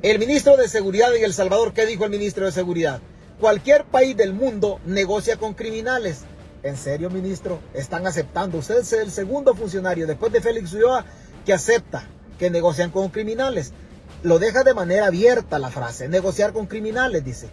El 0.05 0.19
ministro 0.19 0.55
de 0.55 0.69
Seguridad 0.69 1.15
en 1.15 1.23
El 1.23 1.33
Salvador, 1.33 1.73
¿qué 1.73 1.87
dijo 1.87 2.05
el 2.05 2.11
ministro 2.11 2.45
de 2.45 2.51
Seguridad? 2.51 2.99
Cualquier 3.39 3.85
país 3.85 4.15
del 4.15 4.35
mundo 4.35 4.79
negocia 4.85 5.37
con 5.37 5.55
criminales. 5.55 6.25
¿En 6.61 6.77
serio, 6.77 7.09
ministro? 7.09 7.59
Están 7.73 8.05
aceptando. 8.05 8.59
Usted 8.59 8.81
es 8.81 8.93
el 8.93 9.09
segundo 9.09 9.55
funcionario 9.55 10.05
después 10.05 10.31
de 10.31 10.41
Félix 10.41 10.73
Ulloa 10.73 11.05
que 11.43 11.53
acepta 11.53 12.07
que 12.37 12.51
negocian 12.51 12.91
con 12.91 13.09
criminales. 13.09 13.73
Lo 14.21 14.37
deja 14.37 14.63
de 14.63 14.75
manera 14.75 15.07
abierta 15.07 15.57
la 15.57 15.71
frase, 15.71 16.07
negociar 16.07 16.53
con 16.53 16.67
criminales, 16.67 17.25
dice. 17.25 17.49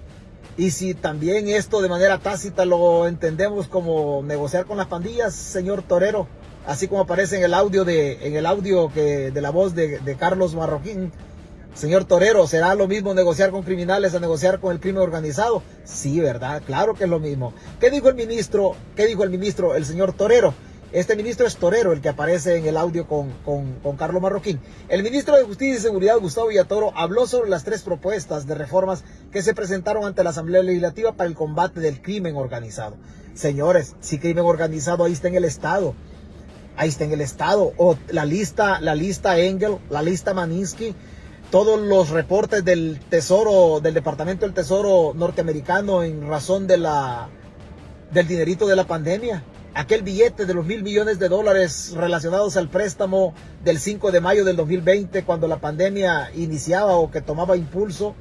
Y 0.58 0.72
si 0.72 0.92
también 0.92 1.48
esto 1.48 1.80
de 1.80 1.88
manera 1.88 2.18
tácita 2.18 2.66
lo 2.66 3.08
entendemos 3.08 3.66
como 3.66 4.22
negociar 4.22 4.66
con 4.66 4.76
las 4.76 4.88
pandillas, 4.88 5.34
señor 5.34 5.80
Torero, 5.80 6.28
así 6.66 6.86
como 6.86 7.00
aparece 7.00 7.38
en 7.38 7.44
el 7.44 7.54
audio 7.54 7.86
de, 7.86 8.26
en 8.26 8.36
el 8.36 8.44
audio 8.44 8.92
que, 8.92 9.30
de 9.30 9.40
la 9.40 9.48
voz 9.48 9.74
de, 9.74 10.00
de 10.00 10.16
Carlos 10.16 10.54
Marroquín, 10.54 11.12
Señor 11.74 12.04
Torero, 12.04 12.46
¿será 12.46 12.74
lo 12.74 12.86
mismo 12.86 13.14
negociar 13.14 13.50
con 13.50 13.62
criminales 13.62 14.14
a 14.14 14.20
negociar 14.20 14.60
con 14.60 14.72
el 14.72 14.80
crimen 14.80 15.02
organizado? 15.02 15.62
Sí, 15.84 16.20
¿verdad? 16.20 16.62
Claro 16.66 16.94
que 16.94 17.04
es 17.04 17.10
lo 17.10 17.18
mismo. 17.18 17.54
¿Qué 17.80 17.90
dijo 17.90 18.10
el 18.10 18.14
ministro? 18.14 18.76
¿Qué 18.94 19.06
dijo 19.06 19.24
el 19.24 19.30
ministro, 19.30 19.74
el 19.74 19.86
señor 19.86 20.12
Torero? 20.12 20.52
Este 20.92 21.16
ministro 21.16 21.46
es 21.46 21.56
Torero, 21.56 21.94
el 21.94 22.02
que 22.02 22.10
aparece 22.10 22.56
en 22.56 22.66
el 22.66 22.76
audio 22.76 23.08
con, 23.08 23.32
con, 23.42 23.96
Carlos 23.96 24.20
Marroquín. 24.20 24.60
El 24.90 25.02
ministro 25.02 25.34
de 25.34 25.44
Justicia 25.44 25.76
y 25.76 25.80
Seguridad, 25.80 26.18
Gustavo 26.18 26.48
Villatoro, 26.48 26.92
habló 26.94 27.26
sobre 27.26 27.48
las 27.48 27.64
tres 27.64 27.80
propuestas 27.80 28.46
de 28.46 28.54
reformas 28.54 29.02
que 29.32 29.40
se 29.40 29.54
presentaron 29.54 30.04
ante 30.04 30.22
la 30.22 30.30
Asamblea 30.30 30.62
Legislativa 30.62 31.12
para 31.12 31.28
el 31.28 31.34
combate 31.34 31.80
del 31.80 32.02
crimen 32.02 32.36
organizado. 32.36 32.98
Señores, 33.32 33.96
si 34.00 34.18
crimen 34.18 34.44
organizado 34.44 35.04
ahí 35.04 35.14
está 35.14 35.28
en 35.28 35.36
el 35.36 35.46
Estado. 35.46 35.94
Ahí 36.76 36.90
está 36.90 37.04
en 37.04 37.12
el 37.12 37.22
Estado. 37.22 37.72
O 37.78 37.96
la 38.10 38.26
lista, 38.26 38.78
la 38.82 38.94
lista 38.94 39.38
Engel, 39.38 39.78
la 39.88 40.02
lista 40.02 40.34
Maninsky 40.34 40.94
todos 41.52 41.78
los 41.78 42.08
reportes 42.08 42.64
del 42.64 42.98
Tesoro, 43.10 43.80
del 43.80 43.92
Departamento 43.92 44.46
del 44.46 44.54
Tesoro 44.54 45.12
norteamericano 45.14 46.02
en 46.02 46.26
razón 46.26 46.66
de 46.66 46.78
la, 46.78 47.28
del 48.10 48.26
dinerito 48.26 48.66
de 48.66 48.74
la 48.74 48.84
pandemia. 48.84 49.44
Aquel 49.74 50.00
billete 50.00 50.46
de 50.46 50.54
los 50.54 50.64
mil 50.64 50.82
millones 50.82 51.18
de 51.18 51.28
dólares 51.28 51.92
relacionados 51.94 52.56
al 52.56 52.70
préstamo 52.70 53.34
del 53.62 53.78
5 53.78 54.12
de 54.12 54.22
mayo 54.22 54.46
del 54.46 54.56
2020 54.56 55.24
cuando 55.24 55.46
la 55.46 55.58
pandemia 55.58 56.30
iniciaba 56.34 56.96
o 56.96 57.10
que 57.10 57.20
tomaba 57.20 57.54
impulso. 57.54 58.14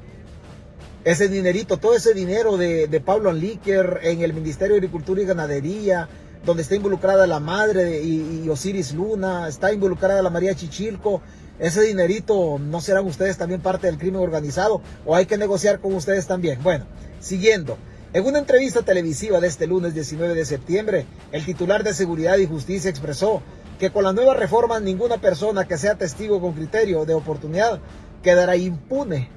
Ese 1.06 1.30
dinerito, 1.30 1.78
todo 1.78 1.96
ese 1.96 2.14
dinero 2.14 2.58
de, 2.58 2.88
de 2.88 3.00
Pablo 3.00 3.30
Anliker 3.30 4.02
en 4.04 4.24
el 4.24 4.34
Ministerio 4.34 4.74
de 4.74 4.80
Agricultura 4.80 5.22
y 5.22 5.26
Ganadería, 5.26 6.10
donde 6.46 6.64
está 6.64 6.76
involucrada 6.76 7.26
la 7.28 7.40
madre 7.40 8.02
y, 8.02 8.44
y 8.44 8.50
Osiris 8.50 8.94
Luna, 8.94 9.48
está 9.48 9.72
involucrada 9.72 10.22
la 10.22 10.30
María 10.30 10.54
Chichilco, 10.54 11.22
ese 11.62 11.84
dinerito 11.84 12.58
no 12.60 12.82
serán 12.82 13.06
ustedes 13.06 13.38
también 13.38 13.62
parte 13.62 13.86
del 13.86 14.00
crimen 14.00 14.20
organizado 14.20 14.82
o 15.06 15.16
hay 15.16 15.28
que 15.28 15.38
negociar 15.38 15.80
con 15.80 15.94
ustedes 15.94 16.26
también. 16.26 16.62
Bueno, 16.64 16.86
siguiendo. 17.20 17.78
En 18.14 18.26
una 18.26 18.40
entrevista 18.40 18.82
televisiva 18.82 19.40
de 19.40 19.48
este 19.48 19.68
lunes 19.68 19.94
19 19.94 20.34
de 20.34 20.44
septiembre, 20.44 21.06
el 21.32 21.46
titular 21.46 21.84
de 21.84 21.94
Seguridad 21.94 22.40
y 22.40 22.48
Justicia 22.48 22.90
expresó 22.90 23.44
que 23.80 23.92
con 23.92 24.04
las 24.04 24.16
nuevas 24.16 24.38
reformas 24.38 24.82
ninguna 24.82 25.20
persona 25.20 25.68
que 25.68 25.78
sea 25.78 26.00
testigo 26.00 26.42
con 26.42 26.54
criterio 26.54 27.06
de 27.06 27.14
oportunidad 27.14 27.80
quedará 28.24 28.56
impune. 28.56 29.30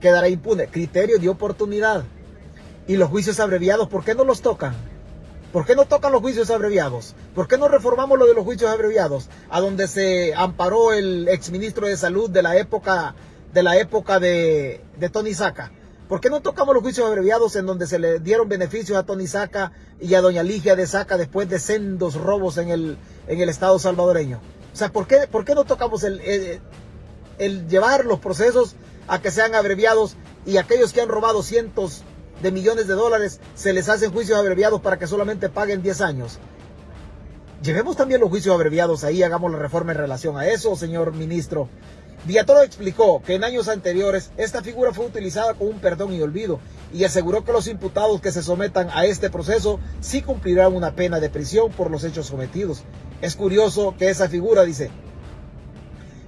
Quedará 0.00 0.30
impune. 0.30 0.68
Criterio 0.68 1.18
de 1.18 1.28
oportunidad. 1.28 2.04
Y 2.88 2.96
los 2.96 3.10
juicios 3.10 3.38
abreviados, 3.38 3.88
¿por 3.88 4.02
qué 4.02 4.14
no 4.14 4.24
los 4.24 4.40
tocan? 4.40 4.74
¿Por 5.54 5.64
qué 5.64 5.76
no 5.76 5.84
tocan 5.84 6.10
los 6.10 6.20
juicios 6.20 6.50
abreviados? 6.50 7.14
¿Por 7.32 7.46
qué 7.46 7.56
no 7.56 7.68
reformamos 7.68 8.18
lo 8.18 8.26
de 8.26 8.34
los 8.34 8.42
juicios 8.42 8.68
abreviados? 8.72 9.28
A 9.50 9.60
donde 9.60 9.86
se 9.86 10.34
amparó 10.34 10.92
el 10.92 11.28
exministro 11.28 11.86
de 11.86 11.96
Salud 11.96 12.28
de 12.28 12.42
la 12.42 12.56
época 12.56 13.14
de, 13.52 13.62
la 13.62 13.78
época 13.78 14.18
de, 14.18 14.80
Tony 15.12 15.32
Saca. 15.32 15.70
¿Por 16.08 16.20
qué 16.20 16.28
no 16.28 16.40
tocamos 16.40 16.74
los 16.74 16.82
juicios 16.82 17.06
abreviados 17.06 17.54
en 17.54 17.66
donde 17.66 17.86
se 17.86 18.00
le 18.00 18.18
dieron 18.18 18.48
beneficios 18.48 18.98
a 18.98 19.04
Tony 19.04 19.28
Saca 19.28 19.70
y 20.00 20.14
a 20.14 20.20
doña 20.22 20.42
Ligia 20.42 20.74
de 20.74 20.88
Saca 20.88 21.16
después 21.16 21.48
de 21.48 21.60
sendos 21.60 22.16
robos 22.16 22.58
en 22.58 22.70
el, 22.70 22.98
en 23.28 23.40
el 23.40 23.48
Estado 23.48 23.78
salvadoreño? 23.78 24.40
O 24.72 24.76
sea, 24.76 24.88
¿por 24.88 25.06
qué, 25.06 25.28
por 25.30 25.44
qué 25.44 25.54
no 25.54 25.62
tocamos 25.62 26.02
el, 26.02 26.60
el 27.38 27.68
llevar 27.68 28.06
los 28.06 28.18
procesos 28.18 28.74
a 29.06 29.20
que 29.20 29.30
sean 29.30 29.54
abreviados 29.54 30.16
y 30.46 30.56
aquellos 30.56 30.92
que 30.92 31.00
han 31.00 31.08
robado 31.08 31.44
cientos 31.44 32.02
de 32.44 32.52
millones 32.52 32.86
de 32.86 32.92
dólares 32.92 33.40
se 33.54 33.72
les 33.72 33.88
hacen 33.88 34.12
juicios 34.12 34.38
abreviados 34.38 34.82
para 34.82 34.98
que 34.98 35.06
solamente 35.06 35.48
paguen 35.48 35.82
10 35.82 36.02
años. 36.02 36.38
Llevemos 37.62 37.96
también 37.96 38.20
los 38.20 38.28
juicios 38.28 38.54
abreviados 38.54 39.02
ahí, 39.02 39.22
hagamos 39.22 39.50
la 39.50 39.58
reforma 39.58 39.92
en 39.92 39.98
relación 39.98 40.36
a 40.36 40.46
eso, 40.46 40.76
señor 40.76 41.14
ministro. 41.14 41.70
Villatoro 42.26 42.60
explicó 42.60 43.22
que 43.22 43.36
en 43.36 43.44
años 43.44 43.68
anteriores 43.68 44.30
esta 44.36 44.62
figura 44.62 44.92
fue 44.92 45.06
utilizada 45.06 45.54
con 45.54 45.68
un 45.68 45.78
perdón 45.78 46.12
y 46.12 46.20
olvido 46.20 46.60
y 46.92 47.04
aseguró 47.04 47.46
que 47.46 47.52
los 47.52 47.66
imputados 47.66 48.20
que 48.20 48.30
se 48.30 48.42
sometan 48.42 48.90
a 48.92 49.06
este 49.06 49.30
proceso 49.30 49.80
sí 50.02 50.20
cumplirán 50.20 50.74
una 50.74 50.94
pena 50.94 51.20
de 51.20 51.30
prisión 51.30 51.72
por 51.72 51.90
los 51.90 52.04
hechos 52.04 52.30
cometidos. 52.30 52.82
Es 53.22 53.36
curioso 53.36 53.94
que 53.98 54.10
esa 54.10 54.28
figura, 54.28 54.64
dice, 54.64 54.90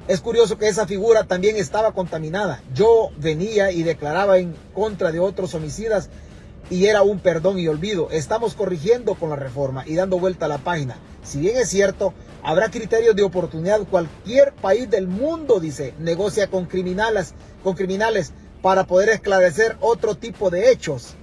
es 0.08 0.20
curioso 0.20 0.56
que 0.56 0.68
esa 0.68 0.86
figura 0.86 1.24
también 1.24 1.56
estaba 1.56 1.92
contaminada. 1.92 2.62
Yo 2.74 3.10
venía 3.18 3.72
y 3.72 3.82
declaraba 3.82 4.38
en 4.38 4.54
contra 4.72 5.10
de 5.10 5.18
otros 5.18 5.54
homicidas 5.54 6.10
y 6.70 6.86
era 6.86 7.02
un 7.02 7.18
perdón 7.18 7.58
y 7.58 7.66
olvido. 7.66 8.08
Estamos 8.10 8.54
corrigiendo 8.54 9.14
con 9.14 9.30
la 9.30 9.36
reforma 9.36 9.84
y 9.86 9.94
dando 9.94 10.18
vuelta 10.18 10.46
a 10.46 10.48
la 10.48 10.58
página. 10.58 10.96
Si 11.24 11.40
bien 11.40 11.56
es 11.56 11.68
cierto, 11.68 12.14
habrá 12.44 12.70
criterios 12.70 13.16
de 13.16 13.24
oportunidad. 13.24 13.80
Cualquier 13.88 14.52
país 14.52 14.88
del 14.88 15.08
mundo, 15.08 15.58
dice, 15.58 15.92
negocia 15.98 16.46
con 16.48 16.66
criminales, 16.66 17.34
con 17.64 17.74
criminales 17.74 18.32
para 18.62 18.84
poder 18.84 19.08
esclarecer 19.08 19.76
otro 19.80 20.14
tipo 20.16 20.50
de 20.50 20.70
hechos. 20.70 21.14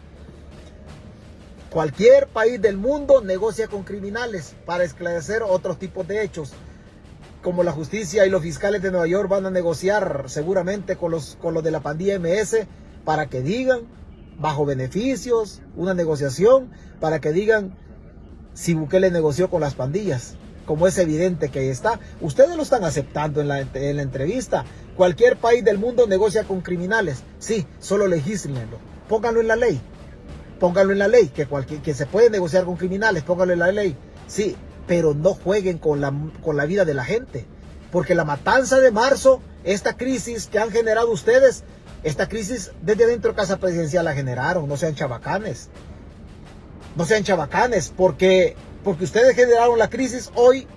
Cualquier 1.70 2.28
país 2.28 2.62
del 2.62 2.78
mundo 2.78 3.22
negocia 3.22 3.68
con 3.68 3.84
criminales 3.84 4.56
para 4.66 4.84
esclarecer 4.84 5.42
otros 5.42 5.80
tipos 5.80 6.08
de 6.08 6.24
hechos. 6.24 6.52
Como 7.44 7.64
la 7.64 7.72
justicia 7.72 8.26
y 8.26 8.30
los 8.30 8.42
fiscales 8.42 8.82
de 8.82 8.90
Nueva 8.90 9.06
York 9.06 9.30
van 9.30 9.46
a 9.46 9.52
negociar 9.52 10.24
seguramente 10.28 10.96
con 10.96 11.12
los, 11.12 11.38
con 11.42 11.54
los 11.54 11.64
de 11.64 11.72
la 11.72 11.82
pandilla 11.82 12.18
MS 12.18 12.66
para 13.06 13.28
que 13.28 13.42
digan, 13.42 13.82
bajo 14.40 14.66
beneficios, 14.66 15.62
una 15.76 15.94
negociación, 15.94 16.72
para 17.00 17.20
que 17.20 17.32
digan 17.32 17.78
si 18.54 18.74
Bukele 18.74 19.12
negoció 19.12 19.50
con 19.50 19.62
las 19.62 19.76
pandillas. 19.76 20.36
Como 20.66 20.88
es 20.88 20.98
evidente 20.98 21.50
que 21.50 21.60
ahí 21.60 21.68
está. 21.68 22.00
Ustedes 22.22 22.56
lo 22.56 22.64
están 22.64 22.86
aceptando 22.86 23.42
en 23.42 23.50
la, 23.50 23.60
en 23.60 23.98
la 23.98 24.02
entrevista. 24.02 24.64
Cualquier 24.96 25.36
país 25.36 25.66
del 25.66 25.78
mundo 25.78 26.08
negocia 26.08 26.46
con 26.46 26.62
criminales. 26.62 27.24
Sí, 27.40 27.68
solo 27.80 28.08
legislenlo. 28.08 28.78
Pónganlo 29.10 29.42
en 29.42 29.48
la 29.50 29.58
ley 29.58 29.82
póngalo 30.64 30.94
en 30.94 31.00
la 31.00 31.10
ley, 31.10 31.28
que, 31.28 31.46
cualquier, 31.46 31.82
que 31.82 31.94
se 31.94 32.06
puede 32.06 32.30
negociar 32.30 32.64
con 32.64 32.78
criminales, 32.78 33.24
póngalo 33.24 33.52
en 33.52 33.60
la 33.60 33.74
ley. 33.74 33.98
Sí, 34.28 34.56
pero 34.88 35.14
no 35.14 35.34
jueguen 35.34 35.78
con 35.78 36.02
la, 36.02 36.14
con 36.42 36.58
la 36.58 36.66
vida 36.66 36.86
de 36.86 36.94
la 36.94 37.06
gente. 37.06 37.46
Porque 37.92 38.16
la 38.16 38.26
matanza 38.26 38.80
de 38.80 38.92
marzo, 38.92 39.42
esta 39.64 39.96
crisis 39.96 40.48
que 40.48 40.60
han 40.60 40.72
generado 40.72 41.12
ustedes, 41.12 41.64
esta 42.04 42.28
crisis 42.28 42.72
desde 42.82 43.08
dentro 43.08 43.32
de 43.32 43.38
Casa 43.38 43.58
Presidencial 43.58 44.06
la 44.06 44.14
generaron, 44.14 44.68
no 44.68 44.78
sean 44.78 44.96
chabacanes. 44.96 45.70
No 46.96 47.06
sean 47.06 47.24
chabacanes, 47.24 47.94
porque, 47.96 48.56
porque 48.84 49.06
ustedes 49.06 49.36
generaron 49.36 49.80
la 49.80 49.90
crisis 49.90 50.32
hoy, 50.36 50.68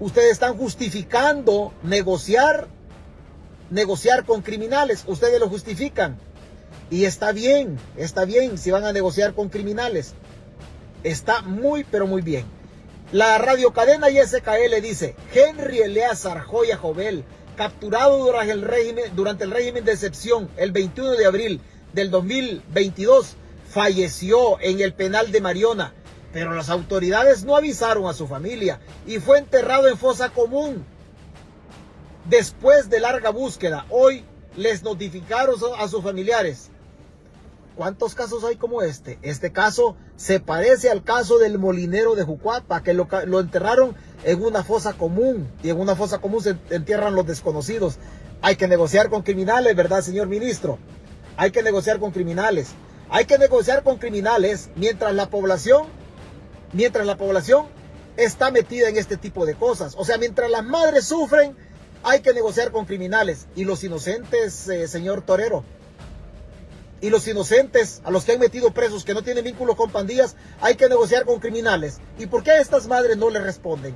ustedes 0.00 0.32
están 0.32 0.56
justificando 0.56 1.72
negociar, 1.82 2.68
negociar 3.70 4.24
con 4.24 4.42
criminales, 4.42 5.04
ustedes 5.06 5.38
lo 5.38 5.48
justifican. 5.48 6.18
Y 6.90 7.04
está 7.04 7.32
bien, 7.32 7.78
está 7.96 8.24
bien 8.24 8.58
si 8.58 8.70
van 8.70 8.84
a 8.84 8.92
negociar 8.92 9.34
con 9.34 9.48
criminales. 9.48 10.14
Está 11.04 11.42
muy, 11.42 11.84
pero 11.84 12.06
muy 12.06 12.22
bien. 12.22 12.44
La 13.12 13.36
radiocadena 13.36 14.08
YSKL 14.08 14.80
dice, 14.80 15.14
Henry 15.34 15.80
Eleazar 15.80 16.40
Joya 16.40 16.78
Jovel, 16.78 17.26
capturado 17.58 18.16
durante 18.16 18.52
el, 18.52 18.62
régimen, 18.62 19.04
durante 19.14 19.44
el 19.44 19.50
régimen 19.50 19.84
de 19.84 19.92
excepción 19.92 20.48
el 20.56 20.72
21 20.72 21.10
de 21.10 21.26
abril 21.26 21.60
del 21.92 22.10
2022, 22.10 23.36
falleció 23.68 24.58
en 24.62 24.80
el 24.80 24.94
penal 24.94 25.30
de 25.30 25.42
Mariona, 25.42 25.92
pero 26.32 26.54
las 26.54 26.70
autoridades 26.70 27.44
no 27.44 27.54
avisaron 27.54 28.06
a 28.06 28.14
su 28.14 28.26
familia 28.26 28.80
y 29.06 29.18
fue 29.18 29.36
enterrado 29.36 29.88
en 29.88 29.98
fosa 29.98 30.30
común. 30.30 30.82
Después 32.30 32.88
de 32.88 33.00
larga 33.00 33.28
búsqueda, 33.28 33.84
hoy 33.90 34.24
les 34.56 34.82
notificaron 34.82 35.56
a 35.78 35.86
sus 35.86 36.02
familiares 36.02 36.70
¿Cuántos 37.76 38.14
casos 38.14 38.44
hay 38.44 38.56
como 38.56 38.82
este? 38.82 39.18
Este 39.22 39.50
caso 39.50 39.96
se 40.16 40.40
parece 40.40 40.90
al 40.90 41.02
caso 41.02 41.38
del 41.38 41.58
molinero 41.58 42.14
de 42.14 42.22
Jucuapa, 42.22 42.82
que 42.82 42.92
lo, 42.92 43.08
enterraron 43.40 43.94
en 44.24 44.42
una 44.42 44.62
fosa 44.62 44.92
común 44.92 45.48
y 45.62 45.70
en 45.70 45.80
una 45.80 45.96
fosa 45.96 46.18
común 46.18 46.42
se 46.42 46.56
entierran 46.70 47.14
los 47.14 47.26
desconocidos. 47.26 47.96
Hay 48.42 48.56
que 48.56 48.68
negociar 48.68 49.08
con 49.08 49.22
criminales, 49.22 49.74
¿verdad, 49.74 50.02
señor 50.02 50.28
ministro? 50.28 50.78
Hay 51.38 51.50
que 51.50 51.62
negociar 51.62 51.98
con 51.98 52.10
criminales. 52.10 52.68
Hay 53.08 53.24
que 53.24 53.38
negociar 53.38 53.82
con 53.82 53.98
criminales 53.98 54.68
mientras 54.76 55.14
la 55.14 55.30
población, 55.30 55.86
mientras 56.72 57.06
la 57.06 57.16
población 57.16 57.66
está 58.18 58.50
metida 58.50 58.88
en 58.88 58.98
este 58.98 59.16
tipo 59.16 59.46
de 59.46 59.54
cosas. 59.54 59.94
O 59.96 60.04
sea, 60.04 60.18
mientras 60.18 60.50
las 60.50 60.64
madres 60.64 61.06
sufren, 61.06 61.56
hay 62.02 62.20
que 62.20 62.34
negociar 62.34 62.70
con 62.70 62.84
criminales. 62.84 63.46
Y 63.56 63.64
los 63.64 63.82
inocentes, 63.82 64.68
eh, 64.68 64.88
señor 64.88 65.22
Torero, 65.22 65.64
y 67.02 67.10
los 67.10 67.26
inocentes, 67.26 68.00
a 68.04 68.12
los 68.12 68.24
que 68.24 68.32
han 68.32 68.38
metido 68.38 68.72
presos 68.72 69.04
que 69.04 69.12
no 69.12 69.22
tienen 69.22 69.44
vínculos 69.44 69.74
con 69.74 69.90
pandillas, 69.90 70.36
hay 70.60 70.76
que 70.76 70.88
negociar 70.88 71.24
con 71.24 71.40
criminales. 71.40 71.98
¿Y 72.16 72.26
por 72.26 72.44
qué 72.44 72.52
a 72.52 72.60
estas 72.60 72.86
madres 72.86 73.16
no 73.16 73.28
le 73.28 73.40
responden? 73.40 73.94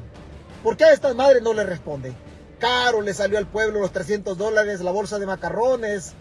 ¿Por 0.64 0.76
qué 0.76 0.86
a 0.86 0.92
estas 0.92 1.14
madres 1.14 1.40
no 1.40 1.54
le 1.54 1.62
responden? 1.62 2.16
Caro 2.58 3.00
le 3.02 3.14
salió 3.14 3.38
al 3.38 3.46
pueblo 3.46 3.78
los 3.78 3.92
300 3.92 4.36
dólares, 4.36 4.80
la 4.80 4.90
bolsa 4.90 5.20
de 5.20 5.26
macarrones, 5.26 6.14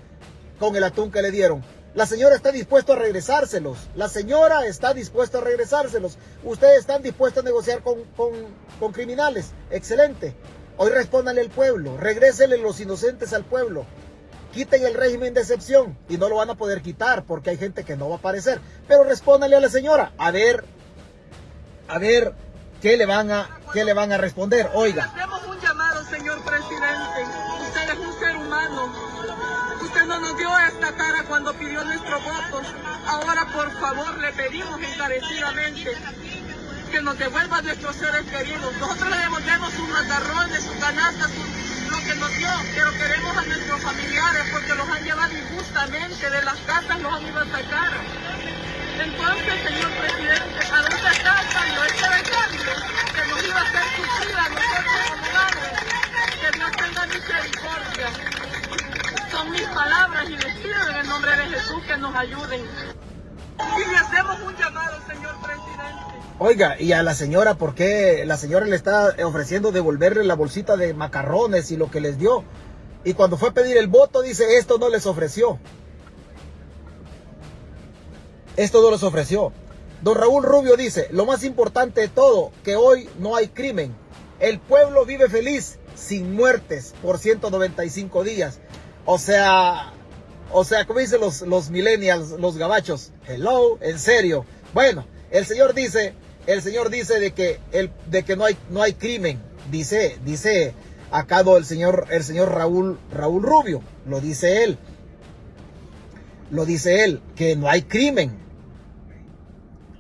con 0.60 0.76
el 0.76 0.84
atún 0.84 1.12
que 1.12 1.24
le 1.24 1.32
dieron. 1.32 1.64
La 1.96 2.06
señora 2.06 2.36
está 2.36 2.52
dispuesta 2.52 2.94
a 2.94 2.98
regresárselos. 2.98 3.80
La 3.96 4.08
señora 4.08 4.68
está 4.68 4.94
dispuesta 4.94 5.40
a 5.40 5.42
regresárselos. 5.42 6.20
Ustedes 6.44 6.82
están 6.82 7.02
dispuestos 7.02 7.42
a 7.42 7.46
negociar 7.46 7.82
con, 7.82 8.04
con 8.80 8.92
criminales. 8.92 9.54
Excelente. 9.72 10.36
Hoy 10.78 10.92
respóndanle 10.92 11.42
al 11.42 11.50
pueblo. 11.50 11.98
Regrésenle 11.98 12.60
los 12.60 12.80
inocentes 12.80 13.34
al 13.34 13.44
pueblo 13.44 13.88
quiten 14.56 14.86
el 14.86 14.94
régimen 14.94 15.34
de 15.34 15.42
excepción 15.42 15.98
y 16.08 16.18
no 16.18 16.30
lo 16.30 16.38
van 16.38 16.50
a 16.50 16.56
poder 16.56 16.82
quitar 16.82 17.26
porque 17.26 17.50
hay 17.50 17.58
gente 17.58 17.84
que 17.84 17.98
no 17.98 18.08
va 18.08 18.16
a 18.16 18.20
aparecer. 18.20 18.62
Pero 18.88 19.04
respóndale 19.04 19.54
a 19.58 19.60
la 19.60 19.70
señora, 19.70 20.14
a 20.18 20.32
ver, 20.32 20.64
a 21.90 22.00
ver 22.00 22.34
qué 22.82 22.96
le 22.96 23.06
van 23.06 23.32
a, 23.32 23.60
qué 23.74 23.84
le 23.84 23.94
van 23.94 24.14
a 24.14 24.18
responder. 24.18 24.72
Oiga. 24.74 25.12
Hacemos 25.14 25.46
un 25.46 25.60
llamado, 25.60 26.04
señor 26.06 26.42
presidente. 26.46 27.20
Usted 27.68 27.90
es 27.92 28.00
un 28.00 28.20
ser 28.20 28.38
humano. 28.38 28.94
Usted 29.84 30.06
no 30.06 30.20
nos 30.22 30.38
dio 30.38 30.58
esta 30.58 30.96
cara 30.96 31.26
cuando 31.28 31.54
pidió 31.56 31.84
nuestros 31.84 32.24
votos. 32.24 32.66
Ahora, 33.08 33.46
por 33.54 33.70
favor, 33.74 34.18
le 34.20 34.32
pedimos 34.32 34.80
encarecidamente 34.82 35.92
que 36.96 37.02
nos 37.02 37.20
devuelva 37.20 37.58
a 37.58 37.62
nuestros 37.62 37.94
seres 37.98 38.24
queridos. 38.32 38.74
Nosotros 38.80 39.10
le 39.10 39.18
devolvemos 39.18 39.74
sus 39.74 39.90
macarrones, 39.90 40.64
sus 40.64 40.78
canastas, 40.78 41.30
lo 41.92 41.98
que 41.98 42.16
nos 42.16 42.38
dio, 42.38 42.48
pero 42.74 42.92
queremos 42.94 43.36
a 43.36 43.42
nuestros 43.42 43.82
familiares 43.82 44.44
porque 44.54 44.76
los 44.76 44.88
han 44.88 45.04
llevado 45.04 45.38
injustamente 45.38 46.30
de 46.30 46.42
las 46.44 46.56
casas, 46.62 47.02
los 47.02 47.14
han 47.14 47.28
ido 47.28 47.38
a 47.38 47.46
sacar. 47.48 47.92
Entonces, 48.98 49.54
señor 49.68 49.92
presidente, 49.92 50.68
¿a 50.72 50.82
dónde 50.84 51.12
está 51.12 51.42
el 51.42 51.48
cambio? 51.52 51.84
Este 51.84 52.06
el 52.06 52.30
cambio 52.32 52.72
que 53.14 53.28
nos 53.28 53.44
iba 53.44 53.60
a 53.60 53.64
hacer 53.64 53.84
sufrir 53.98 54.38
a 54.38 54.50
nosotros 54.56 54.96
como 55.10 55.34
madres. 55.36 55.80
Que 56.40 56.52
Dios 56.58 56.72
tenga 56.80 57.06
misericordia. 57.08 58.08
Son 59.32 59.52
mis 59.52 59.68
palabras 59.68 60.30
y 60.30 60.38
les 60.38 60.56
pido 60.60 60.90
en 60.92 60.96
el 60.96 61.10
nombre 61.10 61.36
de 61.36 61.46
Jesús 61.58 61.84
que 61.84 61.98
nos 61.98 62.16
ayuden. 62.16 62.62
Y 62.64 63.92
le 63.92 63.98
hacemos 63.98 64.40
un 64.40 64.56
llamado, 64.56 65.02
señor 65.08 65.36
presidente. 65.42 66.15
Oiga, 66.38 66.76
y 66.78 66.92
a 66.92 67.02
la 67.02 67.16
señora, 67.16 67.56
¿por 67.56 67.76
qué 67.76 68.24
la 68.26 68.36
señora 68.36 68.66
le 68.66 68.76
está 68.76 69.16
ofreciendo 69.24 69.72
devolverle 69.72 70.26
la 70.26 70.36
bolsita 70.36 70.76
de 70.76 70.94
macarrones 70.94 71.72
y 71.72 71.78
lo 71.78 71.90
que 71.90 72.02
les 72.02 72.18
dio? 72.18 72.44
Y 73.06 73.14
cuando 73.14 73.38
fue 73.38 73.50
a 73.50 73.54
pedir 73.54 73.78
el 73.78 73.88
voto, 73.88 74.22
dice, 74.22 74.58
esto 74.58 74.78
no 74.78 74.90
les 74.90 75.06
ofreció. 75.06 75.60
Esto 78.58 78.82
no 78.82 78.92
les 78.92 79.04
ofreció. 79.04 79.54
Don 80.02 80.18
Raúl 80.18 80.44
Rubio 80.44 80.76
dice, 80.76 81.08
lo 81.12 81.26
más 81.26 81.46
importante 81.46 82.02
de 82.02 82.10
todo, 82.10 82.52
que 82.66 82.76
hoy 82.76 83.10
no 83.18 83.38
hay 83.38 83.48
crimen. 83.48 83.96
El 84.42 84.60
pueblo 84.60 85.06
vive 85.06 85.30
feliz, 85.30 85.80
sin 85.96 86.34
muertes, 86.36 86.96
por 87.02 87.18
195 87.18 88.26
días. 88.26 88.60
O 89.06 89.18
sea, 89.20 89.94
o 90.52 90.66
sea, 90.66 90.86
como 90.86 91.00
dicen 91.00 91.22
los, 91.22 91.44
los 91.44 91.70
millennials, 91.70 92.32
los 92.32 92.58
gabachos, 92.58 93.14
hello, 93.26 93.78
en 93.80 94.00
serio. 94.00 94.46
Bueno, 94.74 95.06
el 95.32 95.46
Señor 95.46 95.74
dice, 95.74 96.14
el 96.48 96.62
Señor 96.62 96.90
dice 96.90 97.20
de 97.20 97.32
que, 97.32 97.60
el, 97.72 97.92
de 98.10 98.24
que 98.24 98.36
no, 98.36 98.46
hay, 98.46 98.58
no 98.70 98.82
hay 98.82 98.94
crimen. 98.94 99.40
Dice, 99.72 100.18
dice 100.24 100.74
acá 101.12 101.42
el 101.42 101.66
señor, 101.66 102.08
el 102.12 102.24
señor 102.24 102.52
Raúl, 102.52 103.00
Raúl 103.12 103.44
Rubio. 103.44 103.82
Lo 104.08 104.22
dice 104.22 104.64
él. 104.64 104.78
Lo 106.52 106.66
dice 106.66 107.04
él, 107.04 107.22
que 107.36 107.56
no 107.56 107.70
hay 107.70 107.84
crimen. 107.84 108.38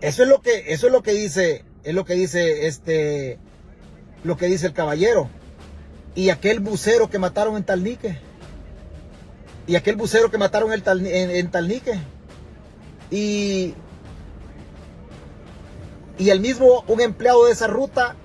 Eso 0.01 0.23
es 0.23 0.29
lo 0.29 0.41
que, 0.41 0.71
eso 0.73 0.87
es 0.87 0.93
lo 0.93 1.01
que 1.01 1.13
dice, 1.13 1.63
es 1.83 1.95
lo 1.95 2.05
que 2.05 2.13
dice 2.13 2.67
este, 2.67 3.39
lo 4.23 4.37
que 4.37 4.45
dice 4.47 4.67
el 4.67 4.73
caballero. 4.73 5.29
Y 6.13 6.29
aquel 6.29 6.59
bucero 6.59 7.09
que 7.09 7.17
mataron 7.17 7.57
en 7.57 7.63
Talnique. 7.63 8.17
Y 9.67 9.75
aquel 9.75 9.95
bucero 9.95 10.29
que 10.29 10.37
mataron 10.37 10.71
en, 10.71 11.07
en 11.07 11.51
Talnique. 11.51 11.99
Y 13.09 13.73
y 16.17 16.29
el 16.29 16.39
mismo, 16.39 16.83
un 16.87 17.01
empleado 17.01 17.45
de 17.45 17.51
esa 17.51 17.67
ruta, 17.67 18.15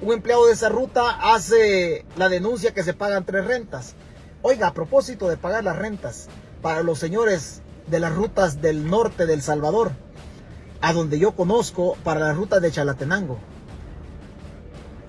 un 0.00 0.12
empleado 0.12 0.46
de 0.46 0.52
esa 0.52 0.68
ruta 0.68 1.34
hace 1.34 2.04
la 2.16 2.28
denuncia 2.28 2.72
que 2.72 2.82
se 2.82 2.94
pagan 2.94 3.26
tres 3.26 3.44
rentas. 3.44 3.94
Oiga, 4.42 4.68
a 4.68 4.74
propósito 4.74 5.28
de 5.28 5.36
pagar 5.36 5.64
las 5.64 5.76
rentas 5.76 6.28
para 6.62 6.82
los 6.82 6.98
señores 6.98 7.60
de 7.88 8.00
las 8.00 8.14
rutas 8.14 8.62
del 8.62 8.88
norte 8.88 9.26
del 9.26 9.42
Salvador, 9.42 9.92
a 10.80 10.92
donde 10.92 11.18
yo 11.18 11.32
conozco 11.32 11.96
para 12.04 12.20
las 12.20 12.36
rutas 12.36 12.62
de 12.62 12.70
Chalatenango. 12.70 13.38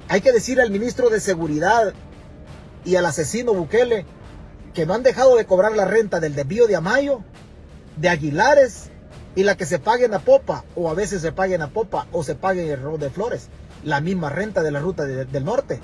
Hay 0.09 0.21
que 0.21 0.33
decir 0.33 0.59
al 0.59 0.71
ministro 0.71 1.09
de 1.09 1.19
Seguridad 1.19 1.93
y 2.83 2.95
al 2.95 3.05
asesino 3.05 3.53
Bukele 3.53 4.05
que 4.73 4.85
no 4.85 4.93
han 4.93 5.03
dejado 5.03 5.35
de 5.35 5.45
cobrar 5.45 5.73
la 5.73 5.85
renta 5.85 6.19
del 6.19 6.35
desvío 6.35 6.67
de 6.67 6.75
Amayo, 6.75 7.21
de 7.97 8.09
Aguilares 8.09 8.90
y 9.35 9.43
la 9.43 9.55
que 9.55 9.65
se 9.65 9.79
pague 9.79 10.05
en 10.05 10.19
popa 10.21 10.65
o 10.75 10.89
a 10.89 10.93
veces 10.93 11.21
se 11.21 11.31
pague 11.31 11.55
en 11.55 11.69
popa 11.69 12.07
o 12.11 12.23
se 12.23 12.35
pague 12.35 12.65
en 12.65 12.71
el 12.71 12.81
Rodo 12.81 12.97
de 12.97 13.09
Flores, 13.09 13.47
la 13.83 14.01
misma 14.01 14.29
renta 14.29 14.61
de 14.61 14.71
la 14.71 14.79
ruta 14.79 15.05
del 15.05 15.45
norte. 15.45 15.79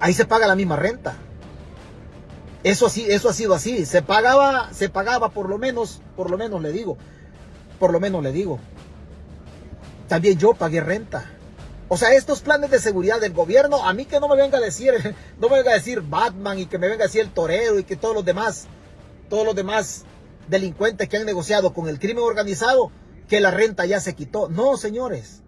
Ahí 0.00 0.12
se 0.12 0.24
paga 0.24 0.46
la 0.46 0.56
misma 0.56 0.76
renta. 0.76 1.16
Eso 2.62 2.86
así, 2.86 3.04
eso 3.08 3.28
ha 3.28 3.32
sido 3.32 3.54
así. 3.54 3.84
Se 3.84 4.02
pagaba, 4.02 4.72
se 4.72 4.88
pagaba 4.88 5.30
por 5.30 5.48
lo 5.48 5.58
menos, 5.58 6.00
por 6.16 6.30
lo 6.30 6.38
menos 6.38 6.62
le 6.62 6.72
digo, 6.72 6.96
por 7.78 7.92
lo 7.92 8.00
menos 8.00 8.22
le 8.22 8.32
digo, 8.32 8.58
también 10.08 10.38
yo 10.38 10.54
pagué 10.54 10.80
renta. 10.80 11.30
O 11.88 11.96
sea, 11.96 12.14
estos 12.14 12.40
planes 12.40 12.70
de 12.70 12.78
seguridad 12.78 13.20
del 13.20 13.34
gobierno, 13.34 13.86
a 13.86 13.92
mí 13.92 14.06
que 14.06 14.18
no 14.18 14.28
me 14.28 14.36
venga 14.36 14.58
a 14.58 14.60
decir, 14.60 14.92
no 15.38 15.48
me 15.48 15.56
venga 15.56 15.72
a 15.72 15.74
decir 15.74 16.00
Batman 16.00 16.58
y 16.58 16.66
que 16.66 16.78
me 16.78 16.88
venga 16.88 17.04
a 17.04 17.06
decir 17.08 17.20
el 17.20 17.30
torero 17.30 17.78
y 17.78 17.84
que 17.84 17.96
todos 17.96 18.14
los 18.14 18.24
demás, 18.24 18.66
todos 19.28 19.44
los 19.44 19.54
demás 19.54 20.04
delincuentes 20.48 21.08
que 21.08 21.16
han 21.16 21.26
negociado 21.26 21.72
con 21.72 21.88
el 21.88 21.98
crimen 21.98 22.24
organizado, 22.24 22.90
que 23.28 23.40
la 23.40 23.50
renta 23.50 23.86
ya 23.86 24.00
se 24.00 24.14
quitó. 24.14 24.48
No, 24.48 24.76
señores. 24.76 25.42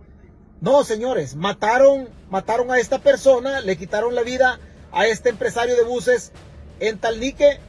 No, 0.61 0.85
señores. 0.85 1.37
Mataron, 1.37 2.09
mataron 2.31 2.71
a 2.71 2.79
esta 2.79 2.99
persona, 2.99 3.61
le 3.61 3.77
quitaron 3.77 4.15
la 4.15 4.23
vida 4.23 4.59
a 4.93 5.07
este 5.07 5.29
empresario 5.29 5.77
de 5.77 5.85
buses 5.85 6.33
en 6.81 6.99
Talnique. 6.99 7.61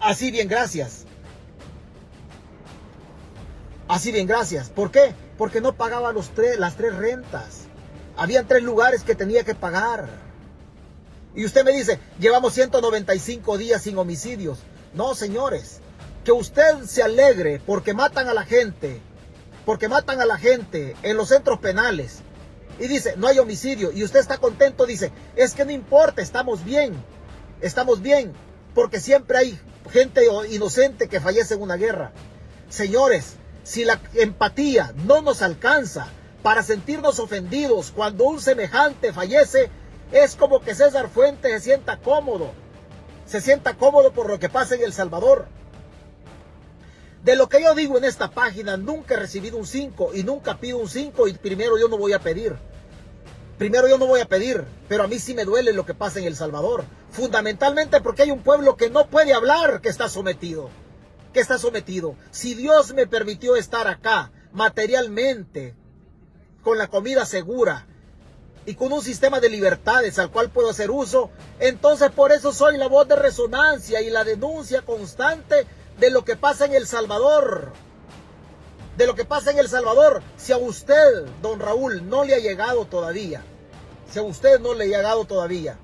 Así 0.00 0.30
bien, 0.30 0.48
gracias. 0.48 1.04
Así 3.88 4.10
bien, 4.10 4.26
gracias. 4.26 4.70
¿Por 4.70 4.90
qué? 4.90 5.14
Porque 5.38 5.60
no 5.60 5.74
pagaba 5.74 6.12
los 6.12 6.30
tres, 6.30 6.58
las 6.58 6.76
tres 6.76 6.94
rentas. 6.96 7.66
Habían 8.16 8.46
tres 8.46 8.62
lugares 8.62 9.02
que 9.02 9.14
tenía 9.14 9.44
que 9.44 9.54
pagar. 9.54 10.08
Y 11.34 11.44
usted 11.44 11.64
me 11.64 11.72
dice, 11.72 11.98
llevamos 12.18 12.52
195 12.54 13.56
días 13.58 13.82
sin 13.82 13.96
homicidios. 13.96 14.58
No, 14.94 15.14
señores. 15.14 15.80
Que 16.24 16.32
usted 16.32 16.84
se 16.84 17.02
alegre 17.02 17.60
porque 17.64 17.94
matan 17.94 18.28
a 18.28 18.34
la 18.34 18.44
gente, 18.44 19.00
porque 19.64 19.88
matan 19.88 20.20
a 20.20 20.26
la 20.26 20.38
gente 20.38 20.96
en 21.02 21.16
los 21.16 21.28
centros 21.28 21.58
penales. 21.58 22.20
Y 22.78 22.86
dice, 22.86 23.14
no 23.16 23.26
hay 23.26 23.38
homicidio. 23.38 23.92
Y 23.92 24.04
usted 24.04 24.20
está 24.20 24.38
contento, 24.38 24.86
dice, 24.86 25.12
es 25.36 25.54
que 25.54 25.64
no 25.64 25.72
importa, 25.72 26.22
estamos 26.22 26.64
bien. 26.64 26.94
Estamos 27.60 28.02
bien. 28.02 28.32
Porque 28.74 29.00
siempre 29.00 29.38
hay 29.38 29.58
gente 29.90 30.22
inocente 30.50 31.08
que 31.08 31.20
fallece 31.20 31.54
en 31.54 31.62
una 31.62 31.76
guerra. 31.76 32.12
Señores, 32.68 33.34
si 33.64 33.84
la 33.84 34.00
empatía 34.14 34.92
no 35.04 35.22
nos 35.22 35.42
alcanza 35.42 36.06
para 36.42 36.62
sentirnos 36.62 37.18
ofendidos 37.18 37.92
cuando 37.92 38.24
un 38.24 38.40
semejante 38.40 39.12
fallece, 39.12 39.70
es 40.10 40.34
como 40.36 40.60
que 40.60 40.74
César 40.74 41.08
Fuentes 41.08 41.52
se 41.52 41.60
sienta 41.60 41.98
cómodo, 41.98 42.52
se 43.32 43.40
sienta 43.40 43.78
cómodo 43.78 44.12
por 44.12 44.28
lo 44.28 44.38
que 44.38 44.50
pasa 44.50 44.74
en 44.74 44.82
El 44.82 44.92
Salvador. 44.92 45.46
De 47.24 47.34
lo 47.34 47.48
que 47.48 47.62
yo 47.62 47.74
digo 47.74 47.96
en 47.96 48.04
esta 48.04 48.30
página, 48.30 48.76
nunca 48.76 49.14
he 49.14 49.16
recibido 49.16 49.56
un 49.56 49.64
5 49.64 50.10
y 50.12 50.22
nunca 50.22 50.58
pido 50.58 50.76
un 50.76 50.86
5 50.86 51.28
y 51.28 51.32
primero 51.32 51.78
yo 51.78 51.88
no 51.88 51.96
voy 51.96 52.12
a 52.12 52.18
pedir. 52.18 52.54
Primero 53.56 53.88
yo 53.88 53.96
no 53.96 54.06
voy 54.06 54.20
a 54.20 54.28
pedir, 54.28 54.66
pero 54.86 55.04
a 55.04 55.06
mí 55.06 55.18
sí 55.18 55.32
me 55.32 55.46
duele 55.46 55.72
lo 55.72 55.86
que 55.86 55.94
pasa 55.94 56.18
en 56.18 56.26
El 56.26 56.36
Salvador. 56.36 56.84
Fundamentalmente 57.10 58.02
porque 58.02 58.20
hay 58.20 58.30
un 58.30 58.42
pueblo 58.42 58.76
que 58.76 58.90
no 58.90 59.06
puede 59.06 59.32
hablar, 59.32 59.80
que 59.80 59.88
está 59.88 60.10
sometido 60.10 60.68
que 61.32 61.40
está 61.40 61.56
sometido. 61.56 62.14
Si 62.30 62.52
Dios 62.52 62.92
me 62.92 63.06
permitió 63.06 63.56
estar 63.56 63.88
acá 63.88 64.30
materialmente, 64.52 65.74
con 66.62 66.76
la 66.76 66.88
comida 66.88 67.24
segura 67.24 67.86
y 68.64 68.74
con 68.74 68.92
un 68.92 69.02
sistema 69.02 69.40
de 69.40 69.48
libertades 69.48 70.18
al 70.18 70.30
cual 70.30 70.50
puedo 70.50 70.70
hacer 70.70 70.90
uso, 70.90 71.30
entonces 71.58 72.10
por 72.10 72.32
eso 72.32 72.52
soy 72.52 72.76
la 72.76 72.88
voz 72.88 73.08
de 73.08 73.16
resonancia 73.16 74.00
y 74.00 74.10
la 74.10 74.24
denuncia 74.24 74.82
constante 74.82 75.66
de 75.98 76.10
lo 76.10 76.24
que 76.24 76.36
pasa 76.36 76.66
en 76.66 76.74
El 76.74 76.86
Salvador. 76.86 77.72
De 78.96 79.06
lo 79.06 79.14
que 79.14 79.24
pasa 79.24 79.50
en 79.50 79.58
El 79.58 79.68
Salvador. 79.68 80.22
Si 80.36 80.52
a 80.52 80.58
usted, 80.58 81.26
don 81.40 81.60
Raúl, 81.60 82.08
no 82.08 82.24
le 82.24 82.34
ha 82.34 82.38
llegado 82.38 82.84
todavía, 82.84 83.42
si 84.10 84.18
a 84.18 84.22
usted 84.22 84.60
no 84.60 84.74
le 84.74 84.84
ha 84.84 84.98
llegado 84.98 85.24
todavía, 85.24 85.78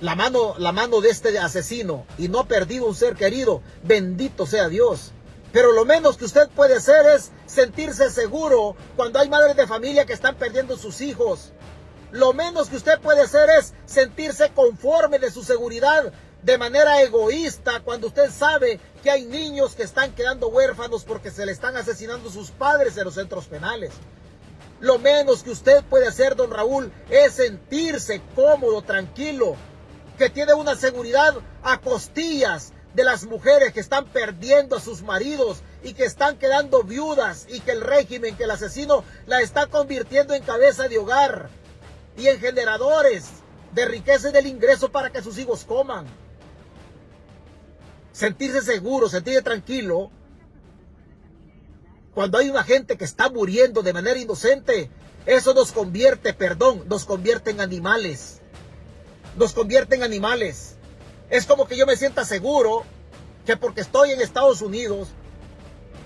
la 0.00 0.14
mano, 0.14 0.54
la 0.58 0.72
mano 0.72 1.00
de 1.00 1.10
este 1.10 1.36
asesino 1.38 2.06
y 2.18 2.28
no 2.28 2.40
ha 2.40 2.46
perdido 2.46 2.86
un 2.86 2.94
ser 2.94 3.14
querido, 3.14 3.62
bendito 3.82 4.46
sea 4.46 4.68
Dios. 4.68 5.12
Pero 5.52 5.72
lo 5.72 5.84
menos 5.84 6.16
que 6.16 6.26
usted 6.26 6.48
puede 6.50 6.76
hacer 6.76 7.06
es 7.06 7.32
sentirse 7.46 8.10
seguro 8.10 8.76
cuando 8.96 9.18
hay 9.18 9.28
madres 9.28 9.56
de 9.56 9.66
familia 9.66 10.04
que 10.04 10.12
están 10.12 10.36
perdiendo 10.36 10.76
sus 10.76 11.00
hijos. 11.00 11.52
Lo 12.10 12.32
menos 12.32 12.68
que 12.68 12.76
usted 12.76 12.98
puede 13.00 13.22
hacer 13.22 13.48
es 13.50 13.74
sentirse 13.86 14.50
conforme 14.54 15.18
de 15.18 15.30
su 15.30 15.42
seguridad 15.42 16.12
de 16.42 16.58
manera 16.58 17.02
egoísta 17.02 17.80
cuando 17.80 18.06
usted 18.08 18.30
sabe 18.30 18.78
que 19.02 19.10
hay 19.10 19.24
niños 19.24 19.74
que 19.74 19.82
están 19.82 20.14
quedando 20.14 20.48
huérfanos 20.48 21.04
porque 21.04 21.30
se 21.30 21.44
le 21.44 21.52
están 21.52 21.76
asesinando 21.76 22.30
sus 22.30 22.50
padres 22.50 22.96
en 22.96 23.04
los 23.04 23.14
centros 23.14 23.46
penales. 23.46 23.92
Lo 24.80 24.98
menos 24.98 25.42
que 25.42 25.50
usted 25.50 25.82
puede 25.84 26.06
hacer, 26.06 26.36
don 26.36 26.50
Raúl, 26.50 26.92
es 27.10 27.32
sentirse 27.32 28.22
cómodo, 28.36 28.82
tranquilo, 28.82 29.56
que 30.16 30.30
tiene 30.30 30.54
una 30.54 30.76
seguridad 30.76 31.34
a 31.62 31.80
costillas 31.80 32.72
de 32.94 33.04
las 33.04 33.24
mujeres 33.24 33.72
que 33.72 33.80
están 33.80 34.06
perdiendo 34.06 34.76
a 34.76 34.80
sus 34.80 35.02
maridos 35.02 35.58
y 35.82 35.92
que 35.92 36.04
están 36.04 36.38
quedando 36.38 36.82
viudas 36.82 37.46
y 37.48 37.60
que 37.60 37.72
el 37.72 37.80
régimen, 37.80 38.36
que 38.36 38.44
el 38.44 38.50
asesino 38.50 39.04
la 39.26 39.40
está 39.40 39.66
convirtiendo 39.66 40.34
en 40.34 40.42
cabeza 40.42 40.88
de 40.88 40.98
hogar 40.98 41.50
y 42.16 42.26
en 42.26 42.40
generadores 42.40 43.26
de 43.74 43.84
riqueza 43.84 44.30
y 44.30 44.32
del 44.32 44.46
ingreso 44.46 44.90
para 44.90 45.10
que 45.10 45.22
sus 45.22 45.38
hijos 45.38 45.64
coman. 45.64 46.06
Sentirse 48.12 48.62
seguro, 48.62 49.08
sentirse 49.08 49.42
tranquilo. 49.42 50.10
Cuando 52.14 52.38
hay 52.38 52.50
una 52.50 52.64
gente 52.64 52.96
que 52.96 53.04
está 53.04 53.30
muriendo 53.30 53.82
de 53.82 53.92
manera 53.92 54.18
inocente, 54.18 54.90
eso 55.26 55.54
nos 55.54 55.70
convierte, 55.70 56.34
perdón, 56.34 56.84
nos 56.88 57.04
convierte 57.04 57.50
en 57.50 57.60
animales 57.60 58.38
nos 59.38 59.52
convierte 59.52 59.94
en 59.94 60.02
animales. 60.02 60.76
Es 61.30 61.46
como 61.46 61.66
que 61.66 61.76
yo 61.76 61.86
me 61.86 61.96
sienta 61.96 62.24
seguro 62.24 62.84
que 63.44 63.56
porque 63.56 63.82
estoy 63.82 64.12
en 64.12 64.20
Estados 64.20 64.62
Unidos 64.62 65.08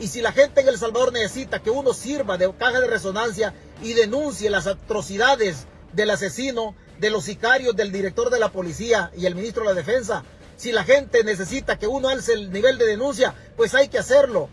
y 0.01 0.09
si 0.09 0.21
la 0.21 0.33
gente 0.33 0.63
en 0.63 0.69
El 0.69 0.79
Salvador 0.79 1.13
necesita 1.13 1.61
que 1.61 1.71
uno 1.71 1.95
sirva 1.95 2.37
de 2.37 2.53
caja 2.55 2.81
de 2.81 2.89
resonancia 2.89 3.55
y 3.83 3.93
denuncie 3.93 4.51
las 4.51 4.67
atrocidades 4.67 5.67
del 5.93 6.11
asesino, 6.11 6.75
de 6.99 7.11
los 7.11 7.25
sicarios, 7.25 7.77
del 7.77 7.93
director 7.93 8.31
de 8.31 8.41
la 8.41 8.51
policía 8.51 9.13
y 9.17 9.27
el 9.27 9.35
ministro 9.37 9.63
de 9.63 9.71
la 9.71 9.75
defensa, 9.75 10.25
si 10.57 10.73
la 10.73 10.85
gente 10.85 11.23
necesita 11.25 11.79
que 11.79 11.87
uno 11.87 12.09
alce 12.09 12.33
el 12.33 12.53
nivel 12.53 12.79
de 12.79 12.87
denuncia, 12.87 13.35
pues 13.57 13.75
hay 13.75 13.89
que 13.89 13.99
hacerlo. 13.99 14.49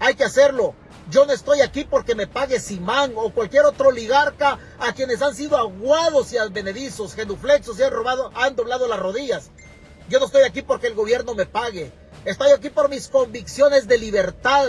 Hay 0.00 0.14
que 0.14 0.24
hacerlo. 0.24 0.74
Yo 1.10 1.26
no 1.26 1.32
estoy 1.32 1.60
aquí 1.60 1.84
porque 1.84 2.14
me 2.14 2.26
pague 2.26 2.60
Simán 2.60 3.12
o 3.16 3.32
cualquier 3.32 3.64
otro 3.64 3.88
oligarca 3.88 4.58
a 4.78 4.92
quienes 4.92 5.20
han 5.20 5.34
sido 5.34 5.56
aguados 5.56 6.32
y 6.32 6.38
advenedizos, 6.38 7.14
genuflexos 7.14 7.78
y 7.78 7.82
han 7.82 7.90
robado, 7.92 8.30
han 8.34 8.54
doblado 8.56 8.86
las 8.88 8.98
rodillas. 8.98 9.50
Yo 10.12 10.20
no 10.20 10.26
estoy 10.26 10.42
aquí 10.42 10.60
porque 10.60 10.88
el 10.88 10.94
gobierno 10.94 11.34
me 11.34 11.46
pague. 11.46 11.90
Estoy 12.26 12.50
aquí 12.50 12.68
por 12.68 12.90
mis 12.90 13.08
convicciones 13.08 13.88
de 13.88 13.96
libertad. 13.96 14.68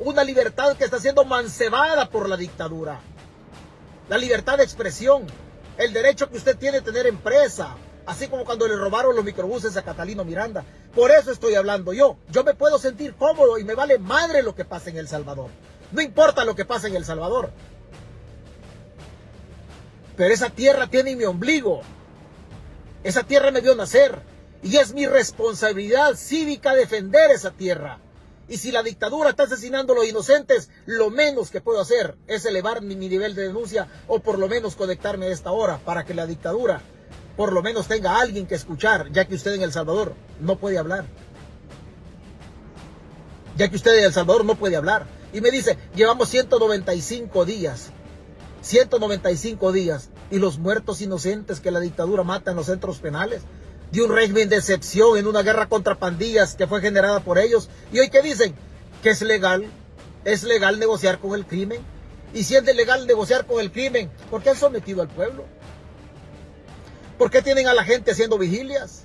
Una 0.00 0.24
libertad 0.24 0.76
que 0.76 0.82
está 0.82 0.98
siendo 0.98 1.24
mancebada 1.24 2.10
por 2.10 2.28
la 2.28 2.36
dictadura. 2.36 2.98
La 4.08 4.18
libertad 4.18 4.58
de 4.58 4.64
expresión. 4.64 5.24
El 5.78 5.92
derecho 5.92 6.28
que 6.28 6.36
usted 6.36 6.58
tiene 6.58 6.78
a 6.78 6.82
tener 6.82 7.06
empresa. 7.06 7.76
Así 8.06 8.26
como 8.26 8.44
cuando 8.44 8.66
le 8.66 8.74
robaron 8.74 9.14
los 9.14 9.24
microbuses 9.24 9.76
a 9.76 9.84
Catalino 9.84 10.24
Miranda. 10.24 10.64
Por 10.92 11.12
eso 11.12 11.30
estoy 11.30 11.54
hablando 11.54 11.92
yo. 11.92 12.16
Yo 12.32 12.42
me 12.42 12.54
puedo 12.54 12.76
sentir 12.80 13.14
cómodo 13.14 13.58
y 13.58 13.64
me 13.64 13.76
vale 13.76 14.00
madre 14.00 14.42
lo 14.42 14.56
que 14.56 14.64
pasa 14.64 14.90
en 14.90 14.96
El 14.96 15.06
Salvador. 15.06 15.50
No 15.92 16.02
importa 16.02 16.44
lo 16.44 16.56
que 16.56 16.64
pasa 16.64 16.88
en 16.88 16.96
El 16.96 17.04
Salvador. 17.04 17.52
Pero 20.16 20.34
esa 20.34 20.50
tierra 20.50 20.88
tiene 20.88 21.14
mi 21.14 21.22
ombligo. 21.22 21.82
Esa 23.04 23.22
tierra 23.22 23.52
me 23.52 23.60
vio 23.60 23.76
nacer. 23.76 24.31
Y 24.62 24.76
es 24.76 24.94
mi 24.94 25.06
responsabilidad 25.06 26.14
cívica 26.14 26.74
defender 26.74 27.30
esa 27.30 27.50
tierra. 27.50 27.98
Y 28.48 28.58
si 28.58 28.70
la 28.70 28.82
dictadura 28.82 29.30
está 29.30 29.44
asesinando 29.44 29.92
a 29.92 29.96
los 29.96 30.08
inocentes, 30.08 30.68
lo 30.86 31.10
menos 31.10 31.50
que 31.50 31.60
puedo 31.60 31.80
hacer 31.80 32.16
es 32.26 32.44
elevar 32.44 32.82
mi, 32.82 32.94
nivel 32.94 33.34
de 33.34 33.46
denuncia 33.46 33.88
o 34.08 34.20
por 34.20 34.38
lo 34.38 34.48
menos 34.48 34.76
conectarme 34.76 35.26
a 35.26 35.30
esta 35.30 35.52
hora 35.52 35.78
para 35.78 36.04
que 36.04 36.14
la 36.14 36.26
dictadura 36.26 36.82
por 37.36 37.52
lo 37.52 37.62
menos 37.62 37.88
tenga 37.88 38.20
alguien 38.20 38.46
que 38.46 38.54
escuchar, 38.54 39.10
ya 39.10 39.24
que 39.24 39.34
usted 39.34 39.54
en 39.54 39.62
El 39.62 39.72
Salvador 39.72 40.14
no 40.40 40.56
puede 40.56 40.76
hablar. 40.76 41.06
Ya 43.56 43.68
que 43.68 43.76
usted 43.76 43.98
en 43.98 44.04
El 44.04 44.12
Salvador 44.12 44.44
no 44.44 44.54
puede 44.54 44.76
hablar. 44.76 45.06
Y 45.32 45.40
me 45.40 45.50
dice, 45.50 45.78
llevamos 45.94 46.28
195 46.28 47.44
días. 47.46 47.90
195 48.60 49.72
días. 49.72 50.10
Y 50.30 50.38
los 50.38 50.58
muertos 50.58 51.00
inocentes 51.00 51.60
que 51.60 51.70
la 51.70 51.80
dictadura 51.80 52.22
mata 52.22 52.50
en 52.50 52.58
los 52.58 52.66
centros 52.66 52.98
penales. 52.98 53.42
De 53.92 54.02
un 54.02 54.10
régimen 54.10 54.48
de 54.48 54.56
excepción 54.56 55.18
en 55.18 55.26
una 55.26 55.42
guerra 55.42 55.68
contra 55.68 55.98
pandillas 55.98 56.54
que 56.54 56.66
fue 56.66 56.80
generada 56.80 57.20
por 57.20 57.38
ellos. 57.38 57.68
Y 57.92 58.00
hoy 58.00 58.10
que 58.10 58.22
dicen 58.22 58.54
que 59.02 59.10
es 59.10 59.22
legal. 59.22 59.66
Es 60.24 60.44
legal 60.44 60.78
negociar 60.78 61.18
con 61.18 61.34
el 61.34 61.46
crimen. 61.46 61.80
Y 62.32 62.44
si 62.44 62.56
es 62.56 62.64
legal 62.64 63.06
negociar 63.06 63.44
con 63.44 63.60
el 63.60 63.70
crimen, 63.70 64.10
¿por 64.30 64.42
qué 64.42 64.50
han 64.50 64.56
sometido 64.56 65.02
al 65.02 65.08
pueblo? 65.08 65.44
¿Por 67.18 67.30
qué 67.30 67.42
tienen 67.42 67.68
a 67.68 67.74
la 67.74 67.84
gente 67.84 68.12
haciendo 68.12 68.38
vigilias? 68.38 69.04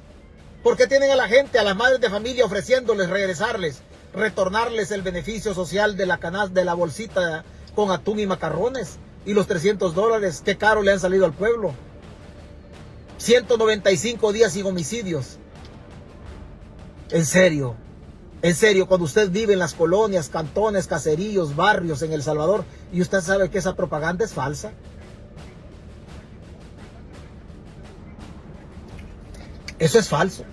¿Por 0.63 0.77
qué 0.77 0.87
tienen 0.87 1.11
a 1.11 1.15
la 1.15 1.27
gente, 1.27 1.59
a 1.59 1.63
las 1.63 1.75
madres 1.75 1.99
de 1.99 2.09
familia 2.09 2.45
ofreciéndoles 2.45 3.09
regresarles, 3.09 3.81
retornarles 4.13 4.91
el 4.91 5.01
beneficio 5.01 5.53
social 5.53 5.97
de 5.97 6.05
la 6.05 6.17
canasta, 6.17 6.53
de 6.59 6.65
la 6.65 6.73
bolsita 6.73 7.43
con 7.75 7.91
atún 7.91 8.19
y 8.19 8.25
macarrones? 8.25 8.97
Y 9.25 9.33
los 9.33 9.47
300 9.47 9.93
dólares, 9.93 10.41
qué 10.45 10.57
caro 10.57 10.81
le 10.81 10.93
han 10.93 10.99
salido 10.99 11.25
al 11.25 11.33
pueblo. 11.33 11.73
195 13.17 14.33
días 14.33 14.53
sin 14.53 14.65
homicidios. 14.65 15.37
En 17.09 17.25
serio, 17.25 17.75
En 18.43 18.53
serio, 18.53 18.87
cuando 18.87 19.05
usted 19.05 19.31
vive 19.31 19.53
en 19.53 19.59
las 19.59 19.73
colonias, 19.73 20.29
cantones, 20.29 20.85
caseríos, 20.85 21.55
barrios 21.55 22.03
en 22.03 22.13
El 22.13 22.21
Salvador 22.21 22.65
y 22.93 23.01
usted 23.01 23.21
sabe 23.21 23.49
que 23.49 23.57
esa 23.57 23.75
propaganda 23.75 24.23
es 24.23 24.33
falsa. 24.33 24.73
Eso 29.79 29.97
es 29.97 30.07
falso. 30.07 30.43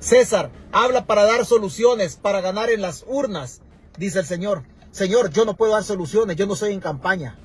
César 0.00 0.50
habla 0.72 1.06
para 1.06 1.24
dar 1.24 1.44
soluciones, 1.44 2.16
para 2.16 2.40
ganar 2.40 2.70
en 2.70 2.80
las 2.80 3.04
urnas, 3.06 3.60
dice 3.98 4.20
el 4.20 4.26
Señor. 4.26 4.62
Señor, 4.90 5.30
yo 5.30 5.44
no 5.44 5.54
puedo 5.54 5.72
dar 5.72 5.84
soluciones, 5.84 6.36
yo 6.36 6.46
no 6.46 6.56
soy 6.56 6.72
en 6.72 6.80
campaña. 6.80 7.36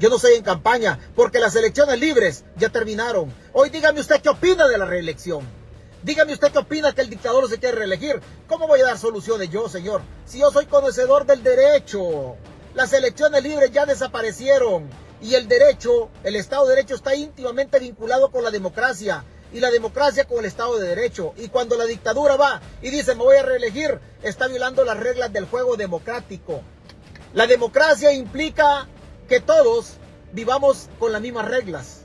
Yo 0.00 0.08
no 0.08 0.18
soy 0.18 0.32
en 0.32 0.42
campaña 0.42 0.98
porque 1.14 1.40
las 1.40 1.54
elecciones 1.56 2.00
libres 2.00 2.44
ya 2.56 2.70
terminaron. 2.70 3.30
Hoy 3.52 3.68
dígame 3.68 4.00
usted 4.00 4.22
qué 4.22 4.30
opina 4.30 4.66
de 4.66 4.78
la 4.78 4.86
reelección. 4.86 5.46
Dígame 6.02 6.32
usted 6.32 6.50
qué 6.50 6.58
opina 6.58 6.94
que 6.94 7.02
el 7.02 7.10
dictador 7.10 7.50
se 7.50 7.58
quiere 7.58 7.76
reelegir. 7.76 8.18
¿Cómo 8.48 8.66
voy 8.66 8.80
a 8.80 8.86
dar 8.86 8.98
soluciones 8.98 9.50
yo, 9.50 9.68
señor? 9.68 10.00
Si 10.24 10.38
yo 10.38 10.50
soy 10.50 10.64
conocedor 10.64 11.26
del 11.26 11.42
derecho. 11.42 12.36
Las 12.72 12.94
elecciones 12.94 13.42
libres 13.42 13.72
ya 13.72 13.84
desaparecieron. 13.84 14.88
Y 15.20 15.34
el 15.34 15.48
derecho, 15.48 16.08
el 16.24 16.34
Estado 16.36 16.64
de 16.64 16.76
Derecho 16.76 16.94
está 16.94 17.14
íntimamente 17.14 17.78
vinculado 17.78 18.30
con 18.30 18.42
la 18.42 18.50
democracia. 18.50 19.22
Y 19.52 19.60
la 19.60 19.70
democracia 19.70 20.24
con 20.24 20.38
el 20.38 20.46
Estado 20.46 20.78
de 20.78 20.88
Derecho. 20.88 21.34
Y 21.36 21.48
cuando 21.48 21.76
la 21.76 21.84
dictadura 21.84 22.36
va 22.36 22.62
y 22.80 22.88
dice 22.88 23.14
me 23.14 23.24
voy 23.24 23.36
a 23.36 23.42
reelegir, 23.42 24.00
está 24.22 24.48
violando 24.48 24.82
las 24.82 24.98
reglas 24.98 25.30
del 25.30 25.44
juego 25.44 25.76
democrático. 25.76 26.62
La 27.34 27.46
democracia 27.46 28.12
implica 28.12 28.88
que 29.30 29.40
todos 29.40 29.92
vivamos 30.32 30.88
con 30.98 31.12
las 31.12 31.22
mismas 31.22 31.46
reglas. 31.46 32.00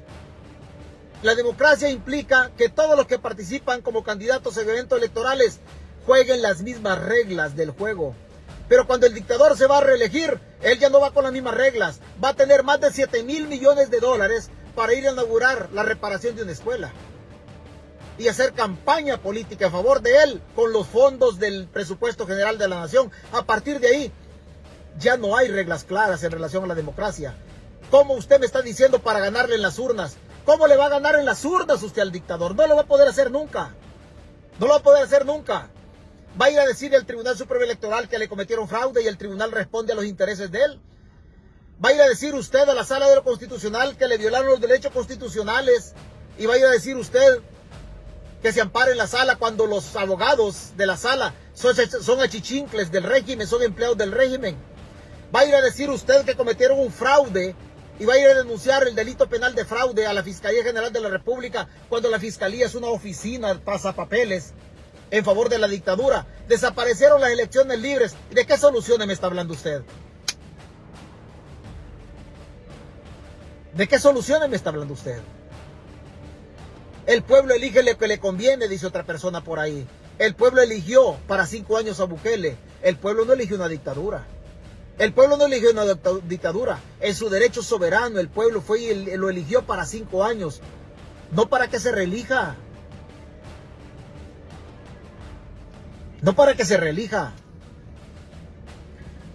La 1.23 1.33
democracia 1.33 1.89
implica 1.89 2.51
que 2.55 2.69
todos 2.69 2.95
los 2.95 3.07
que 3.07 3.17
participan 3.17 3.81
como 3.81 4.03
candidatos 4.03 4.55
en 4.57 4.69
eventos 4.69 4.99
electorales 4.99 5.59
jueguen 6.05 6.43
las 6.43 6.61
mismas 6.61 7.03
reglas 7.03 7.55
del 7.55 7.71
juego. 7.71 8.15
Pero 8.69 8.85
cuando 8.85 9.07
el 9.07 9.15
dictador 9.15 9.57
se 9.57 9.65
va 9.65 9.79
a 9.79 9.81
reelegir, 9.81 10.39
él 10.61 10.77
ya 10.77 10.89
no 10.89 10.99
va 10.99 11.09
con 11.09 11.23
las 11.23 11.33
mismas 11.33 11.55
reglas. 11.55 11.99
Va 12.23 12.29
a 12.29 12.35
tener 12.35 12.61
más 12.61 12.79
de 12.79 12.91
7 12.91 13.23
mil 13.23 13.47
millones 13.47 13.89
de 13.89 13.99
dólares 13.99 14.51
para 14.75 14.93
ir 14.93 15.07
a 15.07 15.11
inaugurar 15.11 15.69
la 15.73 15.81
reparación 15.81 16.35
de 16.35 16.43
una 16.43 16.51
escuela. 16.51 16.93
Y 18.19 18.27
hacer 18.27 18.53
campaña 18.53 19.17
política 19.17 19.65
a 19.67 19.71
favor 19.71 20.03
de 20.03 20.21
él 20.21 20.43
con 20.55 20.71
los 20.71 20.85
fondos 20.85 21.39
del 21.39 21.67
presupuesto 21.69 22.27
general 22.27 22.59
de 22.59 22.67
la 22.67 22.81
nación. 22.81 23.11
A 23.31 23.41
partir 23.41 23.79
de 23.79 23.87
ahí, 23.87 24.11
ya 24.99 25.17
no 25.17 25.35
hay 25.35 25.47
reglas 25.47 25.83
claras 25.83 26.23
en 26.23 26.31
relación 26.31 26.63
a 26.63 26.67
la 26.67 26.75
democracia. 26.75 27.35
¿Cómo 27.91 28.13
usted 28.13 28.39
me 28.39 28.45
está 28.45 28.61
diciendo 28.61 28.99
para 28.99 29.19
ganarle 29.19 29.55
en 29.55 29.61
las 29.61 29.77
urnas? 29.79 30.17
¿Cómo 30.45 30.67
le 30.67 30.77
va 30.77 30.85
a 30.85 30.89
ganar 30.89 31.15
en 31.15 31.25
las 31.25 31.43
urnas 31.43 31.81
usted 31.83 32.01
al 32.01 32.11
dictador? 32.11 32.55
No 32.55 32.67
lo 32.67 32.75
va 32.75 32.81
a 32.81 32.87
poder 32.87 33.07
hacer 33.07 33.31
nunca. 33.31 33.73
No 34.59 34.67
lo 34.67 34.73
va 34.73 34.79
a 34.79 34.83
poder 34.83 35.03
hacer 35.03 35.25
nunca. 35.25 35.69
Va 36.39 36.47
a 36.47 36.51
ir 36.51 36.59
a 36.59 36.65
decir 36.65 36.93
el 36.93 37.05
Tribunal 37.05 37.37
Supremo 37.37 37.63
Electoral 37.63 38.09
que 38.09 38.19
le 38.19 38.27
cometieron 38.27 38.67
fraude 38.67 39.03
y 39.03 39.07
el 39.07 39.17
tribunal 39.17 39.51
responde 39.51 39.93
a 39.93 39.95
los 39.95 40.05
intereses 40.05 40.51
de 40.51 40.63
él. 40.63 40.81
Va 41.83 41.89
a 41.89 41.93
ir 41.93 42.01
a 42.01 42.07
decir 42.07 42.33
usted 42.35 42.67
a 42.67 42.73
la 42.73 42.83
sala 42.83 43.07
de 43.09 43.15
lo 43.15 43.23
constitucional 43.23 43.97
que 43.97 44.07
le 44.07 44.17
violaron 44.17 44.47
los 44.47 44.61
derechos 44.61 44.91
constitucionales 44.91 45.93
y 46.37 46.45
va 46.45 46.55
a 46.55 46.57
ir 46.57 46.65
a 46.65 46.71
decir 46.71 46.95
usted 46.95 47.39
que 48.41 48.53
se 48.53 48.61
ampare 48.61 48.91
en 48.91 48.97
la 48.97 49.07
sala 49.07 49.37
cuando 49.37 49.65
los 49.65 49.95
abogados 49.95 50.73
de 50.77 50.85
la 50.85 50.97
sala 50.97 51.33
son, 51.53 51.75
son 51.75 52.21
achichincles 52.21 52.91
del 52.91 53.03
régimen, 53.03 53.47
son 53.47 53.63
empleados 53.63 53.97
del 53.97 54.11
régimen. 54.11 54.55
Va 55.35 55.41
a 55.41 55.45
ir 55.45 55.53
a 55.53 55.61
decir 55.61 55.89
usted 55.89 56.23
que 56.23 56.35
cometieron 56.35 56.79
un 56.79 56.93
fraude 56.93 57.55
y 57.99 58.05
va 58.05 58.13
a 58.13 58.19
ir 58.19 58.27
a 58.27 58.35
denunciar 58.35 58.87
el 58.87 58.95
delito 58.95 59.27
penal 59.27 59.53
de 59.53 59.65
fraude 59.65 60.07
a 60.07 60.13
la 60.13 60.23
Fiscalía 60.23 60.63
General 60.63 60.93
de 60.93 61.01
la 61.01 61.09
República 61.09 61.67
cuando 61.89 62.09
la 62.09 62.19
Fiscalía 62.19 62.65
es 62.65 62.73
una 62.73 62.87
oficina 62.87 63.59
pasapapeles 63.59 64.53
en 65.11 65.25
favor 65.25 65.49
de 65.49 65.59
la 65.59 65.67
dictadura. 65.67 66.25
Desaparecieron 66.47 67.19
las 67.19 67.31
elecciones 67.31 67.79
libres. 67.79 68.15
¿De 68.31 68.45
qué 68.45 68.57
soluciones 68.57 69.07
me 69.07 69.11
está 69.11 69.27
hablando 69.27 69.53
usted? 69.53 69.81
¿De 73.73 73.87
qué 73.89 73.99
soluciones 73.99 74.47
me 74.47 74.55
está 74.55 74.69
hablando 74.69 74.93
usted? 74.93 75.19
El 77.07 77.23
pueblo 77.23 77.53
elige 77.53 77.83
lo 77.83 77.97
que 77.97 78.07
le 78.07 78.19
conviene, 78.19 78.69
dice 78.69 78.87
otra 78.87 79.03
persona 79.03 79.43
por 79.43 79.59
ahí. 79.59 79.85
El 80.17 80.33
pueblo 80.33 80.61
eligió 80.61 81.17
para 81.27 81.45
cinco 81.45 81.75
años 81.75 81.99
a 81.99 82.05
Bukele. 82.05 82.55
El 82.81 82.95
pueblo 82.95 83.25
no 83.25 83.33
eligió 83.33 83.57
una 83.57 83.67
dictadura. 83.67 84.25
El 84.97 85.13
pueblo 85.13 85.35
no 85.35 85.45
eligió 85.45 85.71
una 85.71 85.83
dictadura. 86.23 86.79
En 87.01 87.15
su 87.15 87.29
derecho 87.29 87.61
soberano, 87.61 88.19
el 88.19 88.29
pueblo 88.29 88.61
fue 88.61 88.81
y 88.81 89.17
lo 89.17 89.29
eligió 89.29 89.65
para 89.65 89.85
cinco 89.85 90.23
años. 90.23 90.61
No 91.31 91.49
para 91.49 91.67
que 91.67 91.79
se 91.79 91.91
relija. 91.91 92.55
No 96.21 96.33
para 96.33 96.55
que 96.55 96.63
se 96.63 96.77
relija. 96.77 97.33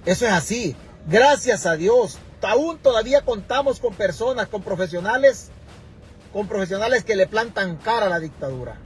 Eso 0.07 0.27
es 0.27 0.33
así. 0.33 0.77
Gracias 1.07 1.67
a 1.67 1.77
Dios. 1.77 2.19
Aún 2.43 2.79
todavía 2.79 3.23
contamos 3.23 3.81
con 3.81 3.93
personas, 3.95 4.49
con 4.49 4.63
profesionales, 4.63 5.51
con 6.33 6.49
profesionales 6.49 7.05
que 7.05 7.17
le 7.17 7.27
plantan 7.27 7.77
cara 7.77 8.07
a 8.07 8.09
la 8.11 8.19
dictadura. 8.19 8.79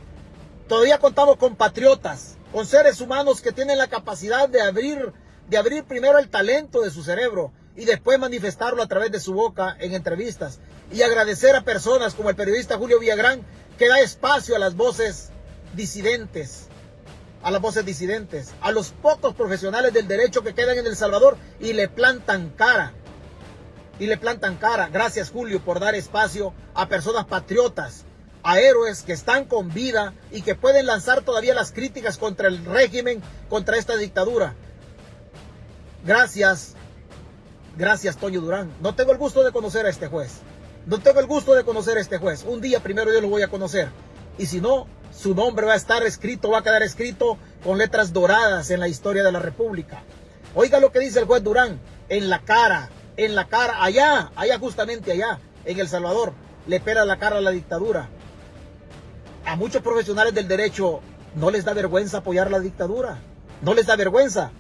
Todavía 0.67 0.99
contamos 0.99 1.37
con 1.37 1.55
patriotas, 1.55 2.37
con 2.53 2.67
seres 2.67 3.01
humanos 3.01 3.41
que 3.41 3.53
tienen 3.53 3.79
la 3.79 3.87
capacidad 3.87 4.49
de 4.49 4.61
abrir 4.61 5.13
de 5.49 5.57
abrir 5.57 5.85
primero 5.85 6.19
el 6.19 6.29
talento 6.29 6.81
de 6.81 6.91
su 6.91 7.03
cerebro 7.03 7.53
y 7.77 7.85
después 7.85 8.19
manifestarlo 8.19 8.83
a 8.83 8.89
través 8.89 9.11
de 9.11 9.21
su 9.21 9.35
boca 9.35 9.77
en 9.81 9.95
entrevistas. 9.95 10.61
Y 10.93 11.03
agradecer 11.03 11.57
a 11.57 11.65
personas 11.65 12.15
como 12.15 12.31
el 12.31 12.37
periodista 12.37 12.79
Julio 12.79 13.01
Villagrán 13.01 13.43
que 13.79 13.89
da 13.89 14.01
espacio 14.01 14.55
a 14.55 14.59
las 14.59 14.77
voces 14.77 15.31
disidentes, 15.75 16.69
a 17.43 17.51
las 17.51 17.61
voces 17.61 17.85
disidentes, 17.85 18.55
a 18.61 18.71
los 18.71 18.91
pocos 18.91 19.35
profesionales 19.35 19.93
del 19.93 20.07
derecho 20.07 20.43
que 20.43 20.55
quedan 20.55 20.79
en 20.79 20.87
El 20.87 20.97
Salvador 20.97 21.37
y 21.61 21.73
le 21.73 21.89
plantan 21.89 22.51
cara. 22.51 22.93
Y 23.99 24.07
le 24.07 24.17
plantan 24.17 24.57
cara. 24.57 24.89
Gracias 24.89 25.31
Julio 25.31 25.61
por 25.61 25.81
dar 25.81 25.95
espacio 25.95 26.53
a 26.75 26.89
personas 26.89 27.27
patriotas, 27.27 28.05
a 28.43 28.61
héroes 28.61 29.03
que 29.03 29.13
están 29.13 29.45
con 29.45 29.73
vida 29.73 30.15
y 30.33 30.43
que 30.43 30.55
pueden 30.55 30.87
lanzar 30.87 31.23
todavía 31.23 31.55
las 31.55 31.73
críticas 31.73 32.19
contra 32.19 32.49
el 32.49 32.65
régimen, 32.65 33.23
contra 33.49 33.77
esta 33.77 33.97
dictadura. 33.97 34.55
Gracias, 36.05 36.75
gracias 37.79 38.17
Toño 38.19 38.43
Durán. 38.43 38.71
No 38.83 38.95
tengo 38.95 39.13
el 39.13 39.19
gusto 39.19 39.43
de 39.43 39.53
conocer 39.53 39.87
a 39.87 39.91
este 39.91 40.07
juez. 40.07 40.41
No 40.87 40.99
tengo 40.99 41.19
el 41.21 41.27
gusto 41.27 41.55
de 41.55 41.65
conocer 41.65 41.97
a 41.97 42.01
este 42.01 42.19
juez. 42.19 42.45
Un 42.47 42.61
día 42.61 42.81
primero 42.81 43.11
yo 43.13 43.23
lo 43.23 43.29
voy 43.29 43.41
a 43.41 43.49
conocer. 43.49 43.89
Y 44.37 44.47
si 44.47 44.61
no, 44.61 44.87
su 45.17 45.35
nombre 45.35 45.65
va 45.65 45.73
a 45.73 45.77
estar 45.77 46.03
escrito, 46.03 46.51
va 46.51 46.59
a 46.59 46.63
quedar 46.63 46.83
escrito 46.83 47.39
con 47.63 47.79
letras 47.79 48.13
doradas 48.13 48.71
en 48.71 48.81
la 48.81 48.89
historia 48.89 49.23
de 49.23 49.33
la 49.33 49.39
República. 49.39 50.03
Oiga 50.55 50.79
lo 50.79 50.93
que 50.93 50.99
dice 50.99 51.21
el 51.21 51.25
juez 51.25 51.43
Durán. 51.43 51.81
En 52.11 52.29
la 52.29 52.41
cara, 52.41 52.91
en 53.17 53.35
la 53.35 53.49
cara, 53.49 53.83
allá, 53.83 54.31
allá 54.37 54.59
justamente 54.59 55.13
allá, 55.13 55.39
en 55.65 55.81
El 55.81 55.89
Salvador, 55.89 56.35
le 56.67 56.81
pela 56.81 57.07
la 57.07 57.19
cara 57.19 57.39
a 57.39 57.41
la 57.41 57.51
dictadura. 57.51 58.11
A 59.47 59.57
muchos 59.57 59.81
profesionales 59.81 60.35
del 60.35 60.49
derecho 60.49 61.01
no 61.35 61.51
les 61.51 61.65
da 61.65 61.73
vergüenza 61.73 62.19
apoyar 62.19 62.51
la 62.51 62.61
dictadura. 62.61 63.19
No 63.63 63.73
les 63.73 63.87
da 63.87 63.97
vergüenza. 63.97 64.51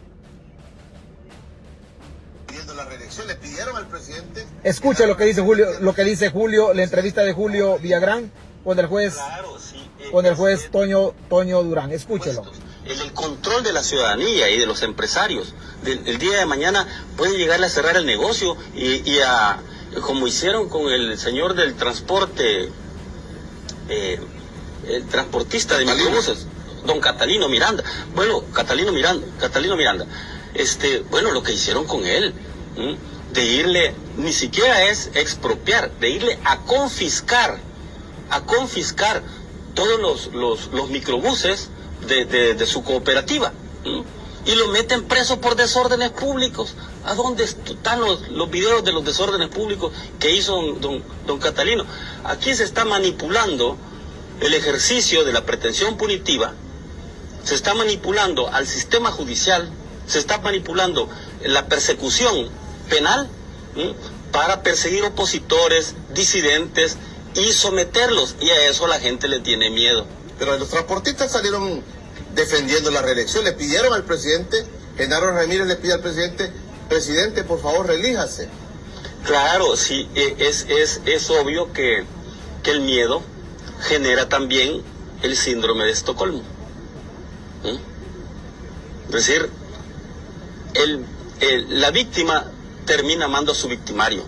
Le 3.26 3.34
pidieron 3.36 3.76
al 3.76 3.86
presidente. 3.86 4.46
Escucha 4.62 5.06
lo 5.06 5.16
que 5.16 5.24
dice 5.24 5.42
Julio, 5.42 5.66
lo 5.80 5.94
que 5.94 6.04
dice 6.04 6.30
Julio, 6.30 6.74
la 6.74 6.82
entrevista 6.82 7.22
de 7.22 7.32
Julio 7.32 7.78
Villagrán 7.78 8.30
con 8.64 8.78
el 8.78 8.86
juez, 8.86 9.16
eh, 9.16 10.10
con 10.10 10.26
el 10.26 10.34
juez 10.34 10.70
Toño, 10.70 11.12
Toño 11.28 11.62
Durán. 11.62 11.92
Escúchelo. 11.92 12.42
El, 12.84 13.12
control 13.12 13.62
de 13.62 13.72
la 13.72 13.82
ciudadanía 13.82 14.50
y 14.50 14.58
de 14.58 14.66
los 14.66 14.82
empresarios. 14.82 15.54
el 15.86 16.18
día 16.18 16.38
de 16.38 16.46
mañana 16.46 16.86
pueden 17.16 17.36
llegarle 17.36 17.66
a 17.66 17.70
cerrar 17.70 17.96
el 17.96 18.04
negocio 18.04 18.56
y, 18.74 19.18
a, 19.20 19.58
como 20.02 20.26
hicieron 20.26 20.68
con 20.68 20.92
el 20.92 21.18
señor 21.18 21.54
del 21.54 21.74
transporte, 21.76 22.70
eh, 23.88 24.20
el 24.86 25.06
transportista 25.06 25.78
de 25.78 25.86
microbuses, 25.86 26.46
don 26.84 27.00
Catalino 27.00 27.48
Miranda. 27.48 27.84
Bueno, 28.14 28.44
Catalino 28.52 28.92
Miranda, 28.92 29.26
Catalino 29.40 29.76
Miranda. 29.76 30.06
Este, 30.54 31.00
bueno, 31.10 31.32
lo 31.32 31.42
que 31.42 31.52
hicieron 31.52 31.86
con 31.86 32.04
él, 32.04 32.34
de 32.76 33.44
irle, 33.44 33.94
ni 34.16 34.32
siquiera 34.32 34.84
es 34.84 35.10
expropiar, 35.14 35.90
de 35.98 36.10
irle 36.10 36.38
a 36.44 36.58
confiscar, 36.60 37.58
a 38.30 38.40
confiscar 38.42 39.22
todos 39.74 40.30
los, 40.32 40.68
los, 40.72 40.90
microbuses 40.90 41.70
de, 42.06 42.66
su 42.66 42.82
cooperativa. 42.84 43.52
Y 44.46 44.54
lo 44.56 44.68
meten 44.68 45.04
preso 45.04 45.40
por 45.40 45.56
desórdenes 45.56 46.10
públicos. 46.10 46.74
¿A 47.04 47.14
dónde 47.14 47.44
están 47.44 48.00
los, 48.00 48.28
los 48.28 48.50
videos 48.50 48.84
de 48.84 48.92
los 48.92 49.04
desórdenes 49.04 49.48
públicos 49.48 49.92
que 50.18 50.34
hizo 50.34 50.60
don, 50.74 51.02
don 51.26 51.38
Catalino? 51.38 51.84
Aquí 52.24 52.54
se 52.54 52.64
está 52.64 52.84
manipulando 52.84 53.76
el 54.40 54.54
ejercicio 54.54 55.24
de 55.24 55.32
la 55.32 55.44
pretensión 55.44 55.96
punitiva, 55.96 56.52
se 57.44 57.54
está 57.54 57.74
manipulando 57.74 58.48
al 58.48 58.66
sistema 58.66 59.10
judicial, 59.10 59.70
se 60.06 60.18
está 60.18 60.38
manipulando 60.38 61.08
la 61.42 61.66
persecución 61.66 62.48
penal 62.88 63.28
para 64.32 64.62
perseguir 64.62 65.04
opositores, 65.04 65.94
disidentes 66.14 66.96
y 67.34 67.52
someterlos. 67.52 68.36
Y 68.40 68.50
a 68.50 68.68
eso 68.68 68.86
la 68.86 69.00
gente 69.00 69.28
le 69.28 69.40
tiene 69.40 69.70
miedo. 69.70 70.06
Pero 70.38 70.58
los 70.58 70.68
transportistas 70.68 71.32
salieron 71.32 71.82
defendiendo 72.34 72.90
la 72.90 73.02
reelección. 73.02 73.44
Le 73.44 73.52
pidieron 73.52 73.92
al 73.92 74.04
presidente, 74.04 74.64
Genaro 74.96 75.32
Ramírez 75.32 75.66
le 75.66 75.76
pide 75.76 75.94
al 75.94 76.00
presidente, 76.00 76.50
presidente, 76.88 77.44
por 77.44 77.60
favor, 77.60 77.86
relíjase. 77.86 78.48
Claro, 79.24 79.76
sí, 79.76 80.08
e, 80.14 80.36
es, 80.38 80.66
es, 80.68 81.00
es 81.06 81.30
obvio 81.30 81.72
que, 81.72 82.04
que 82.62 82.70
el 82.72 82.80
miedo 82.80 83.22
genera 83.80 84.28
también 84.28 84.82
el 85.22 85.36
síndrome 85.36 85.84
de 85.84 85.92
Estocolmo. 85.92 86.42
Es 89.06 89.26
decir, 89.26 89.48
el, 90.74 91.06
la 91.80 91.90
víctima 91.90 92.50
termina 92.86 93.26
amando 93.26 93.52
a 93.52 93.54
su 93.54 93.68
victimario, 93.68 94.24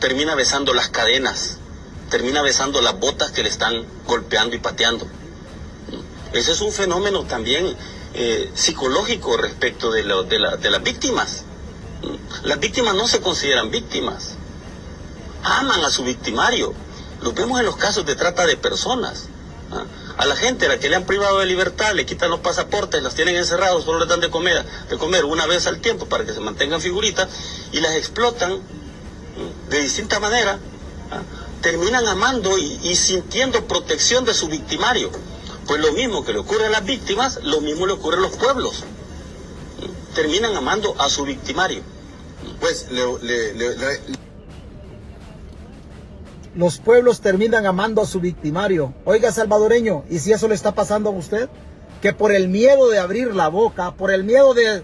termina 0.00 0.34
besando 0.34 0.74
las 0.74 0.88
cadenas, 0.88 1.58
termina 2.10 2.42
besando 2.42 2.80
las 2.80 2.98
botas 2.98 3.30
que 3.30 3.42
le 3.42 3.48
están 3.48 3.84
golpeando 4.06 4.56
y 4.56 4.58
pateando. 4.58 5.06
Ese 6.32 6.52
es 6.52 6.60
un 6.60 6.72
fenómeno 6.72 7.24
también 7.24 7.76
eh, 8.14 8.50
psicológico 8.54 9.36
respecto 9.36 9.90
de, 9.90 10.02
de, 10.02 10.70
las 10.70 10.82
víctimas. 10.82 11.44
Las 12.42 12.60
víctimas 12.60 12.94
no 12.94 13.08
se 13.08 13.20
consideran 13.20 13.70
víctimas, 13.70 14.34
aman 15.42 15.84
a 15.84 15.90
su 15.90 16.04
victimario. 16.04 16.74
Lo 17.22 17.32
vemos 17.32 17.60
en 17.60 17.66
los 17.66 17.76
casos 17.76 18.06
de 18.06 18.14
trata 18.14 18.46
de 18.46 18.56
personas. 18.56 19.29
A 20.20 20.26
la 20.26 20.36
gente 20.36 20.66
a 20.66 20.68
la 20.68 20.78
que 20.78 20.90
le 20.90 20.96
han 20.96 21.06
privado 21.06 21.38
de 21.38 21.46
libertad, 21.46 21.94
le 21.94 22.04
quitan 22.04 22.28
los 22.28 22.40
pasaportes, 22.40 23.02
las 23.02 23.14
tienen 23.14 23.36
encerrados, 23.36 23.84
solo 23.86 24.00
les 24.00 24.08
dan 24.08 24.20
de 24.20 24.28
comer, 24.28 24.66
de 24.90 24.98
comer 24.98 25.24
una 25.24 25.46
vez 25.46 25.66
al 25.66 25.80
tiempo 25.80 26.10
para 26.10 26.26
que 26.26 26.34
se 26.34 26.40
mantengan 26.40 26.78
figuritas 26.78 27.26
y 27.72 27.80
las 27.80 27.94
explotan 27.94 28.60
de 29.70 29.80
distinta 29.80 30.20
manera. 30.20 30.58
¿ah? 31.10 31.22
Terminan 31.62 32.06
amando 32.06 32.58
y, 32.58 32.94
sintiendo 32.96 33.64
protección 33.64 34.26
de 34.26 34.34
su 34.34 34.48
victimario. 34.48 35.10
Pues 35.66 35.80
lo 35.80 35.90
mismo 35.92 36.22
que 36.22 36.34
le 36.34 36.40
ocurre 36.40 36.66
a 36.66 36.68
las 36.70 36.84
víctimas, 36.84 37.40
lo 37.42 37.62
mismo 37.62 37.86
le 37.86 37.94
ocurre 37.94 38.18
a 38.18 38.20
los 38.20 38.32
pueblos. 38.32 38.84
Terminan 40.14 40.54
amando 40.54 40.94
a 40.98 41.08
su 41.08 41.24
victimario. 41.24 41.80
Pues 42.60 42.88
le 42.90 43.06
los 46.54 46.78
pueblos 46.78 47.20
terminan 47.20 47.66
amando 47.66 48.02
a 48.02 48.06
su 48.06 48.20
victimario. 48.20 48.92
Oiga, 49.04 49.30
salvadoreño, 49.30 50.04
¿y 50.10 50.18
si 50.18 50.32
eso 50.32 50.48
le 50.48 50.54
está 50.54 50.72
pasando 50.74 51.10
a 51.10 51.12
usted? 51.12 51.48
Que 52.02 52.12
por 52.12 52.32
el 52.32 52.48
miedo 52.48 52.88
de 52.88 52.98
abrir 52.98 53.34
la 53.34 53.48
boca, 53.48 53.92
por 53.92 54.10
el 54.10 54.24
miedo 54.24 54.54
de, 54.54 54.82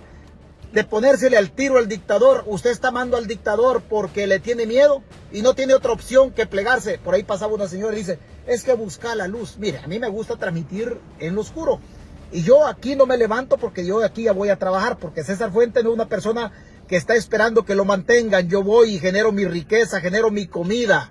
de 0.72 0.84
ponérsele 0.84 1.36
al 1.36 1.50
tiro 1.50 1.78
al 1.78 1.88
dictador, 1.88 2.44
usted 2.46 2.70
está 2.70 2.88
amando 2.88 3.16
al 3.16 3.26
dictador 3.26 3.82
porque 3.82 4.26
le 4.26 4.38
tiene 4.38 4.66
miedo 4.66 5.02
y 5.32 5.42
no 5.42 5.54
tiene 5.54 5.74
otra 5.74 5.92
opción 5.92 6.30
que 6.30 6.46
plegarse. 6.46 6.98
Por 6.98 7.14
ahí 7.14 7.24
pasaba 7.24 7.54
una 7.54 7.68
señora 7.68 7.94
y 7.94 8.00
dice, 8.00 8.18
es 8.46 8.62
que 8.62 8.74
busca 8.74 9.14
la 9.14 9.26
luz. 9.26 9.56
Mire, 9.58 9.78
a 9.78 9.86
mí 9.88 9.98
me 9.98 10.08
gusta 10.08 10.36
transmitir 10.36 11.00
en 11.18 11.34
lo 11.34 11.40
oscuro. 11.40 11.80
Y 12.32 12.42
yo 12.42 12.66
aquí 12.66 12.96
no 12.96 13.06
me 13.06 13.16
levanto 13.16 13.56
porque 13.56 13.86
yo 13.86 14.04
aquí 14.04 14.24
ya 14.24 14.32
voy 14.32 14.50
a 14.50 14.58
trabajar, 14.58 14.98
porque 14.98 15.24
César 15.24 15.52
Fuente 15.52 15.82
no 15.82 15.90
es 15.90 15.94
una 15.94 16.08
persona 16.08 16.52
que 16.86 16.96
está 16.96 17.14
esperando 17.14 17.64
que 17.64 17.74
lo 17.74 17.84
mantengan. 17.84 18.48
Yo 18.48 18.62
voy 18.62 18.94
y 18.94 18.98
genero 18.98 19.32
mi 19.32 19.44
riqueza, 19.44 20.00
genero 20.00 20.30
mi 20.30 20.46
comida. 20.46 21.10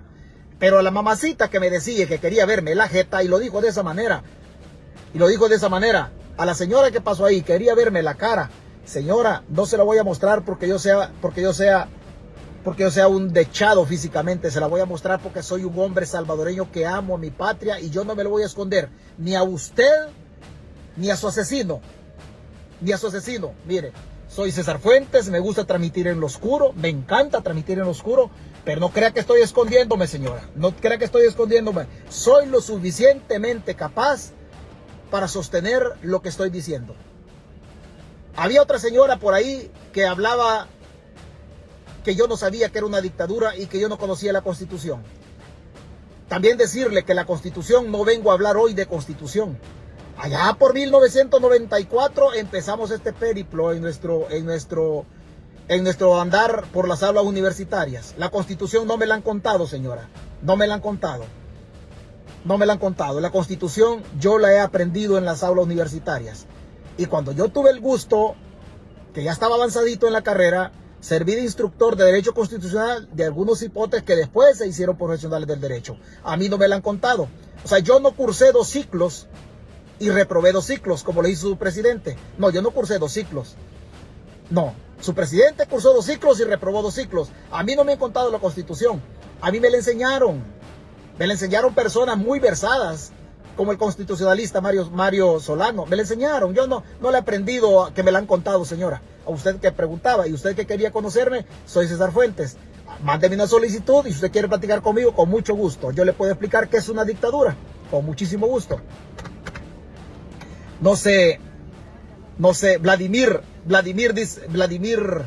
Pero 0.58 0.78
a 0.78 0.82
la 0.82 0.90
mamacita 0.90 1.48
que 1.48 1.60
me 1.60 1.70
decía 1.70 2.06
que 2.06 2.18
quería 2.18 2.46
verme 2.46 2.74
la 2.74 2.88
jeta 2.88 3.22
y 3.22 3.28
lo 3.28 3.38
dijo 3.38 3.60
de 3.60 3.68
esa 3.68 3.82
manera. 3.82 4.22
Y 5.12 5.18
lo 5.18 5.28
dijo 5.28 5.48
de 5.48 5.56
esa 5.56 5.68
manera. 5.68 6.12
A 6.36 6.46
la 6.46 6.54
señora 6.54 6.90
que 6.90 7.00
pasó 7.00 7.24
ahí 7.24 7.42
quería 7.42 7.74
verme 7.74 8.02
la 8.02 8.14
cara. 8.14 8.50
Señora, 8.84 9.42
no 9.48 9.66
se 9.66 9.76
la 9.76 9.84
voy 9.84 9.98
a 9.98 10.04
mostrar 10.04 10.44
porque 10.44 10.68
yo 10.68 10.78
sea, 10.78 11.10
porque 11.20 11.42
yo 11.42 11.52
sea, 11.52 11.88
porque 12.64 12.84
yo 12.84 12.90
sea 12.90 13.08
un 13.08 13.32
dechado 13.32 13.84
físicamente. 13.84 14.50
Se 14.50 14.60
la 14.60 14.66
voy 14.66 14.80
a 14.80 14.86
mostrar 14.86 15.20
porque 15.20 15.42
soy 15.42 15.64
un 15.64 15.78
hombre 15.78 16.06
salvadoreño 16.06 16.70
que 16.70 16.86
amo 16.86 17.16
a 17.16 17.18
mi 17.18 17.30
patria 17.30 17.80
y 17.80 17.90
yo 17.90 18.04
no 18.04 18.14
me 18.14 18.24
lo 18.24 18.30
voy 18.30 18.42
a 18.42 18.46
esconder 18.46 18.88
ni 19.18 19.34
a 19.34 19.42
usted 19.42 20.08
ni 20.96 21.10
a 21.10 21.16
su 21.16 21.28
asesino. 21.28 21.80
Ni 22.80 22.92
a 22.92 22.98
su 22.98 23.08
asesino. 23.08 23.52
Mire, 23.66 23.92
soy 24.28 24.52
César 24.52 24.78
Fuentes, 24.78 25.28
me 25.28 25.38
gusta 25.38 25.64
transmitir 25.64 26.06
en 26.08 26.20
lo 26.20 26.26
oscuro, 26.26 26.72
me 26.74 26.88
encanta 26.88 27.42
transmitir 27.42 27.78
en 27.78 27.84
lo 27.84 27.90
oscuro, 27.90 28.30
pero 28.66 28.80
no 28.80 28.90
crea 28.90 29.12
que 29.12 29.20
estoy 29.20 29.42
escondiéndome, 29.42 30.08
señora. 30.08 30.42
No 30.56 30.74
crea 30.74 30.98
que 30.98 31.04
estoy 31.04 31.24
escondiéndome. 31.24 31.86
Soy 32.08 32.46
lo 32.46 32.60
suficientemente 32.60 33.76
capaz 33.76 34.32
para 35.08 35.28
sostener 35.28 35.84
lo 36.02 36.20
que 36.20 36.30
estoy 36.30 36.50
diciendo. 36.50 36.96
Había 38.34 38.60
otra 38.60 38.80
señora 38.80 39.18
por 39.18 39.34
ahí 39.34 39.70
que 39.92 40.04
hablaba 40.04 40.66
que 42.04 42.16
yo 42.16 42.26
no 42.26 42.36
sabía 42.36 42.70
que 42.70 42.78
era 42.78 42.88
una 42.88 43.00
dictadura 43.00 43.56
y 43.56 43.66
que 43.66 43.78
yo 43.78 43.88
no 43.88 43.98
conocía 43.98 44.32
la 44.32 44.42
constitución. 44.42 45.00
También 46.28 46.58
decirle 46.58 47.04
que 47.04 47.14
la 47.14 47.24
constitución, 47.24 47.92
no 47.92 48.04
vengo 48.04 48.32
a 48.32 48.34
hablar 48.34 48.56
hoy 48.56 48.74
de 48.74 48.86
constitución. 48.86 49.60
Allá 50.18 50.56
por 50.58 50.74
1994 50.74 52.34
empezamos 52.34 52.90
este 52.90 53.12
periplo 53.12 53.72
en 53.72 53.80
nuestro, 53.80 54.28
en 54.28 54.44
nuestro 54.44 55.06
en 55.68 55.82
nuestro 55.82 56.20
andar 56.20 56.64
por 56.72 56.88
las 56.88 57.02
aulas 57.02 57.24
universitarias. 57.24 58.14
La 58.18 58.30
constitución 58.30 58.86
no 58.86 58.96
me 58.96 59.06
la 59.06 59.14
han 59.14 59.22
contado, 59.22 59.66
señora. 59.66 60.08
No 60.42 60.56
me 60.56 60.66
la 60.66 60.74
han 60.74 60.80
contado. 60.80 61.24
No 62.44 62.58
me 62.58 62.66
la 62.66 62.74
han 62.74 62.78
contado. 62.78 63.20
La 63.20 63.30
constitución 63.30 64.02
yo 64.18 64.38
la 64.38 64.52
he 64.52 64.60
aprendido 64.60 65.18
en 65.18 65.24
las 65.24 65.42
aulas 65.42 65.64
universitarias. 65.64 66.46
Y 66.96 67.06
cuando 67.06 67.32
yo 67.32 67.48
tuve 67.48 67.70
el 67.70 67.80
gusto, 67.80 68.36
que 69.12 69.24
ya 69.24 69.32
estaba 69.32 69.56
avanzadito 69.56 70.06
en 70.06 70.12
la 70.12 70.22
carrera, 70.22 70.72
serví 71.00 71.34
de 71.34 71.42
instructor 71.42 71.96
de 71.96 72.04
derecho 72.04 72.32
constitucional 72.32 73.08
de 73.12 73.24
algunos 73.24 73.62
hipótesis 73.62 74.04
que 74.04 74.16
después 74.16 74.58
se 74.58 74.68
hicieron 74.68 74.96
profesionales 74.96 75.48
del 75.48 75.60
derecho. 75.60 75.96
A 76.22 76.36
mí 76.36 76.48
no 76.48 76.58
me 76.58 76.68
la 76.68 76.76
han 76.76 76.82
contado. 76.82 77.28
O 77.64 77.68
sea, 77.68 77.80
yo 77.80 77.98
no 77.98 78.12
cursé 78.12 78.52
dos 78.52 78.68
ciclos 78.68 79.26
y 79.98 80.10
reprobé 80.10 80.52
dos 80.52 80.66
ciclos, 80.66 81.02
como 81.02 81.22
le 81.22 81.30
hizo 81.30 81.48
su 81.48 81.56
presidente. 81.56 82.16
No, 82.38 82.50
yo 82.50 82.62
no 82.62 82.70
cursé 82.70 82.98
dos 82.98 83.12
ciclos. 83.12 83.56
No, 84.50 84.74
su 85.00 85.14
presidente 85.14 85.66
cursó 85.66 85.92
dos 85.92 86.06
ciclos 86.06 86.40
y 86.40 86.44
reprobó 86.44 86.82
dos 86.82 86.94
ciclos. 86.94 87.28
A 87.50 87.62
mí 87.62 87.74
no 87.76 87.84
me 87.84 87.92
han 87.92 87.98
contado 87.98 88.30
la 88.30 88.38
constitución. 88.38 89.00
A 89.40 89.50
mí 89.50 89.60
me 89.60 89.70
la 89.70 89.76
enseñaron. 89.76 90.42
Me 91.18 91.26
la 91.26 91.34
enseñaron 91.34 91.74
personas 91.74 92.16
muy 92.16 92.40
versadas, 92.40 93.12
como 93.56 93.72
el 93.72 93.78
constitucionalista 93.78 94.60
Mario, 94.60 94.90
Mario 94.90 95.40
Solano. 95.40 95.86
Me 95.86 95.96
la 95.96 96.02
enseñaron. 96.02 96.54
Yo 96.54 96.66
no, 96.66 96.82
no 97.00 97.10
le 97.10 97.16
he 97.16 97.20
aprendido 97.20 97.92
que 97.94 98.02
me 98.02 98.12
la 98.12 98.18
han 98.18 98.26
contado, 98.26 98.64
señora. 98.64 99.02
A 99.26 99.30
usted 99.30 99.56
que 99.56 99.72
preguntaba 99.72 100.26
y 100.28 100.32
usted 100.32 100.54
que 100.54 100.66
quería 100.66 100.90
conocerme, 100.90 101.46
soy 101.66 101.88
César 101.88 102.12
Fuentes. 102.12 102.56
Mándeme 103.02 103.34
una 103.34 103.46
solicitud 103.46 104.06
y 104.06 104.10
si 104.10 104.16
usted 104.16 104.30
quiere 104.30 104.48
platicar 104.48 104.82
conmigo, 104.82 105.14
con 105.14 105.28
mucho 105.28 105.54
gusto. 105.54 105.90
Yo 105.90 106.04
le 106.04 106.12
puedo 106.12 106.32
explicar 106.32 106.68
qué 106.68 106.78
es 106.78 106.88
una 106.88 107.04
dictadura. 107.04 107.56
Con 107.90 108.04
muchísimo 108.04 108.46
gusto. 108.46 108.80
No 110.80 110.96
sé, 110.96 111.40
no 112.38 112.52
sé, 112.52 112.78
Vladimir 112.78 113.40
Vladimir 113.66 114.14
dice, 114.14 114.46
Vladimir, 114.48 115.24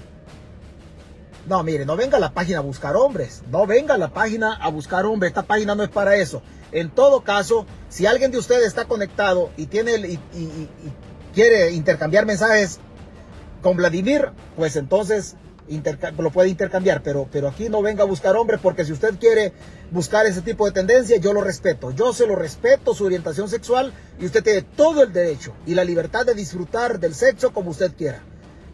no, 1.47 1.63
mire, 1.63 1.85
no 1.85 1.97
venga 1.97 2.17
a 2.17 2.19
la 2.21 2.33
página 2.33 2.59
a 2.59 2.61
buscar 2.61 2.95
hombres, 2.95 3.43
no 3.51 3.67
venga 3.67 3.95
a 3.95 3.97
la 3.97 4.13
página 4.13 4.53
a 4.53 4.69
buscar 4.69 5.05
hombres, 5.05 5.31
esta 5.31 5.43
página 5.43 5.75
no 5.75 5.83
es 5.83 5.89
para 5.89 6.15
eso. 6.15 6.41
En 6.71 6.89
todo 6.89 7.21
caso, 7.23 7.65
si 7.89 8.05
alguien 8.05 8.31
de 8.31 8.37
ustedes 8.37 8.67
está 8.67 8.85
conectado 8.85 9.49
y 9.57 9.65
tiene 9.65 9.95
y, 9.97 10.19
quiere 11.33 11.71
intercambiar 11.71 12.25
mensajes 12.25 12.79
con 13.61 13.75
Vladimir, 13.75 14.31
pues 14.55 14.75
entonces 14.77 15.35
lo 16.17 16.31
puede 16.31 16.49
intercambiar, 16.49 17.03
pero, 17.03 17.27
pero 17.31 17.49
aquí 17.49 17.69
no 17.69 17.81
venga 17.81 18.03
a 18.03 18.07
buscar 18.07 18.35
hombres 18.35 18.59
porque 18.63 18.85
si 18.85 18.93
usted 18.93 19.19
quiere 19.19 19.53
buscar 19.91 20.25
ese 20.25 20.41
tipo 20.41 20.65
de 20.65 20.71
tendencia, 20.71 21.17
yo 21.17 21.33
lo 21.33 21.41
respeto. 21.41 21.91
Yo 21.91 22.13
se 22.13 22.27
lo 22.27 22.35
respeto, 22.35 22.93
su 22.93 23.05
orientación 23.05 23.49
sexual, 23.49 23.93
y 24.19 24.25
usted 24.25 24.43
tiene 24.43 24.61
todo 24.61 25.03
el 25.03 25.13
derecho 25.13 25.53
y 25.65 25.75
la 25.75 25.83
libertad 25.83 26.25
de 26.25 26.33
disfrutar 26.33 26.99
del 26.99 27.15
sexo 27.15 27.51
como 27.51 27.71
usted 27.71 27.93
quiera. 27.95 28.23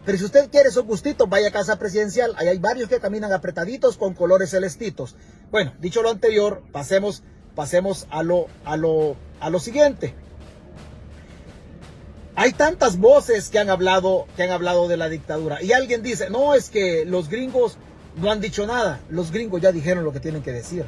Pero 0.05 0.17
si 0.19 0.25
usted 0.25 0.49
quiere 0.51 0.69
su 0.69 0.83
gustito, 0.83 1.25
vaya 1.25 1.47
a 1.47 1.51
casa 1.51 1.79
presidencial. 1.79 2.35
Ahí 2.37 2.47
hay 2.47 2.59
varios 2.59 2.89
que 2.89 2.99
caminan 2.99 3.33
apretaditos 3.33 3.97
con 3.97 4.13
colores 4.13 4.51
celestitos. 4.51 5.15
Bueno, 5.49 5.73
dicho 5.79 6.03
lo 6.03 6.11
anterior, 6.11 6.61
pasemos, 6.71 7.23
pasemos 7.55 8.05
a 8.11 8.21
lo, 8.21 8.45
a 8.65 8.77
lo, 8.77 9.15
a 9.39 9.49
lo 9.49 9.59
siguiente. 9.59 10.13
Hay 12.35 12.51
tantas 12.51 12.97
voces 12.99 13.49
que 13.49 13.57
han 13.57 13.69
hablado, 13.69 14.27
que 14.35 14.43
han 14.43 14.51
hablado 14.51 14.87
de 14.87 14.97
la 14.97 15.09
dictadura. 15.09 15.63
Y 15.63 15.71
alguien 15.71 16.03
dice, 16.03 16.29
no, 16.29 16.53
es 16.53 16.69
que 16.69 17.05
los 17.05 17.29
gringos 17.29 17.77
no 18.17 18.31
han 18.31 18.41
dicho 18.41 18.65
nada. 18.65 18.99
Los 19.09 19.31
gringos 19.31 19.61
ya 19.61 19.71
dijeron 19.71 20.03
lo 20.03 20.11
que 20.11 20.19
tienen 20.19 20.41
que 20.41 20.51
decir. 20.51 20.85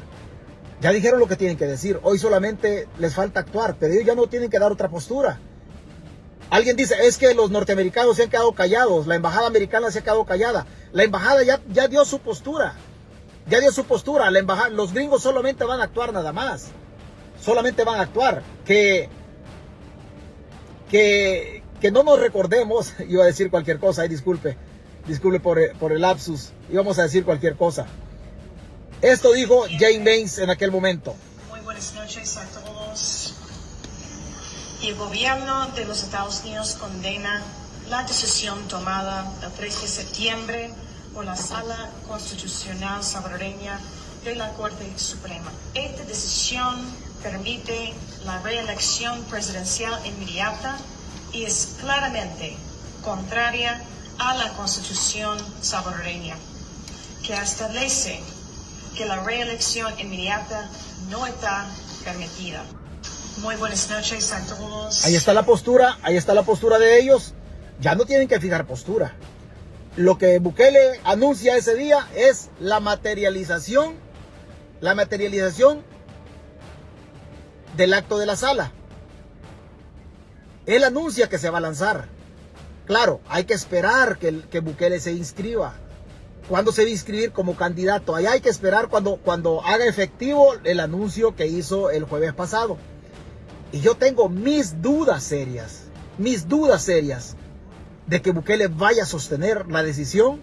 Ya 0.80 0.92
dijeron 0.92 1.18
lo 1.18 1.26
que 1.26 1.36
tienen 1.36 1.56
que 1.56 1.66
decir. 1.66 1.98
Hoy 2.02 2.18
solamente 2.18 2.88
les 2.98 3.14
falta 3.14 3.40
actuar, 3.40 3.76
pero 3.78 3.92
ellos 3.94 4.06
ya 4.06 4.14
no 4.14 4.26
tienen 4.26 4.50
que 4.50 4.58
dar 4.58 4.70
otra 4.72 4.88
postura. 4.88 5.40
Alguien 6.50 6.76
dice, 6.76 6.94
es 7.02 7.18
que 7.18 7.34
los 7.34 7.50
norteamericanos 7.50 8.16
se 8.16 8.22
han 8.22 8.30
quedado 8.30 8.52
callados, 8.52 9.06
la 9.06 9.16
embajada 9.16 9.46
americana 9.46 9.90
se 9.90 9.98
ha 9.98 10.02
quedado 10.02 10.24
callada. 10.24 10.66
La 10.92 11.02
embajada 11.04 11.42
ya, 11.42 11.60
ya 11.70 11.88
dio 11.88 12.04
su 12.04 12.20
postura. 12.20 12.74
Ya 13.48 13.60
dio 13.60 13.72
su 13.72 13.84
postura. 13.84 14.30
La 14.30 14.38
embajada, 14.38 14.70
los 14.70 14.94
gringos 14.94 15.22
solamente 15.22 15.64
van 15.64 15.80
a 15.80 15.84
actuar 15.84 16.12
nada 16.12 16.32
más. 16.32 16.68
Solamente 17.40 17.84
van 17.84 17.98
a 17.98 18.02
actuar. 18.02 18.42
Que, 18.64 19.10
que, 20.88 21.62
que 21.80 21.90
no 21.90 22.02
nos 22.02 22.18
recordemos, 22.20 22.94
iba 23.08 23.24
a 23.24 23.26
decir 23.26 23.50
cualquier 23.50 23.78
cosa, 23.78 24.02
ahí 24.02 24.08
disculpe, 24.08 24.56
disculpe 25.08 25.40
por, 25.40 25.58
por 25.78 25.92
el 25.92 26.02
lapsus, 26.02 26.50
íbamos 26.70 26.98
a 26.98 27.02
decir 27.02 27.24
cualquier 27.24 27.56
cosa. 27.56 27.86
Esto 29.00 29.32
dijo 29.32 29.64
Jane 29.78 30.04
Baines 30.04 30.38
en 30.38 30.50
aquel 30.50 30.70
momento. 30.70 31.14
Muy 31.48 31.60
buenas 31.60 31.94
noches 31.94 32.36
a 32.36 32.44
todos. 32.46 33.34
el 34.82 34.94
gobierno 34.94 35.66
de 35.74 35.84
los 35.84 36.02
Estados 36.04 36.42
Unidos 36.42 36.76
condena 36.78 37.42
la 37.90 38.02
decisión 38.04 38.68
tomada 38.68 39.32
el 39.42 39.50
3 39.52 39.82
de 39.82 39.88
septiembre 39.88 40.70
por 41.14 41.24
la 41.24 41.36
Sala 41.36 41.90
Constitucional 42.06 43.02
Salvadoreña 43.02 43.80
de 44.24 44.34
la 44.34 44.52
Corte 44.54 44.86
Suprema. 44.96 45.50
Esta 45.74 46.04
decisión 46.04 46.76
permite 47.22 47.94
la 48.24 48.40
reelección 48.40 49.22
presidencial 49.24 49.94
inmediata 50.06 50.76
y 51.32 51.44
es 51.44 51.76
claramente 51.80 52.56
contraria 53.02 53.72
a 53.74 53.97
la 54.18 54.52
Constitución 54.56 55.38
salvadoreña, 55.60 56.36
que 57.24 57.34
establece 57.34 58.20
que 58.96 59.06
la 59.06 59.22
reelección 59.22 59.98
inmediata 59.98 60.68
no 61.08 61.26
está 61.26 61.66
permitida. 62.04 62.64
Muy 63.38 63.54
buenas 63.56 63.88
noches 63.88 64.32
a 64.32 64.44
todos. 64.46 65.04
Ahí 65.04 65.14
está 65.14 65.32
la 65.32 65.44
postura, 65.44 65.98
ahí 66.02 66.16
está 66.16 66.34
la 66.34 66.42
postura 66.42 66.78
de 66.78 67.00
ellos. 67.00 67.34
Ya 67.80 67.94
no 67.94 68.04
tienen 68.04 68.26
que 68.26 68.40
fijar 68.40 68.66
postura. 68.66 69.14
Lo 69.96 70.18
que 70.18 70.38
Bukele 70.40 71.00
anuncia 71.04 71.56
ese 71.56 71.76
día 71.76 72.08
es 72.14 72.50
la 72.60 72.80
materialización, 72.80 73.94
la 74.80 74.94
materialización 74.94 75.84
del 77.76 77.94
acto 77.94 78.18
de 78.18 78.26
la 78.26 78.36
sala. 78.36 78.72
Él 80.66 80.84
anuncia 80.84 81.28
que 81.28 81.38
se 81.38 81.50
va 81.50 81.58
a 81.58 81.62
lanzar. 81.62 82.17
Claro, 82.88 83.20
hay 83.28 83.44
que 83.44 83.52
esperar 83.52 84.18
que, 84.18 84.40
que 84.50 84.60
Bukele 84.60 84.98
se 84.98 85.12
inscriba. 85.12 85.74
¿Cuándo 86.48 86.72
se 86.72 86.84
va 86.84 86.88
a 86.88 86.90
inscribir 86.90 87.32
como 87.32 87.54
candidato? 87.54 88.16
Ahí 88.16 88.24
hay 88.24 88.40
que 88.40 88.48
esperar 88.48 88.88
cuando, 88.88 89.16
cuando 89.16 89.62
haga 89.62 89.84
efectivo 89.84 90.54
el 90.64 90.80
anuncio 90.80 91.36
que 91.36 91.46
hizo 91.46 91.90
el 91.90 92.04
jueves 92.04 92.32
pasado. 92.32 92.78
Y 93.72 93.80
yo 93.80 93.94
tengo 93.94 94.30
mis 94.30 94.80
dudas 94.80 95.22
serias, 95.22 95.82
mis 96.16 96.48
dudas 96.48 96.80
serias 96.82 97.36
de 98.06 98.22
que 98.22 98.30
Bukele 98.30 98.68
vaya 98.68 99.02
a 99.02 99.06
sostener 99.06 99.66
la 99.68 99.82
decisión 99.82 100.40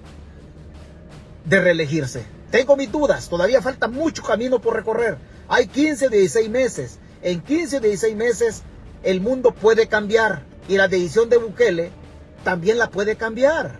de 1.45 1.59
reelegirse. 1.59 2.27
Tengo 2.51 2.77
mis 2.77 2.91
dudas, 2.91 3.27
todavía 3.27 3.63
falta 3.63 3.87
mucho 3.87 4.21
camino 4.21 4.61
por 4.61 4.75
recorrer. 4.75 5.17
Hay 5.47 5.65
15, 5.65 6.09
16 6.09 6.49
meses. 6.51 6.99
En 7.23 7.41
15, 7.41 7.79
16 7.79 8.15
meses 8.15 8.61
el 9.01 9.19
mundo 9.19 9.51
puede 9.51 9.87
cambiar 9.87 10.43
y 10.69 10.77
la 10.77 10.87
decisión 10.87 11.27
de 11.27 11.37
Bukele 11.37 12.04
también 12.45 12.77
la 12.77 12.91
puede 12.91 13.17
cambiar. 13.17 13.75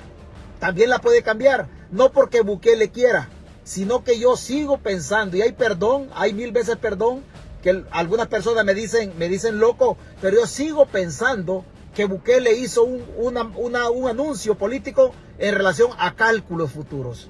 También 0.59 0.89
la 0.89 0.99
puede 0.99 1.21
cambiar. 1.21 1.67
No 1.91 2.11
porque 2.11 2.41
Bukele 2.41 2.89
quiera, 2.89 3.29
sino 3.63 4.03
que 4.03 4.19
yo 4.19 4.35
sigo 4.35 4.79
pensando 4.79 5.37
y 5.37 5.43
hay 5.43 5.53
perdón, 5.53 6.09
hay 6.15 6.33
mil 6.33 6.51
veces 6.51 6.75
perdón, 6.75 7.23
que 7.61 7.85
algunas 7.91 8.27
personas 8.27 8.65
me 8.65 8.73
dicen, 8.73 9.13
me 9.19 9.29
dicen 9.29 9.59
loco, 9.59 9.97
pero 10.19 10.39
yo 10.39 10.47
sigo 10.47 10.87
pensando 10.87 11.63
que 11.93 12.05
Bukele 12.05 12.53
hizo 12.53 12.83
un, 12.83 13.03
un 13.17 14.07
anuncio 14.07 14.55
político 14.55 15.13
en 15.37 15.53
relación 15.53 15.91
a 15.99 16.15
cálculos 16.15 16.71
futuros. 16.71 17.29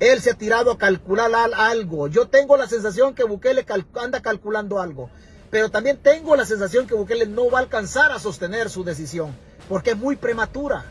Él 0.00 0.20
se 0.20 0.32
ha 0.32 0.34
tirado 0.34 0.72
a 0.72 0.78
calcular 0.78 1.30
algo. 1.56 2.08
Yo 2.08 2.26
tengo 2.26 2.56
la 2.56 2.68
sensación 2.68 3.14
que 3.14 3.24
Bukele 3.24 3.64
anda 3.94 4.20
calculando 4.20 4.80
algo. 4.80 5.10
Pero 5.48 5.70
también 5.70 5.96
tengo 5.96 6.34
la 6.34 6.44
sensación 6.44 6.88
que 6.88 6.94
Bukele 6.94 7.26
no 7.26 7.50
va 7.50 7.60
a 7.60 7.62
alcanzar 7.62 8.10
a 8.10 8.18
sostener 8.18 8.68
su 8.68 8.82
decisión. 8.82 9.32
Porque 9.68 9.90
es 9.90 9.96
muy 9.96 10.16
prematura. 10.16 10.84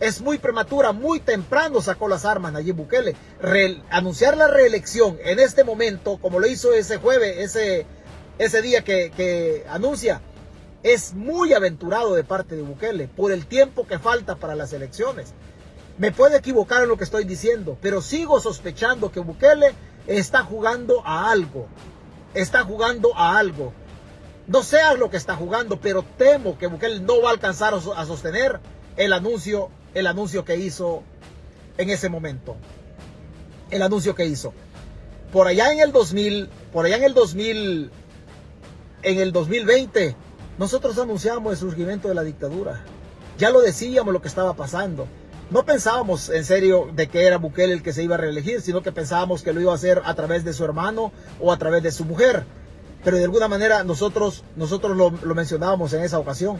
Es 0.00 0.22
muy 0.22 0.38
prematura, 0.38 0.92
muy 0.92 1.20
temprano 1.20 1.82
sacó 1.82 2.08
las 2.08 2.24
armas 2.24 2.52
Nayib 2.52 2.74
Bukele. 2.74 3.14
anunciar 3.90 4.36
la 4.36 4.48
reelección 4.48 5.18
en 5.22 5.38
este 5.38 5.62
momento, 5.62 6.16
como 6.16 6.40
lo 6.40 6.46
hizo 6.46 6.72
ese 6.72 6.96
jueves, 6.96 7.36
ese, 7.36 7.84
ese 8.38 8.62
día 8.62 8.82
que, 8.82 9.12
que 9.14 9.66
anuncia, 9.68 10.22
es 10.82 11.12
muy 11.12 11.52
aventurado 11.52 12.14
de 12.14 12.24
parte 12.24 12.56
de 12.56 12.62
Bukele 12.62 13.08
por 13.08 13.32
el 13.32 13.46
tiempo 13.46 13.86
que 13.86 13.98
falta 13.98 14.36
para 14.36 14.54
las 14.54 14.72
elecciones. 14.72 15.34
Me 15.98 16.12
puedo 16.12 16.34
equivocar 16.34 16.82
en 16.82 16.88
lo 16.88 16.96
que 16.96 17.04
estoy 17.04 17.24
diciendo, 17.24 17.76
pero 17.82 18.00
sigo 18.00 18.40
sospechando 18.40 19.12
que 19.12 19.20
Bukele 19.20 19.74
está 20.06 20.42
jugando 20.42 21.02
a 21.04 21.30
algo. 21.30 21.66
Está 22.32 22.64
jugando 22.64 23.14
a 23.14 23.36
algo. 23.38 23.74
No 24.50 24.64
sé 24.64 24.80
a 24.80 24.94
lo 24.94 25.10
que 25.10 25.16
está 25.16 25.36
jugando, 25.36 25.80
pero 25.80 26.04
temo 26.18 26.58
que 26.58 26.66
Bukele 26.66 26.98
no 26.98 27.22
va 27.22 27.28
a 27.28 27.32
alcanzar 27.32 27.72
a 27.72 28.04
sostener 28.04 28.58
el 28.96 29.12
anuncio 29.12 29.70
el 29.94 30.08
anuncio 30.08 30.44
que 30.44 30.56
hizo 30.56 31.04
en 31.78 31.88
ese 31.88 32.08
momento. 32.08 32.56
El 33.70 33.82
anuncio 33.82 34.16
que 34.16 34.26
hizo. 34.26 34.52
Por 35.32 35.46
allá 35.46 35.72
en 35.72 35.78
el 35.78 35.92
2000, 35.92 36.48
por 36.72 36.84
allá 36.84 36.96
en 36.96 37.04
el 37.04 37.14
2000, 37.14 37.92
en 39.04 39.18
el 39.20 39.30
2020, 39.30 40.16
nosotros 40.58 40.98
anunciamos 40.98 41.52
el 41.52 41.58
surgimiento 41.58 42.08
de 42.08 42.16
la 42.16 42.24
dictadura. 42.24 42.84
Ya 43.38 43.50
lo 43.50 43.60
decíamos 43.60 44.12
lo 44.12 44.20
que 44.20 44.26
estaba 44.26 44.54
pasando. 44.54 45.06
No 45.50 45.64
pensábamos 45.64 46.28
en 46.28 46.44
serio 46.44 46.88
de 46.92 47.08
que 47.08 47.24
era 47.24 47.38
Bukele 47.38 47.72
el 47.72 47.84
que 47.84 47.92
se 47.92 48.02
iba 48.02 48.16
a 48.16 48.18
reelegir, 48.18 48.62
sino 48.62 48.82
que 48.82 48.90
pensábamos 48.90 49.44
que 49.44 49.52
lo 49.52 49.60
iba 49.60 49.70
a 49.70 49.76
hacer 49.76 50.02
a 50.04 50.14
través 50.14 50.44
de 50.44 50.52
su 50.52 50.64
hermano 50.64 51.12
o 51.38 51.52
a 51.52 51.56
través 51.56 51.84
de 51.84 51.92
su 51.92 52.04
mujer. 52.04 52.44
Pero 53.04 53.16
de 53.16 53.24
alguna 53.24 53.48
manera 53.48 53.84
nosotros, 53.84 54.44
nosotros 54.56 54.96
lo, 54.96 55.10
lo 55.10 55.34
mencionábamos 55.34 55.92
en 55.92 56.02
esa 56.02 56.18
ocasión. 56.18 56.58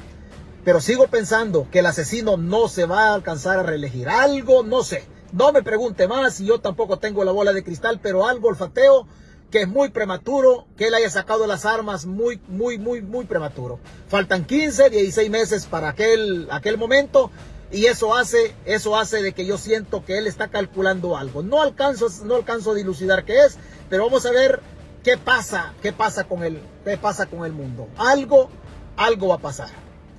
Pero 0.64 0.80
sigo 0.80 1.06
pensando 1.06 1.68
que 1.70 1.78
el 1.78 1.86
asesino 1.86 2.36
no 2.36 2.68
se 2.68 2.84
va 2.84 3.08
a 3.08 3.14
alcanzar 3.14 3.58
a 3.58 3.62
reelegir. 3.62 4.08
Algo, 4.08 4.62
no 4.62 4.82
sé. 4.82 5.04
No 5.32 5.52
me 5.52 5.62
pregunte 5.62 6.08
más 6.08 6.40
y 6.40 6.46
yo 6.46 6.60
tampoco 6.60 6.98
tengo 6.98 7.24
la 7.24 7.32
bola 7.32 7.52
de 7.52 7.62
cristal, 7.62 8.00
pero 8.02 8.26
algo 8.26 8.48
olfateo 8.48 9.06
que 9.50 9.62
es 9.62 9.68
muy 9.68 9.90
prematuro, 9.90 10.66
que 10.76 10.86
él 10.86 10.94
haya 10.94 11.10
sacado 11.10 11.46
las 11.46 11.64
armas 11.64 12.06
muy, 12.06 12.40
muy, 12.48 12.78
muy, 12.78 13.02
muy 13.02 13.24
prematuro. 13.24 13.80
Faltan 14.08 14.44
15, 14.44 14.90
16 14.90 15.30
meses 15.30 15.66
para 15.66 15.88
aquel, 15.88 16.48
aquel 16.50 16.78
momento 16.78 17.30
y 17.72 17.86
eso 17.86 18.14
hace, 18.14 18.54
eso 18.64 18.96
hace 18.96 19.22
de 19.22 19.32
que 19.32 19.46
yo 19.46 19.58
siento 19.58 20.04
que 20.04 20.18
él 20.18 20.26
está 20.26 20.48
calculando 20.48 21.16
algo. 21.16 21.42
No 21.42 21.62
alcanzo, 21.62 22.08
no 22.24 22.36
alcanzo 22.36 22.72
a 22.72 22.74
dilucidar 22.74 23.24
qué 23.24 23.44
es, 23.44 23.58
pero 23.88 24.04
vamos 24.06 24.24
a 24.26 24.30
ver 24.30 24.60
qué 25.02 25.16
pasa, 25.16 25.74
qué 25.82 25.92
pasa 25.92 26.24
con 26.24 26.44
el, 26.44 26.60
qué 26.84 26.96
pasa 26.96 27.26
con 27.26 27.44
el 27.44 27.52
mundo. 27.52 27.88
Algo, 27.96 28.50
algo 28.96 29.28
va 29.28 29.36
a 29.36 29.38
pasar 29.38 29.70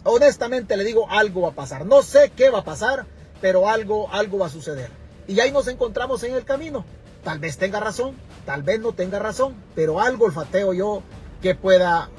honestamente 0.03 0.77
le 0.77 0.83
digo, 0.83 1.09
algo 1.09 1.41
va 1.41 1.49
a 1.49 1.53
pasar. 1.53 1.85
No 1.85 2.01
sé 2.01 2.31
qué 2.35 2.49
va 2.49 2.59
a 2.59 2.63
pasar, 2.63 3.05
pero 3.39 3.69
algo, 3.69 4.09
algo 4.11 4.39
va 4.39 4.47
a 4.47 4.49
suceder. 4.49 4.89
Y 5.27 5.39
ahí 5.39 5.51
nos 5.51 5.67
encontramos 5.67 6.23
en 6.23 6.33
el 6.35 6.45
camino. 6.45 6.85
Tal 7.23 7.39
vez 7.39 7.57
tenga 7.57 7.79
razón, 7.79 8.15
tal 8.45 8.63
vez 8.63 8.79
no 8.79 8.93
tenga 8.93 9.19
razón, 9.19 9.55
pero 9.75 9.99
algo 9.99 10.25
olfateo 10.25 10.73
yo 10.73 11.03
que 11.41 11.53
pueda, 11.53 12.09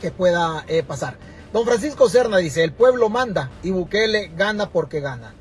que 0.00 0.10
pueda 0.10 0.64
eh, 0.68 0.82
pasar. 0.82 1.16
Don 1.52 1.64
Francisco 1.64 2.08
Serna 2.08 2.36
dice, 2.36 2.62
el 2.62 2.72
pueblo 2.72 3.08
manda 3.08 3.50
y 3.62 3.70
Bukele 3.70 4.30
gana 4.36 4.68
porque 4.68 5.00
gana. 5.00 5.34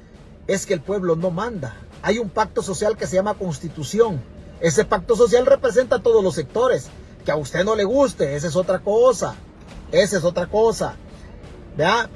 Es 0.48 0.66
que 0.66 0.74
el 0.74 0.82
pueblo 0.82 1.16
no 1.16 1.32
manda. 1.32 1.76
Hay 2.02 2.20
un 2.20 2.30
pacto 2.30 2.62
social 2.62 2.96
que 2.96 3.08
se 3.08 3.16
llama 3.16 3.34
constitución. 3.34 4.22
Ese 4.66 4.84
pacto 4.84 5.16
social 5.16 5.46
representa 5.46 5.98
a 5.98 6.02
todos 6.02 6.24
los 6.24 6.34
sectores. 6.34 6.88
Que 7.24 7.30
a 7.30 7.36
usted 7.36 7.64
no 7.64 7.76
le 7.76 7.84
guste, 7.84 8.36
esa 8.36 8.48
es 8.48 8.56
otra 8.56 8.80
cosa. 8.80 9.36
Esa 9.92 10.18
es 10.18 10.24
otra 10.24 10.48
cosa. 10.48 10.96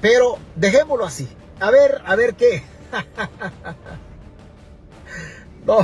Pero 0.01 0.39
dejémoslo 0.55 1.05
así. 1.05 1.29
A 1.59 1.69
ver, 1.69 2.01
a 2.03 2.15
ver 2.15 2.33
qué. 2.33 2.63
no, 5.67 5.77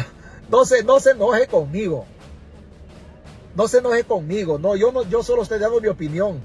no 0.49 0.65
se, 0.65 0.83
no 0.83 0.99
se 0.99 1.11
enoje 1.11 1.45
conmigo. 1.45 2.07
No 3.53 3.67
se 3.67 3.77
enoje 3.77 4.03
conmigo. 4.03 4.57
No, 4.57 4.75
yo 4.75 4.91
no, 4.91 5.03
yo 5.03 5.21
solo 5.21 5.43
estoy 5.43 5.59
dando 5.59 5.79
mi 5.79 5.87
opinión. 5.87 6.41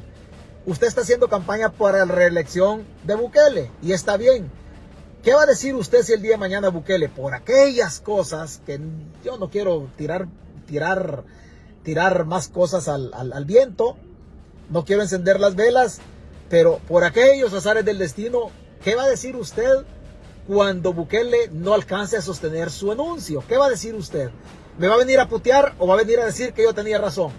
Usted 0.66 0.86
está 0.86 1.00
haciendo 1.00 1.30
campaña 1.30 1.72
para 1.72 2.04
la 2.04 2.14
reelección 2.14 2.84
de 3.04 3.14
Bukele 3.14 3.70
y 3.80 3.92
está 3.92 4.18
bien. 4.18 4.52
¿Qué 5.22 5.34
va 5.34 5.42
a 5.42 5.46
decir 5.46 5.74
usted 5.74 6.02
si 6.02 6.14
el 6.14 6.22
día 6.22 6.32
de 6.32 6.36
mañana 6.38 6.70
Bukele, 6.70 7.10
por 7.10 7.34
aquellas 7.34 8.00
cosas 8.00 8.62
que 8.64 8.80
yo 9.22 9.36
no 9.36 9.50
quiero 9.50 9.90
tirar, 9.98 10.28
tirar, 10.66 11.24
tirar 11.82 12.24
más 12.24 12.48
cosas 12.48 12.88
al, 12.88 13.12
al 13.12 13.44
viento, 13.44 13.98
no 14.70 14.86
quiero 14.86 15.02
encender 15.02 15.38
las 15.38 15.56
velas, 15.56 16.00
pero 16.48 16.80
por 16.88 17.04
aquellos 17.04 17.52
azares 17.52 17.84
del 17.84 17.98
destino, 17.98 18.50
¿qué 18.82 18.94
va 18.94 19.02
a 19.02 19.08
decir 19.08 19.36
usted 19.36 19.84
cuando 20.46 20.94
Bukele 20.94 21.50
no 21.52 21.74
alcance 21.74 22.16
a 22.16 22.22
sostener 22.22 22.70
su 22.70 22.90
anuncio? 22.90 23.44
¿Qué 23.46 23.58
va 23.58 23.66
a 23.66 23.70
decir 23.70 23.94
usted? 23.94 24.30
¿Me 24.78 24.88
va 24.88 24.94
a 24.94 24.98
venir 24.98 25.20
a 25.20 25.28
putear 25.28 25.74
o 25.78 25.86
va 25.86 25.94
a 25.94 25.98
venir 25.98 26.18
a 26.20 26.24
decir 26.24 26.54
que 26.54 26.62
yo 26.62 26.72
tenía 26.72 26.96
razón? 26.96 27.30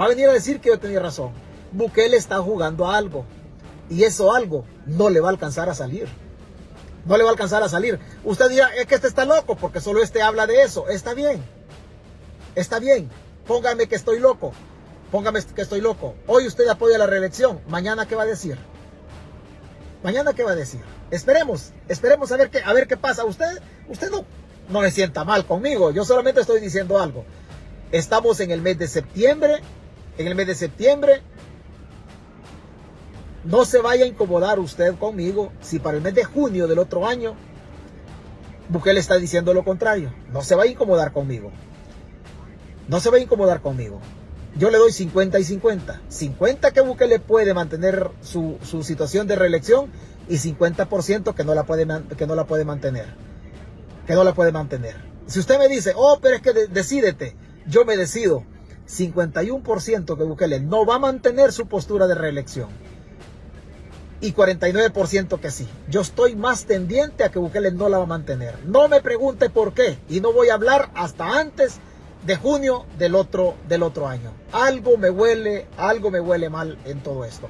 Va 0.00 0.06
a 0.06 0.08
venir 0.08 0.28
a 0.28 0.32
decir 0.32 0.60
que 0.60 0.70
yo 0.70 0.80
tenía 0.80 0.98
razón. 0.98 1.30
Bukele 1.70 2.16
está 2.16 2.38
jugando 2.38 2.88
a 2.88 2.96
algo. 2.96 3.24
Y 3.88 4.02
eso 4.02 4.32
algo 4.32 4.64
no 4.84 5.10
le 5.10 5.20
va 5.20 5.28
a 5.28 5.30
alcanzar 5.30 5.68
a 5.68 5.74
salir. 5.74 6.08
No 7.08 7.16
le 7.16 7.24
va 7.24 7.30
a 7.30 7.32
alcanzar 7.32 7.62
a 7.62 7.70
salir. 7.70 7.98
Usted 8.22 8.50
dirá, 8.50 8.68
es 8.76 8.86
que 8.86 8.94
este 8.94 9.08
está 9.08 9.24
loco 9.24 9.56
porque 9.56 9.80
solo 9.80 10.02
este 10.02 10.20
habla 10.20 10.46
de 10.46 10.62
eso. 10.62 10.88
Está 10.88 11.14
bien. 11.14 11.42
Está 12.54 12.78
bien. 12.78 13.08
Póngame 13.46 13.88
que 13.88 13.94
estoy 13.94 14.20
loco. 14.20 14.52
Póngame 15.10 15.40
que 15.42 15.62
estoy 15.62 15.80
loco. 15.80 16.16
Hoy 16.26 16.46
usted 16.46 16.68
apoya 16.68 16.98
la 16.98 17.06
reelección. 17.06 17.62
Mañana 17.66 18.06
qué 18.06 18.14
va 18.14 18.24
a 18.24 18.26
decir. 18.26 18.58
Mañana 20.02 20.34
qué 20.34 20.44
va 20.44 20.50
a 20.50 20.54
decir. 20.54 20.82
Esperemos, 21.10 21.72
esperemos 21.88 22.30
a 22.30 22.36
ver 22.36 22.50
qué, 22.50 22.60
a 22.62 22.74
ver 22.74 22.86
qué 22.86 22.98
pasa. 22.98 23.24
Usted, 23.24 23.62
usted 23.88 24.10
no, 24.10 24.26
no 24.68 24.80
me 24.82 24.90
sienta 24.90 25.24
mal 25.24 25.46
conmigo. 25.46 25.90
Yo 25.90 26.04
solamente 26.04 26.42
estoy 26.42 26.60
diciendo 26.60 27.00
algo. 27.00 27.24
Estamos 27.90 28.38
en 28.40 28.50
el 28.50 28.60
mes 28.60 28.78
de 28.78 28.86
septiembre. 28.86 29.62
En 30.18 30.26
el 30.26 30.34
mes 30.34 30.46
de 30.46 30.54
septiembre. 30.54 31.22
No 33.48 33.64
se 33.64 33.80
vaya 33.80 34.04
a 34.04 34.08
incomodar 34.08 34.58
usted 34.58 34.94
conmigo 34.96 35.52
si 35.60 35.78
para 35.78 35.96
el 35.96 36.02
mes 36.02 36.14
de 36.14 36.24
junio 36.24 36.68
del 36.68 36.78
otro 36.78 37.06
año 37.06 37.34
Bukele 38.68 39.00
está 39.00 39.16
diciendo 39.16 39.54
lo 39.54 39.64
contrario. 39.64 40.12
No 40.30 40.42
se 40.42 40.54
va 40.54 40.64
a 40.64 40.66
incomodar 40.66 41.12
conmigo. 41.12 41.50
No 42.86 43.00
se 43.00 43.08
va 43.08 43.16
a 43.16 43.20
incomodar 43.20 43.62
conmigo. 43.62 43.98
Yo 44.56 44.70
le 44.70 44.76
doy 44.76 44.92
50 44.92 45.38
y 45.38 45.44
50. 45.44 46.02
50 46.08 46.70
que 46.72 46.80
Bukele 46.82 47.18
puede 47.20 47.54
mantener 47.54 48.10
su, 48.20 48.58
su 48.62 48.82
situación 48.82 49.26
de 49.26 49.36
reelección 49.36 49.90
y 50.28 50.34
50% 50.34 51.34
que 51.34 51.44
no, 51.44 51.54
la 51.54 51.64
puede, 51.64 51.86
que 52.18 52.26
no 52.26 52.34
la 52.34 52.46
puede 52.46 52.66
mantener. 52.66 53.06
Que 54.06 54.12
no 54.12 54.24
la 54.24 54.34
puede 54.34 54.52
mantener. 54.52 54.96
Si 55.26 55.38
usted 55.38 55.58
me 55.58 55.68
dice, 55.68 55.94
oh, 55.96 56.18
pero 56.20 56.36
es 56.36 56.42
que 56.42 56.52
decídete, 56.52 57.34
yo 57.66 57.86
me 57.86 57.96
decido. 57.96 58.44
51% 58.86 60.18
que 60.18 60.24
Bukele 60.24 60.60
no 60.60 60.84
va 60.84 60.96
a 60.96 60.98
mantener 60.98 61.52
su 61.52 61.68
postura 61.68 62.06
de 62.06 62.14
reelección 62.14 62.68
y 64.20 64.32
49% 64.32 65.40
que 65.40 65.50
sí. 65.50 65.68
Yo 65.88 66.00
estoy 66.00 66.34
más 66.34 66.64
tendiente 66.64 67.24
a 67.24 67.30
que 67.30 67.38
Bukele 67.38 67.72
no 67.72 67.88
la 67.88 67.98
va 67.98 68.04
a 68.04 68.08
mantener. 68.08 68.58
No 68.64 68.88
me 68.88 69.00
pregunte 69.00 69.50
por 69.50 69.72
qué 69.74 69.98
y 70.08 70.20
no 70.20 70.32
voy 70.32 70.48
a 70.48 70.54
hablar 70.54 70.90
hasta 70.94 71.38
antes 71.38 71.78
de 72.26 72.36
junio 72.36 72.84
del 72.98 73.14
otro, 73.14 73.54
del 73.68 73.82
otro 73.82 74.08
año. 74.08 74.32
Algo 74.52 74.96
me 74.96 75.10
huele, 75.10 75.66
algo 75.76 76.10
me 76.10 76.20
huele 76.20 76.50
mal 76.50 76.78
en 76.84 77.00
todo 77.00 77.24
esto. 77.24 77.48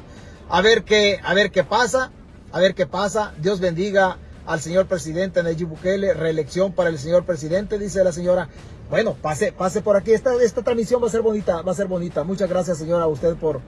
A 0.48 0.60
ver 0.62 0.84
qué, 0.84 1.20
a 1.22 1.34
ver 1.34 1.50
qué 1.50 1.64
pasa, 1.64 2.10
a 2.52 2.60
ver 2.60 2.74
qué 2.74 2.86
pasa. 2.86 3.32
Dios 3.38 3.60
bendiga 3.60 4.18
al 4.46 4.60
señor 4.60 4.86
presidente 4.86 5.42
Nayib 5.42 5.68
Bukele. 5.68 6.14
Reelección 6.14 6.72
para 6.72 6.90
el 6.90 6.98
señor 6.98 7.24
presidente, 7.24 7.78
dice 7.78 8.04
la 8.04 8.12
señora. 8.12 8.48
Bueno, 8.90 9.14
pase, 9.20 9.52
pase 9.52 9.82
por 9.82 9.96
aquí. 9.96 10.12
Esta, 10.12 10.34
esta 10.42 10.62
transmisión 10.62 11.02
va 11.02 11.08
a 11.08 11.10
ser 11.10 11.22
bonita, 11.22 11.62
va 11.62 11.72
a 11.72 11.74
ser 11.74 11.86
bonita. 11.86 12.24
Muchas 12.24 12.48
gracias, 12.48 12.78
señora, 12.78 13.04
a 13.04 13.08
usted 13.08 13.36
por 13.36 13.60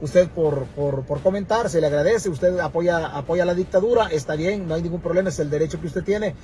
usted 0.00 0.28
por, 0.28 0.66
por, 0.66 1.04
por, 1.04 1.20
comentar, 1.20 1.70
se 1.70 1.80
le 1.80 1.86
agradece, 1.86 2.28
usted 2.28 2.58
apoya, 2.58 3.06
apoya 3.06 3.44
la 3.44 3.54
dictadura, 3.54 4.08
está 4.10 4.36
bien, 4.36 4.68
no 4.68 4.74
hay 4.74 4.82
ningún 4.82 5.00
problema, 5.00 5.30
es 5.30 5.38
el 5.38 5.50
derecho 5.50 5.80
que 5.80 5.86
usted 5.86 6.04
tiene, 6.04 6.34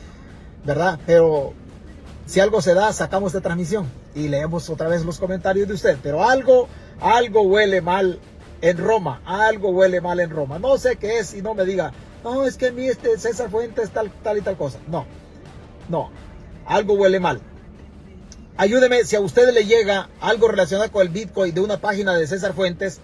¿verdad? 0.64 0.98
Pero 1.06 1.52
si 2.26 2.40
algo 2.40 2.62
se 2.62 2.74
da, 2.74 2.92
sacamos 2.92 3.32
de 3.32 3.40
transmisión 3.40 3.86
y 4.14 4.28
leemos 4.28 4.70
otra 4.70 4.88
vez 4.88 5.04
los 5.04 5.18
comentarios 5.18 5.68
de 5.68 5.74
usted, 5.74 5.98
pero 6.02 6.24
algo, 6.24 6.68
algo 7.00 7.42
huele 7.42 7.80
mal 7.82 8.18
en 8.62 8.78
Roma, 8.78 9.20
algo 9.24 9.70
huele 9.70 10.00
mal 10.00 10.20
en 10.20 10.30
Roma, 10.30 10.58
no 10.58 10.78
sé 10.78 10.96
qué 10.96 11.18
es 11.18 11.34
y 11.34 11.42
no 11.42 11.54
me 11.54 11.64
diga, 11.64 11.92
no, 12.24 12.44
es 12.44 12.56
que 12.56 12.72
mi 12.72 12.86
este 12.86 13.18
César 13.18 13.50
Fuentes 13.50 13.90
tal, 13.90 14.10
tal 14.22 14.38
y 14.38 14.40
tal 14.40 14.56
cosa, 14.56 14.78
no, 14.88 15.04
no, 15.88 16.10
algo 16.66 16.94
huele 16.94 17.20
mal. 17.20 17.40
Ayúdeme, 18.56 19.04
si 19.04 19.16
a 19.16 19.20
usted 19.20 19.52
le 19.52 19.64
llega 19.64 20.10
algo 20.20 20.46
relacionado 20.46 20.92
con 20.92 21.02
el 21.02 21.08
Bitcoin 21.08 21.54
de 21.54 21.62
una 21.62 21.78
página 21.78 22.14
de 22.14 22.26
César 22.26 22.52
Fuentes, 22.52 23.00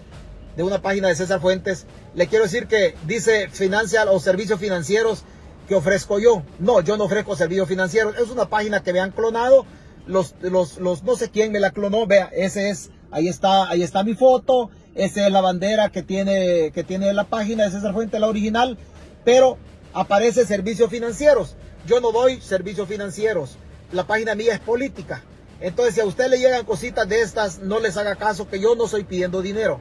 de 0.55 0.63
una 0.63 0.81
página 0.81 1.07
de 1.07 1.15
César 1.15 1.39
Fuentes. 1.39 1.85
Le 2.15 2.27
quiero 2.27 2.45
decir 2.45 2.67
que 2.67 2.95
dice 3.05 3.49
financial 3.49 4.07
o 4.09 4.19
servicios 4.19 4.59
financieros 4.59 5.23
que 5.67 5.75
ofrezco 5.75 6.19
yo. 6.19 6.43
No, 6.59 6.81
yo 6.81 6.97
no 6.97 7.05
ofrezco 7.05 7.35
servicios 7.35 7.67
financieros. 7.67 8.17
Es 8.17 8.29
una 8.29 8.49
página 8.49 8.83
que 8.83 8.93
me 8.93 8.99
han 8.99 9.11
clonado. 9.11 9.65
Los, 10.07 10.33
los, 10.41 10.77
los, 10.79 11.03
no 11.03 11.15
sé 11.15 11.29
quién 11.29 11.51
me 11.51 11.59
la 11.59 11.71
clonó. 11.71 12.07
Vea, 12.07 12.29
ese 12.33 12.69
es, 12.69 12.89
ahí 13.11 13.27
está, 13.27 13.69
ahí 13.69 13.83
está 13.83 14.03
mi 14.03 14.15
foto. 14.15 14.71
Esa 14.95 15.27
es 15.27 15.31
la 15.31 15.41
bandera 15.41 15.89
que 15.89 16.01
tiene, 16.03 16.71
que 16.71 16.83
tiene 16.83 17.13
la 17.13 17.25
página 17.25 17.65
de 17.65 17.71
César 17.71 17.93
Fuentes, 17.93 18.19
la 18.19 18.27
original. 18.27 18.77
Pero 19.23 19.57
aparece 19.93 20.45
servicios 20.45 20.89
financieros. 20.89 21.55
Yo 21.85 22.01
no 22.01 22.11
doy 22.11 22.41
servicios 22.41 22.87
financieros. 22.87 23.57
La 23.91 24.05
página 24.05 24.35
mía 24.35 24.53
es 24.53 24.59
política. 24.59 25.23
Entonces, 25.61 25.95
si 25.95 26.01
a 26.01 26.05
usted 26.05 26.29
le 26.29 26.39
llegan 26.39 26.65
cositas 26.65 27.07
de 27.07 27.21
estas, 27.21 27.59
no 27.59 27.79
les 27.79 27.97
haga 27.97 28.15
caso 28.15 28.47
que 28.49 28.59
yo 28.59 28.75
no 28.75 28.85
estoy 28.85 29.03
pidiendo 29.03 29.41
dinero. 29.41 29.79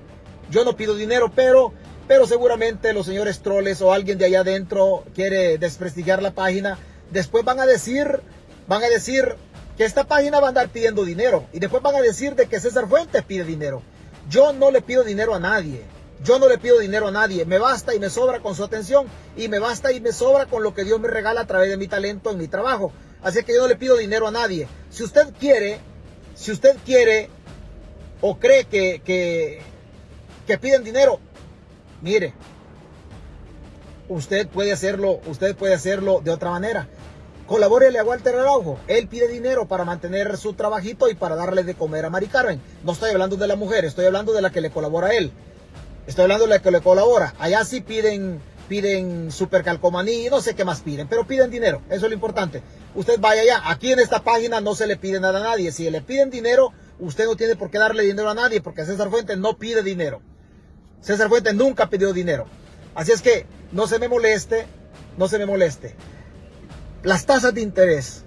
Yo 0.50 0.64
no 0.64 0.76
pido 0.76 0.94
dinero, 0.94 1.30
pero, 1.34 1.72
pero 2.06 2.26
seguramente 2.26 2.92
los 2.92 3.06
señores 3.06 3.40
troles 3.40 3.82
o 3.82 3.92
alguien 3.92 4.18
de 4.18 4.26
allá 4.26 4.40
adentro 4.40 5.04
quiere 5.14 5.58
desprestigiar 5.58 6.22
la 6.22 6.32
página. 6.32 6.78
Después 7.10 7.44
van 7.44 7.60
a 7.60 7.66
decir, 7.66 8.20
van 8.66 8.82
a 8.82 8.88
decir 8.88 9.36
que 9.76 9.84
esta 9.84 10.04
página 10.04 10.40
va 10.40 10.46
a 10.46 10.48
andar 10.48 10.68
pidiendo 10.68 11.04
dinero. 11.04 11.46
Y 11.52 11.60
después 11.60 11.82
van 11.82 11.94
a 11.94 12.00
decir 12.00 12.34
de 12.34 12.46
que 12.46 12.60
César 12.60 12.88
Fuentes 12.88 13.22
pide 13.24 13.44
dinero. 13.44 13.82
Yo 14.28 14.52
no 14.52 14.70
le 14.70 14.82
pido 14.82 15.04
dinero 15.04 15.34
a 15.34 15.38
nadie. 15.38 15.84
Yo 16.24 16.38
no 16.38 16.48
le 16.48 16.58
pido 16.58 16.80
dinero 16.80 17.08
a 17.08 17.12
nadie. 17.12 17.44
Me 17.44 17.58
basta 17.58 17.94
y 17.94 18.00
me 18.00 18.10
sobra 18.10 18.40
con 18.40 18.56
su 18.56 18.64
atención. 18.64 19.06
Y 19.36 19.48
me 19.48 19.58
basta 19.60 19.92
y 19.92 20.00
me 20.00 20.12
sobra 20.12 20.46
con 20.46 20.62
lo 20.62 20.74
que 20.74 20.84
Dios 20.84 20.98
me 20.98 21.08
regala 21.08 21.42
a 21.42 21.46
través 21.46 21.70
de 21.70 21.76
mi 21.76 21.86
talento 21.86 22.30
en 22.30 22.38
mi 22.38 22.48
trabajo. 22.48 22.92
Así 23.22 23.42
que 23.44 23.54
yo 23.54 23.62
no 23.62 23.68
le 23.68 23.76
pido 23.76 23.96
dinero 23.96 24.26
a 24.26 24.30
nadie. 24.30 24.66
Si 24.90 25.04
usted 25.04 25.32
quiere, 25.38 25.78
si 26.34 26.52
usted 26.52 26.76
quiere 26.84 27.30
o 28.20 28.38
cree 28.38 28.64
que, 28.64 29.00
que, 29.04 29.62
que 30.48 30.58
piden 30.58 30.82
dinero. 30.82 31.20
Mire, 32.00 32.32
usted 34.08 34.48
puede 34.48 34.72
hacerlo, 34.72 35.20
usted 35.26 35.54
puede 35.54 35.74
hacerlo 35.74 36.22
de 36.24 36.30
otra 36.30 36.50
manera. 36.50 36.88
Colabórele 37.46 37.98
a 37.98 38.04
Walter 38.04 38.34
Araujo. 38.34 38.78
Él 38.88 39.08
pide 39.08 39.28
dinero 39.28 39.68
para 39.68 39.84
mantener 39.84 40.38
su 40.38 40.54
trabajito 40.54 41.08
y 41.10 41.14
para 41.14 41.36
darle 41.36 41.64
de 41.64 41.74
comer 41.74 42.06
a 42.06 42.10
Mari 42.10 42.28
Carmen. 42.28 42.62
No 42.82 42.92
estoy 42.92 43.10
hablando 43.10 43.36
de 43.36 43.46
la 43.46 43.56
mujer, 43.56 43.84
estoy 43.84 44.06
hablando 44.06 44.32
de 44.32 44.40
la 44.40 44.50
que 44.50 44.62
le 44.62 44.70
colabora 44.70 45.08
a 45.08 45.14
él. 45.14 45.32
Estoy 46.06 46.22
hablando 46.22 46.44
de 46.44 46.50
la 46.50 46.62
que 46.62 46.70
le 46.70 46.80
colabora. 46.80 47.34
Allá 47.38 47.62
sí 47.66 47.82
piden, 47.82 48.40
piden 48.68 49.30
supercalcomaní 49.30 50.26
y 50.26 50.30
no 50.30 50.40
sé 50.40 50.54
qué 50.54 50.64
más 50.64 50.80
piden, 50.80 51.08
pero 51.08 51.26
piden 51.26 51.50
dinero. 51.50 51.82
Eso 51.90 52.06
es 52.06 52.10
lo 52.10 52.14
importante. 52.14 52.62
Usted 52.94 53.20
vaya 53.20 53.42
allá. 53.42 53.62
Aquí 53.70 53.92
en 53.92 53.98
esta 53.98 54.24
página 54.24 54.62
no 54.62 54.74
se 54.74 54.86
le 54.86 54.96
pide 54.96 55.20
nada 55.20 55.40
a 55.40 55.42
nadie. 55.42 55.72
Si 55.72 55.90
le 55.90 56.00
piden 56.00 56.30
dinero, 56.30 56.72
usted 57.00 57.26
no 57.26 57.36
tiene 57.36 57.54
por 57.54 57.70
qué 57.70 57.78
darle 57.78 58.02
dinero 58.02 58.30
a 58.30 58.34
nadie 58.34 58.62
porque 58.62 58.86
César 58.86 59.10
Fuentes 59.10 59.36
no 59.36 59.58
pide 59.58 59.82
dinero. 59.82 60.22
César 61.00 61.28
Fuentes 61.28 61.54
nunca 61.54 61.88
pidió 61.88 62.12
dinero. 62.12 62.46
Así 62.94 63.12
es 63.12 63.22
que 63.22 63.46
no 63.72 63.86
se 63.86 63.98
me 63.98 64.08
moleste, 64.08 64.66
no 65.16 65.28
se 65.28 65.38
me 65.38 65.46
moleste. 65.46 65.94
Las 67.02 67.26
tasas 67.26 67.54
de 67.54 67.60
interés 67.60 68.24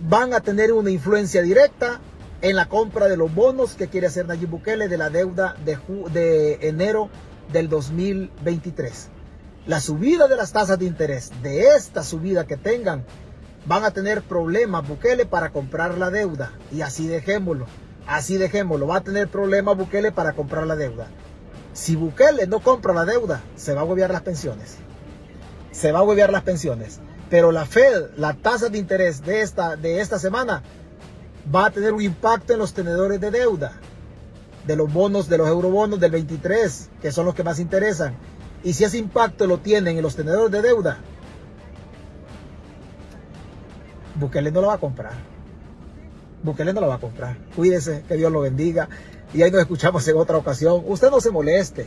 van 0.00 0.34
a 0.34 0.40
tener 0.40 0.72
una 0.72 0.90
influencia 0.90 1.42
directa 1.42 2.00
en 2.42 2.56
la 2.56 2.68
compra 2.68 3.08
de 3.08 3.16
los 3.16 3.34
bonos 3.34 3.74
que 3.74 3.88
quiere 3.88 4.06
hacer 4.06 4.26
Nayib 4.26 4.50
Bukele 4.50 4.88
de 4.88 4.98
la 4.98 5.08
deuda 5.08 5.56
de, 5.64 5.78
de 6.12 6.68
enero 6.68 7.08
del 7.52 7.68
2023. 7.70 9.08
La 9.66 9.80
subida 9.80 10.28
de 10.28 10.36
las 10.36 10.52
tasas 10.52 10.78
de 10.78 10.84
interés, 10.84 11.32
de 11.42 11.68
esta 11.74 12.02
subida 12.02 12.46
que 12.46 12.58
tengan, 12.58 13.02
van 13.64 13.84
a 13.84 13.92
tener 13.92 14.20
problemas 14.22 14.86
Bukele 14.86 15.24
para 15.24 15.50
comprar 15.50 15.96
la 15.96 16.10
deuda. 16.10 16.52
Y 16.70 16.82
así 16.82 17.06
dejémoslo. 17.06 17.66
Así 18.06 18.36
dejémoslo, 18.36 18.86
va 18.86 18.96
a 18.96 19.00
tener 19.02 19.28
problemas 19.28 19.76
Bukele 19.76 20.12
para 20.12 20.34
comprar 20.34 20.66
la 20.66 20.76
deuda. 20.76 21.08
Si 21.72 21.96
Bukele 21.96 22.46
no 22.46 22.60
compra 22.60 22.92
la 22.92 23.04
deuda, 23.04 23.42
se 23.56 23.74
va 23.74 23.80
a 23.80 23.84
huevear 23.84 24.10
las 24.10 24.22
pensiones. 24.22 24.76
Se 25.72 25.90
va 25.90 26.00
a 26.00 26.02
huevear 26.02 26.30
las 26.30 26.42
pensiones. 26.42 27.00
Pero 27.30 27.50
la 27.50 27.64
Fed, 27.66 28.10
la 28.16 28.34
tasa 28.34 28.68
de 28.68 28.78
interés 28.78 29.22
de 29.22 29.40
esta, 29.40 29.76
de 29.76 30.00
esta 30.00 30.18
semana, 30.18 30.62
va 31.52 31.66
a 31.66 31.70
tener 31.70 31.92
un 31.92 32.02
impacto 32.02 32.52
en 32.52 32.58
los 32.58 32.74
tenedores 32.74 33.20
de 33.20 33.30
deuda. 33.30 33.72
De 34.66 34.76
los 34.76 34.92
bonos, 34.92 35.28
de 35.28 35.38
los 35.38 35.48
eurobonos 35.48 35.98
del 35.98 36.10
23, 36.10 36.90
que 37.00 37.10
son 37.10 37.26
los 37.26 37.34
que 37.34 37.42
más 37.42 37.58
interesan. 37.58 38.16
Y 38.62 38.74
si 38.74 38.84
ese 38.84 38.98
impacto 38.98 39.46
lo 39.46 39.58
tienen 39.58 39.96
en 39.96 40.02
los 40.02 40.14
tenedores 40.14 40.50
de 40.52 40.62
deuda, 40.62 40.98
Bukele 44.14 44.52
no 44.52 44.60
lo 44.60 44.68
va 44.68 44.74
a 44.74 44.78
comprar. 44.78 45.33
Bukele 46.44 46.74
no 46.74 46.80
la 46.82 46.86
va 46.86 46.94
a 46.96 47.00
comprar. 47.00 47.36
Cuídese, 47.56 48.04
que 48.06 48.16
Dios 48.16 48.30
lo 48.30 48.40
bendiga. 48.40 48.88
Y 49.32 49.42
ahí 49.42 49.50
nos 49.50 49.62
escuchamos 49.62 50.06
en 50.06 50.16
otra 50.16 50.36
ocasión. 50.36 50.82
Usted 50.86 51.10
no 51.10 51.20
se 51.20 51.30
moleste. 51.30 51.86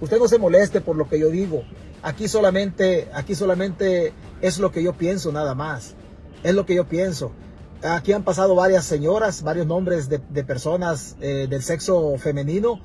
Usted 0.00 0.18
no 0.18 0.28
se 0.28 0.38
moleste 0.38 0.80
por 0.80 0.96
lo 0.96 1.08
que 1.08 1.18
yo 1.18 1.28
digo. 1.28 1.64
Aquí 2.02 2.28
solamente, 2.28 3.08
aquí 3.12 3.34
solamente 3.34 4.12
es 4.40 4.60
lo 4.60 4.70
que 4.70 4.82
yo 4.82 4.92
pienso 4.92 5.32
nada 5.32 5.54
más. 5.54 5.96
Es 6.44 6.54
lo 6.54 6.64
que 6.64 6.76
yo 6.76 6.86
pienso. 6.86 7.32
Aquí 7.82 8.12
han 8.12 8.22
pasado 8.22 8.54
varias 8.54 8.84
señoras, 8.84 9.42
varios 9.42 9.66
nombres 9.66 10.08
de, 10.08 10.44
personas 10.44 11.16
eh, 11.20 11.46
del 11.48 11.62
sexo 11.62 12.16
femenino 12.18 12.80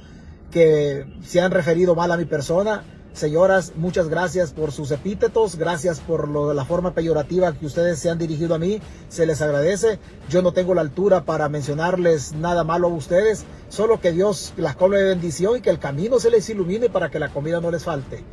que 0.51 1.05
se 1.23 1.41
han 1.41 1.51
referido 1.51 1.95
mal 1.95 2.11
a 2.11 2.17
mi 2.17 2.25
persona. 2.25 2.83
Señoras, 3.13 3.73
muchas 3.75 4.09
gracias 4.09 4.53
por 4.53 4.71
sus 4.71 4.89
epítetos, 4.89 5.55
gracias 5.55 5.99
por 5.99 6.27
la 6.27 6.65
forma 6.65 6.95
peyorativa 6.95 7.53
que 7.53 7.67
ustedes 7.67 7.99
se 7.99 8.09
han 8.09 8.17
dirigido 8.17 8.55
a 8.55 8.57
mí, 8.57 8.81
se 9.07 9.27
les 9.27 9.39
agradece. 9.39 9.99
Yo 10.29 10.41
no 10.41 10.51
tengo 10.51 10.73
la 10.73 10.81
altura 10.81 11.23
para 11.23 11.47
mencionarles 11.47 12.33
nada 12.33 12.63
malo 12.63 12.87
a 12.87 12.91
ustedes, 12.91 13.45
solo 13.69 14.01
que 14.01 14.11
Dios 14.11 14.53
las 14.57 14.75
cobre 14.75 14.97
de 14.97 15.09
bendición 15.09 15.57
y 15.57 15.61
que 15.61 15.69
el 15.69 15.77
camino 15.77 16.19
se 16.19 16.31
les 16.31 16.49
ilumine 16.49 16.89
para 16.89 17.11
que 17.11 17.19
la 17.19 17.29
comida 17.29 17.61
no 17.61 17.69
les 17.69 17.83
falte. 17.83 18.23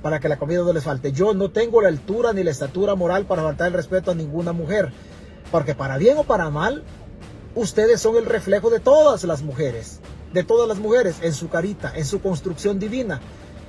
Para 0.00 0.18
que 0.18 0.30
la 0.30 0.38
comida 0.38 0.60
no 0.60 0.72
les 0.72 0.84
falte. 0.84 1.12
Yo 1.12 1.34
no 1.34 1.50
tengo 1.50 1.82
la 1.82 1.88
altura 1.88 2.32
ni 2.32 2.42
la 2.42 2.52
estatura 2.52 2.94
moral 2.94 3.26
para 3.26 3.42
faltar 3.42 3.66
el 3.66 3.74
respeto 3.74 4.12
a 4.12 4.14
ninguna 4.14 4.52
mujer, 4.52 4.94
porque 5.50 5.74
para 5.74 5.98
bien 5.98 6.16
o 6.16 6.24
para 6.24 6.48
mal, 6.48 6.84
ustedes 7.54 8.00
son 8.00 8.16
el 8.16 8.24
reflejo 8.24 8.70
de 8.70 8.80
todas 8.80 9.24
las 9.24 9.42
mujeres, 9.42 10.00
de 10.32 10.42
todas 10.42 10.66
las 10.66 10.78
mujeres, 10.78 11.16
en 11.20 11.34
su 11.34 11.50
carita, 11.50 11.92
en 11.94 12.06
su 12.06 12.22
construcción 12.22 12.78
divina 12.78 13.20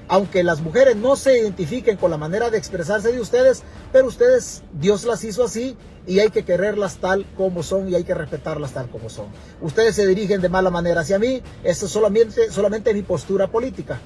aunque 0.07 0.43
las 0.43 0.61
mujeres 0.61 0.95
no 0.95 1.15
se 1.15 1.39
identifiquen 1.39 1.97
con 1.97 2.11
la 2.11 2.17
manera 2.17 2.49
de 2.49 2.57
expresarse 2.57 3.11
de 3.11 3.19
ustedes, 3.19 3.63
pero 3.91 4.07
ustedes, 4.07 4.63
Dios 4.73 5.03
las 5.05 5.23
hizo 5.23 5.43
así 5.43 5.77
y 6.05 6.19
hay 6.19 6.29
que 6.29 6.43
quererlas 6.43 6.97
tal 6.97 7.25
como 7.37 7.63
son 7.63 7.89
y 7.89 7.95
hay 7.95 8.03
que 8.03 8.13
respetarlas 8.13 8.73
tal 8.73 8.89
como 8.89 9.09
son. 9.09 9.27
Ustedes 9.61 9.95
se 9.95 10.05
dirigen 10.05 10.41
de 10.41 10.49
mala 10.49 10.69
manera 10.69 11.01
hacia 11.01 11.19
mí, 11.19 11.41
eso 11.63 11.85
es 11.85 11.91
solamente, 11.91 12.51
solamente 12.51 12.93
mi 12.93 13.01
postura 13.01 13.47
política. 13.47 13.99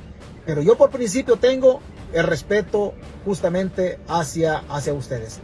Pero 0.46 0.62
yo 0.62 0.78
por 0.78 0.92
principio 0.92 1.36
tengo 1.36 1.82
el 2.14 2.24
respeto 2.24 2.94
justamente 3.26 4.00
hacia, 4.08 4.64
hacia 4.70 4.94
ustedes. 4.94 5.40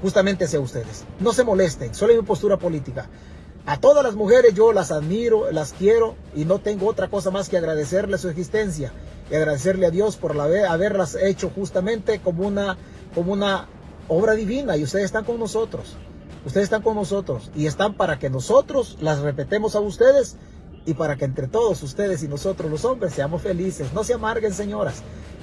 Justamente 0.00 0.44
hacia 0.44 0.60
ustedes. 0.60 1.04
No 1.18 1.34
se 1.34 1.44
molesten, 1.44 1.94
solo 1.94 2.12
hay 2.12 2.18
mi 2.20 2.24
postura 2.24 2.56
política. 2.56 3.10
A 3.66 3.78
todas 3.78 4.02
las 4.02 4.14
mujeres 4.14 4.54
yo 4.54 4.72
las 4.72 4.90
admiro, 4.90 5.52
las 5.52 5.74
quiero 5.74 6.16
y 6.34 6.46
no 6.46 6.60
tengo 6.60 6.86
otra 6.86 7.08
cosa 7.08 7.30
más 7.30 7.50
que 7.50 7.58
agradecerle 7.58 8.16
su 8.16 8.30
existencia 8.30 8.92
y 9.30 9.34
agradecerle 9.34 9.86
a 9.86 9.90
Dios 9.90 10.16
por 10.16 10.34
la, 10.34 10.44
haberlas 10.70 11.14
hecho 11.14 11.50
justamente 11.54 12.20
como 12.20 12.46
una, 12.46 12.76
como 13.14 13.32
una 13.32 13.68
obra 14.08 14.34
divina 14.34 14.76
y 14.76 14.82
ustedes 14.82 15.06
están 15.06 15.24
con 15.24 15.38
nosotros. 15.38 15.96
Ustedes 16.44 16.64
están 16.64 16.82
con 16.82 16.96
nosotros 16.96 17.50
y 17.54 17.66
están 17.66 17.94
para 17.94 18.18
que 18.18 18.30
nosotros 18.30 18.96
las 19.00 19.20
repetemos 19.20 19.76
a 19.76 19.80
ustedes 19.80 20.36
y 20.86 20.94
para 20.94 21.16
que 21.16 21.26
entre 21.26 21.46
todos 21.48 21.82
ustedes 21.82 22.22
y 22.22 22.28
nosotros 22.28 22.70
los 22.70 22.84
hombres 22.84 23.12
seamos 23.12 23.42
felices. 23.42 23.92
No 23.92 24.04
se 24.04 24.14
amarguen, 24.14 24.54
señoras. 24.54 25.02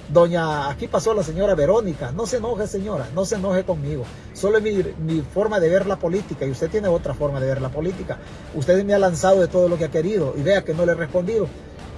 Doña, 0.10 0.70
aquí 0.70 0.88
pasó 0.88 1.14
la 1.14 1.22
señora 1.22 1.54
Verónica. 1.54 2.12
No 2.12 2.26
se 2.26 2.38
enoje, 2.38 2.66
señora. 2.66 3.08
No 3.14 3.26
se 3.26 3.36
enoje 3.36 3.64
conmigo. 3.64 4.06
Solo 4.34 4.58
es 4.58 4.64
mi, 4.64 4.84
mi, 5.00 5.22
forma 5.22 5.60
de 5.60 5.70
ver 5.70 5.86
la 5.86 5.98
política 5.98 6.46
y 6.46 6.52
usted 6.52 6.70
tiene 6.70 6.88
otra 6.88 7.14
forma 7.14 7.40
de 7.40 7.48
ver 7.48 7.62
la 7.62 7.70
política. 7.70 8.18
Usted 8.56 8.84
me 8.84 8.94
ha 8.94 9.00
lanzado 9.00 9.42
de 9.42 9.48
todo 9.48 9.68
lo 9.70 9.78
que 9.78 9.86
ha 9.86 9.92
querido 9.92 10.34
y 10.36 10.42
vea 10.42 10.64
que 10.64 10.74
no 10.74 10.86
le 10.86 10.94
he 10.94 10.96
respondido. 10.96 11.48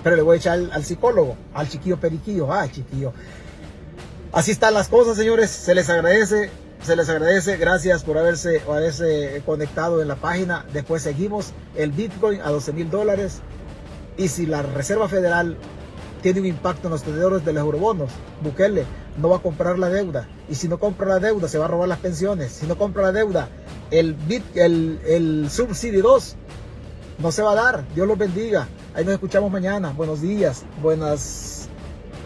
Pero 0.03 0.15
le 0.15 0.21
voy 0.21 0.35
a 0.35 0.37
echar 0.37 0.59
al, 0.71 0.83
psicólogo, 0.83 1.35
al 1.53 1.67
chiquillo 1.67 1.99
periquillo. 1.99 2.51
Ah, 2.51 2.67
chiquillo. 2.69 3.13
Así 4.31 4.51
están 4.51 4.73
las 4.73 4.87
cosas, 4.87 5.17
señores. 5.17 5.49
Se 5.49 5.75
les 5.75 5.89
agradece 5.89 6.49
se 6.83 6.95
les 6.95 7.09
agradece, 7.09 7.57
gracias 7.57 8.03
por 8.03 8.17
haberse, 8.17 8.61
haberse 8.61 9.41
conectado 9.45 10.01
en 10.01 10.07
la 10.07 10.15
página. 10.15 10.65
Después 10.73 11.03
seguimos 11.03 11.51
el 11.75 11.91
Bitcoin 11.91 12.41
a 12.41 12.49
12 12.49 12.73
mil 12.73 12.89
dólares. 12.89 13.41
Y 14.17 14.29
si 14.29 14.45
la 14.45 14.61
Reserva 14.61 15.07
Federal 15.07 15.57
tiene 16.21 16.39
un 16.41 16.45
impacto 16.45 16.87
en 16.87 16.93
los 16.93 17.03
tenedores 17.03 17.45
de 17.45 17.53
los 17.53 17.61
eurobonos, 17.61 18.11
Bukele 18.41 18.85
no 19.17 19.29
va 19.29 19.37
a 19.37 19.41
comprar 19.41 19.77
la 19.77 19.89
deuda. 19.89 20.27
Y 20.49 20.55
si 20.55 20.67
no 20.67 20.79
compra 20.79 21.07
la 21.07 21.19
deuda, 21.19 21.47
se 21.47 21.57
va 21.57 21.65
a 21.65 21.67
robar 21.67 21.89
las 21.89 21.99
pensiones. 21.99 22.51
Si 22.53 22.65
no 22.65 22.77
compra 22.77 23.03
la 23.03 23.11
deuda, 23.11 23.49
el, 23.91 24.13
bit, 24.13 24.43
el, 24.55 24.99
el 25.05 25.49
subsidio 25.49 26.01
2 26.01 26.35
no 27.19 27.31
se 27.31 27.41
va 27.41 27.51
a 27.51 27.55
dar. 27.55 27.85
Dios 27.93 28.07
los 28.07 28.17
bendiga. 28.17 28.67
Ahí 28.93 29.05
nos 29.05 29.13
escuchamos 29.13 29.51
mañana. 29.51 29.93
Buenos 29.95 30.21
días, 30.21 30.63
buenas, 30.81 31.69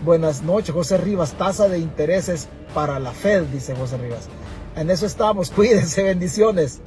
buenas 0.03 0.41
noches. 0.41 0.73
José 0.73 0.97
Rivas, 0.97 1.33
tasa 1.33 1.67
de 1.67 1.79
intereses 1.79 2.47
para 2.73 2.99
la 2.99 3.11
Fed, 3.11 3.43
dice 3.45 3.75
José 3.75 3.97
Rivas. 3.97 4.27
En 4.75 4.89
eso 4.89 5.05
estamos. 5.05 5.49
Cuídense. 5.55 6.03
Bendiciones. 6.03 6.81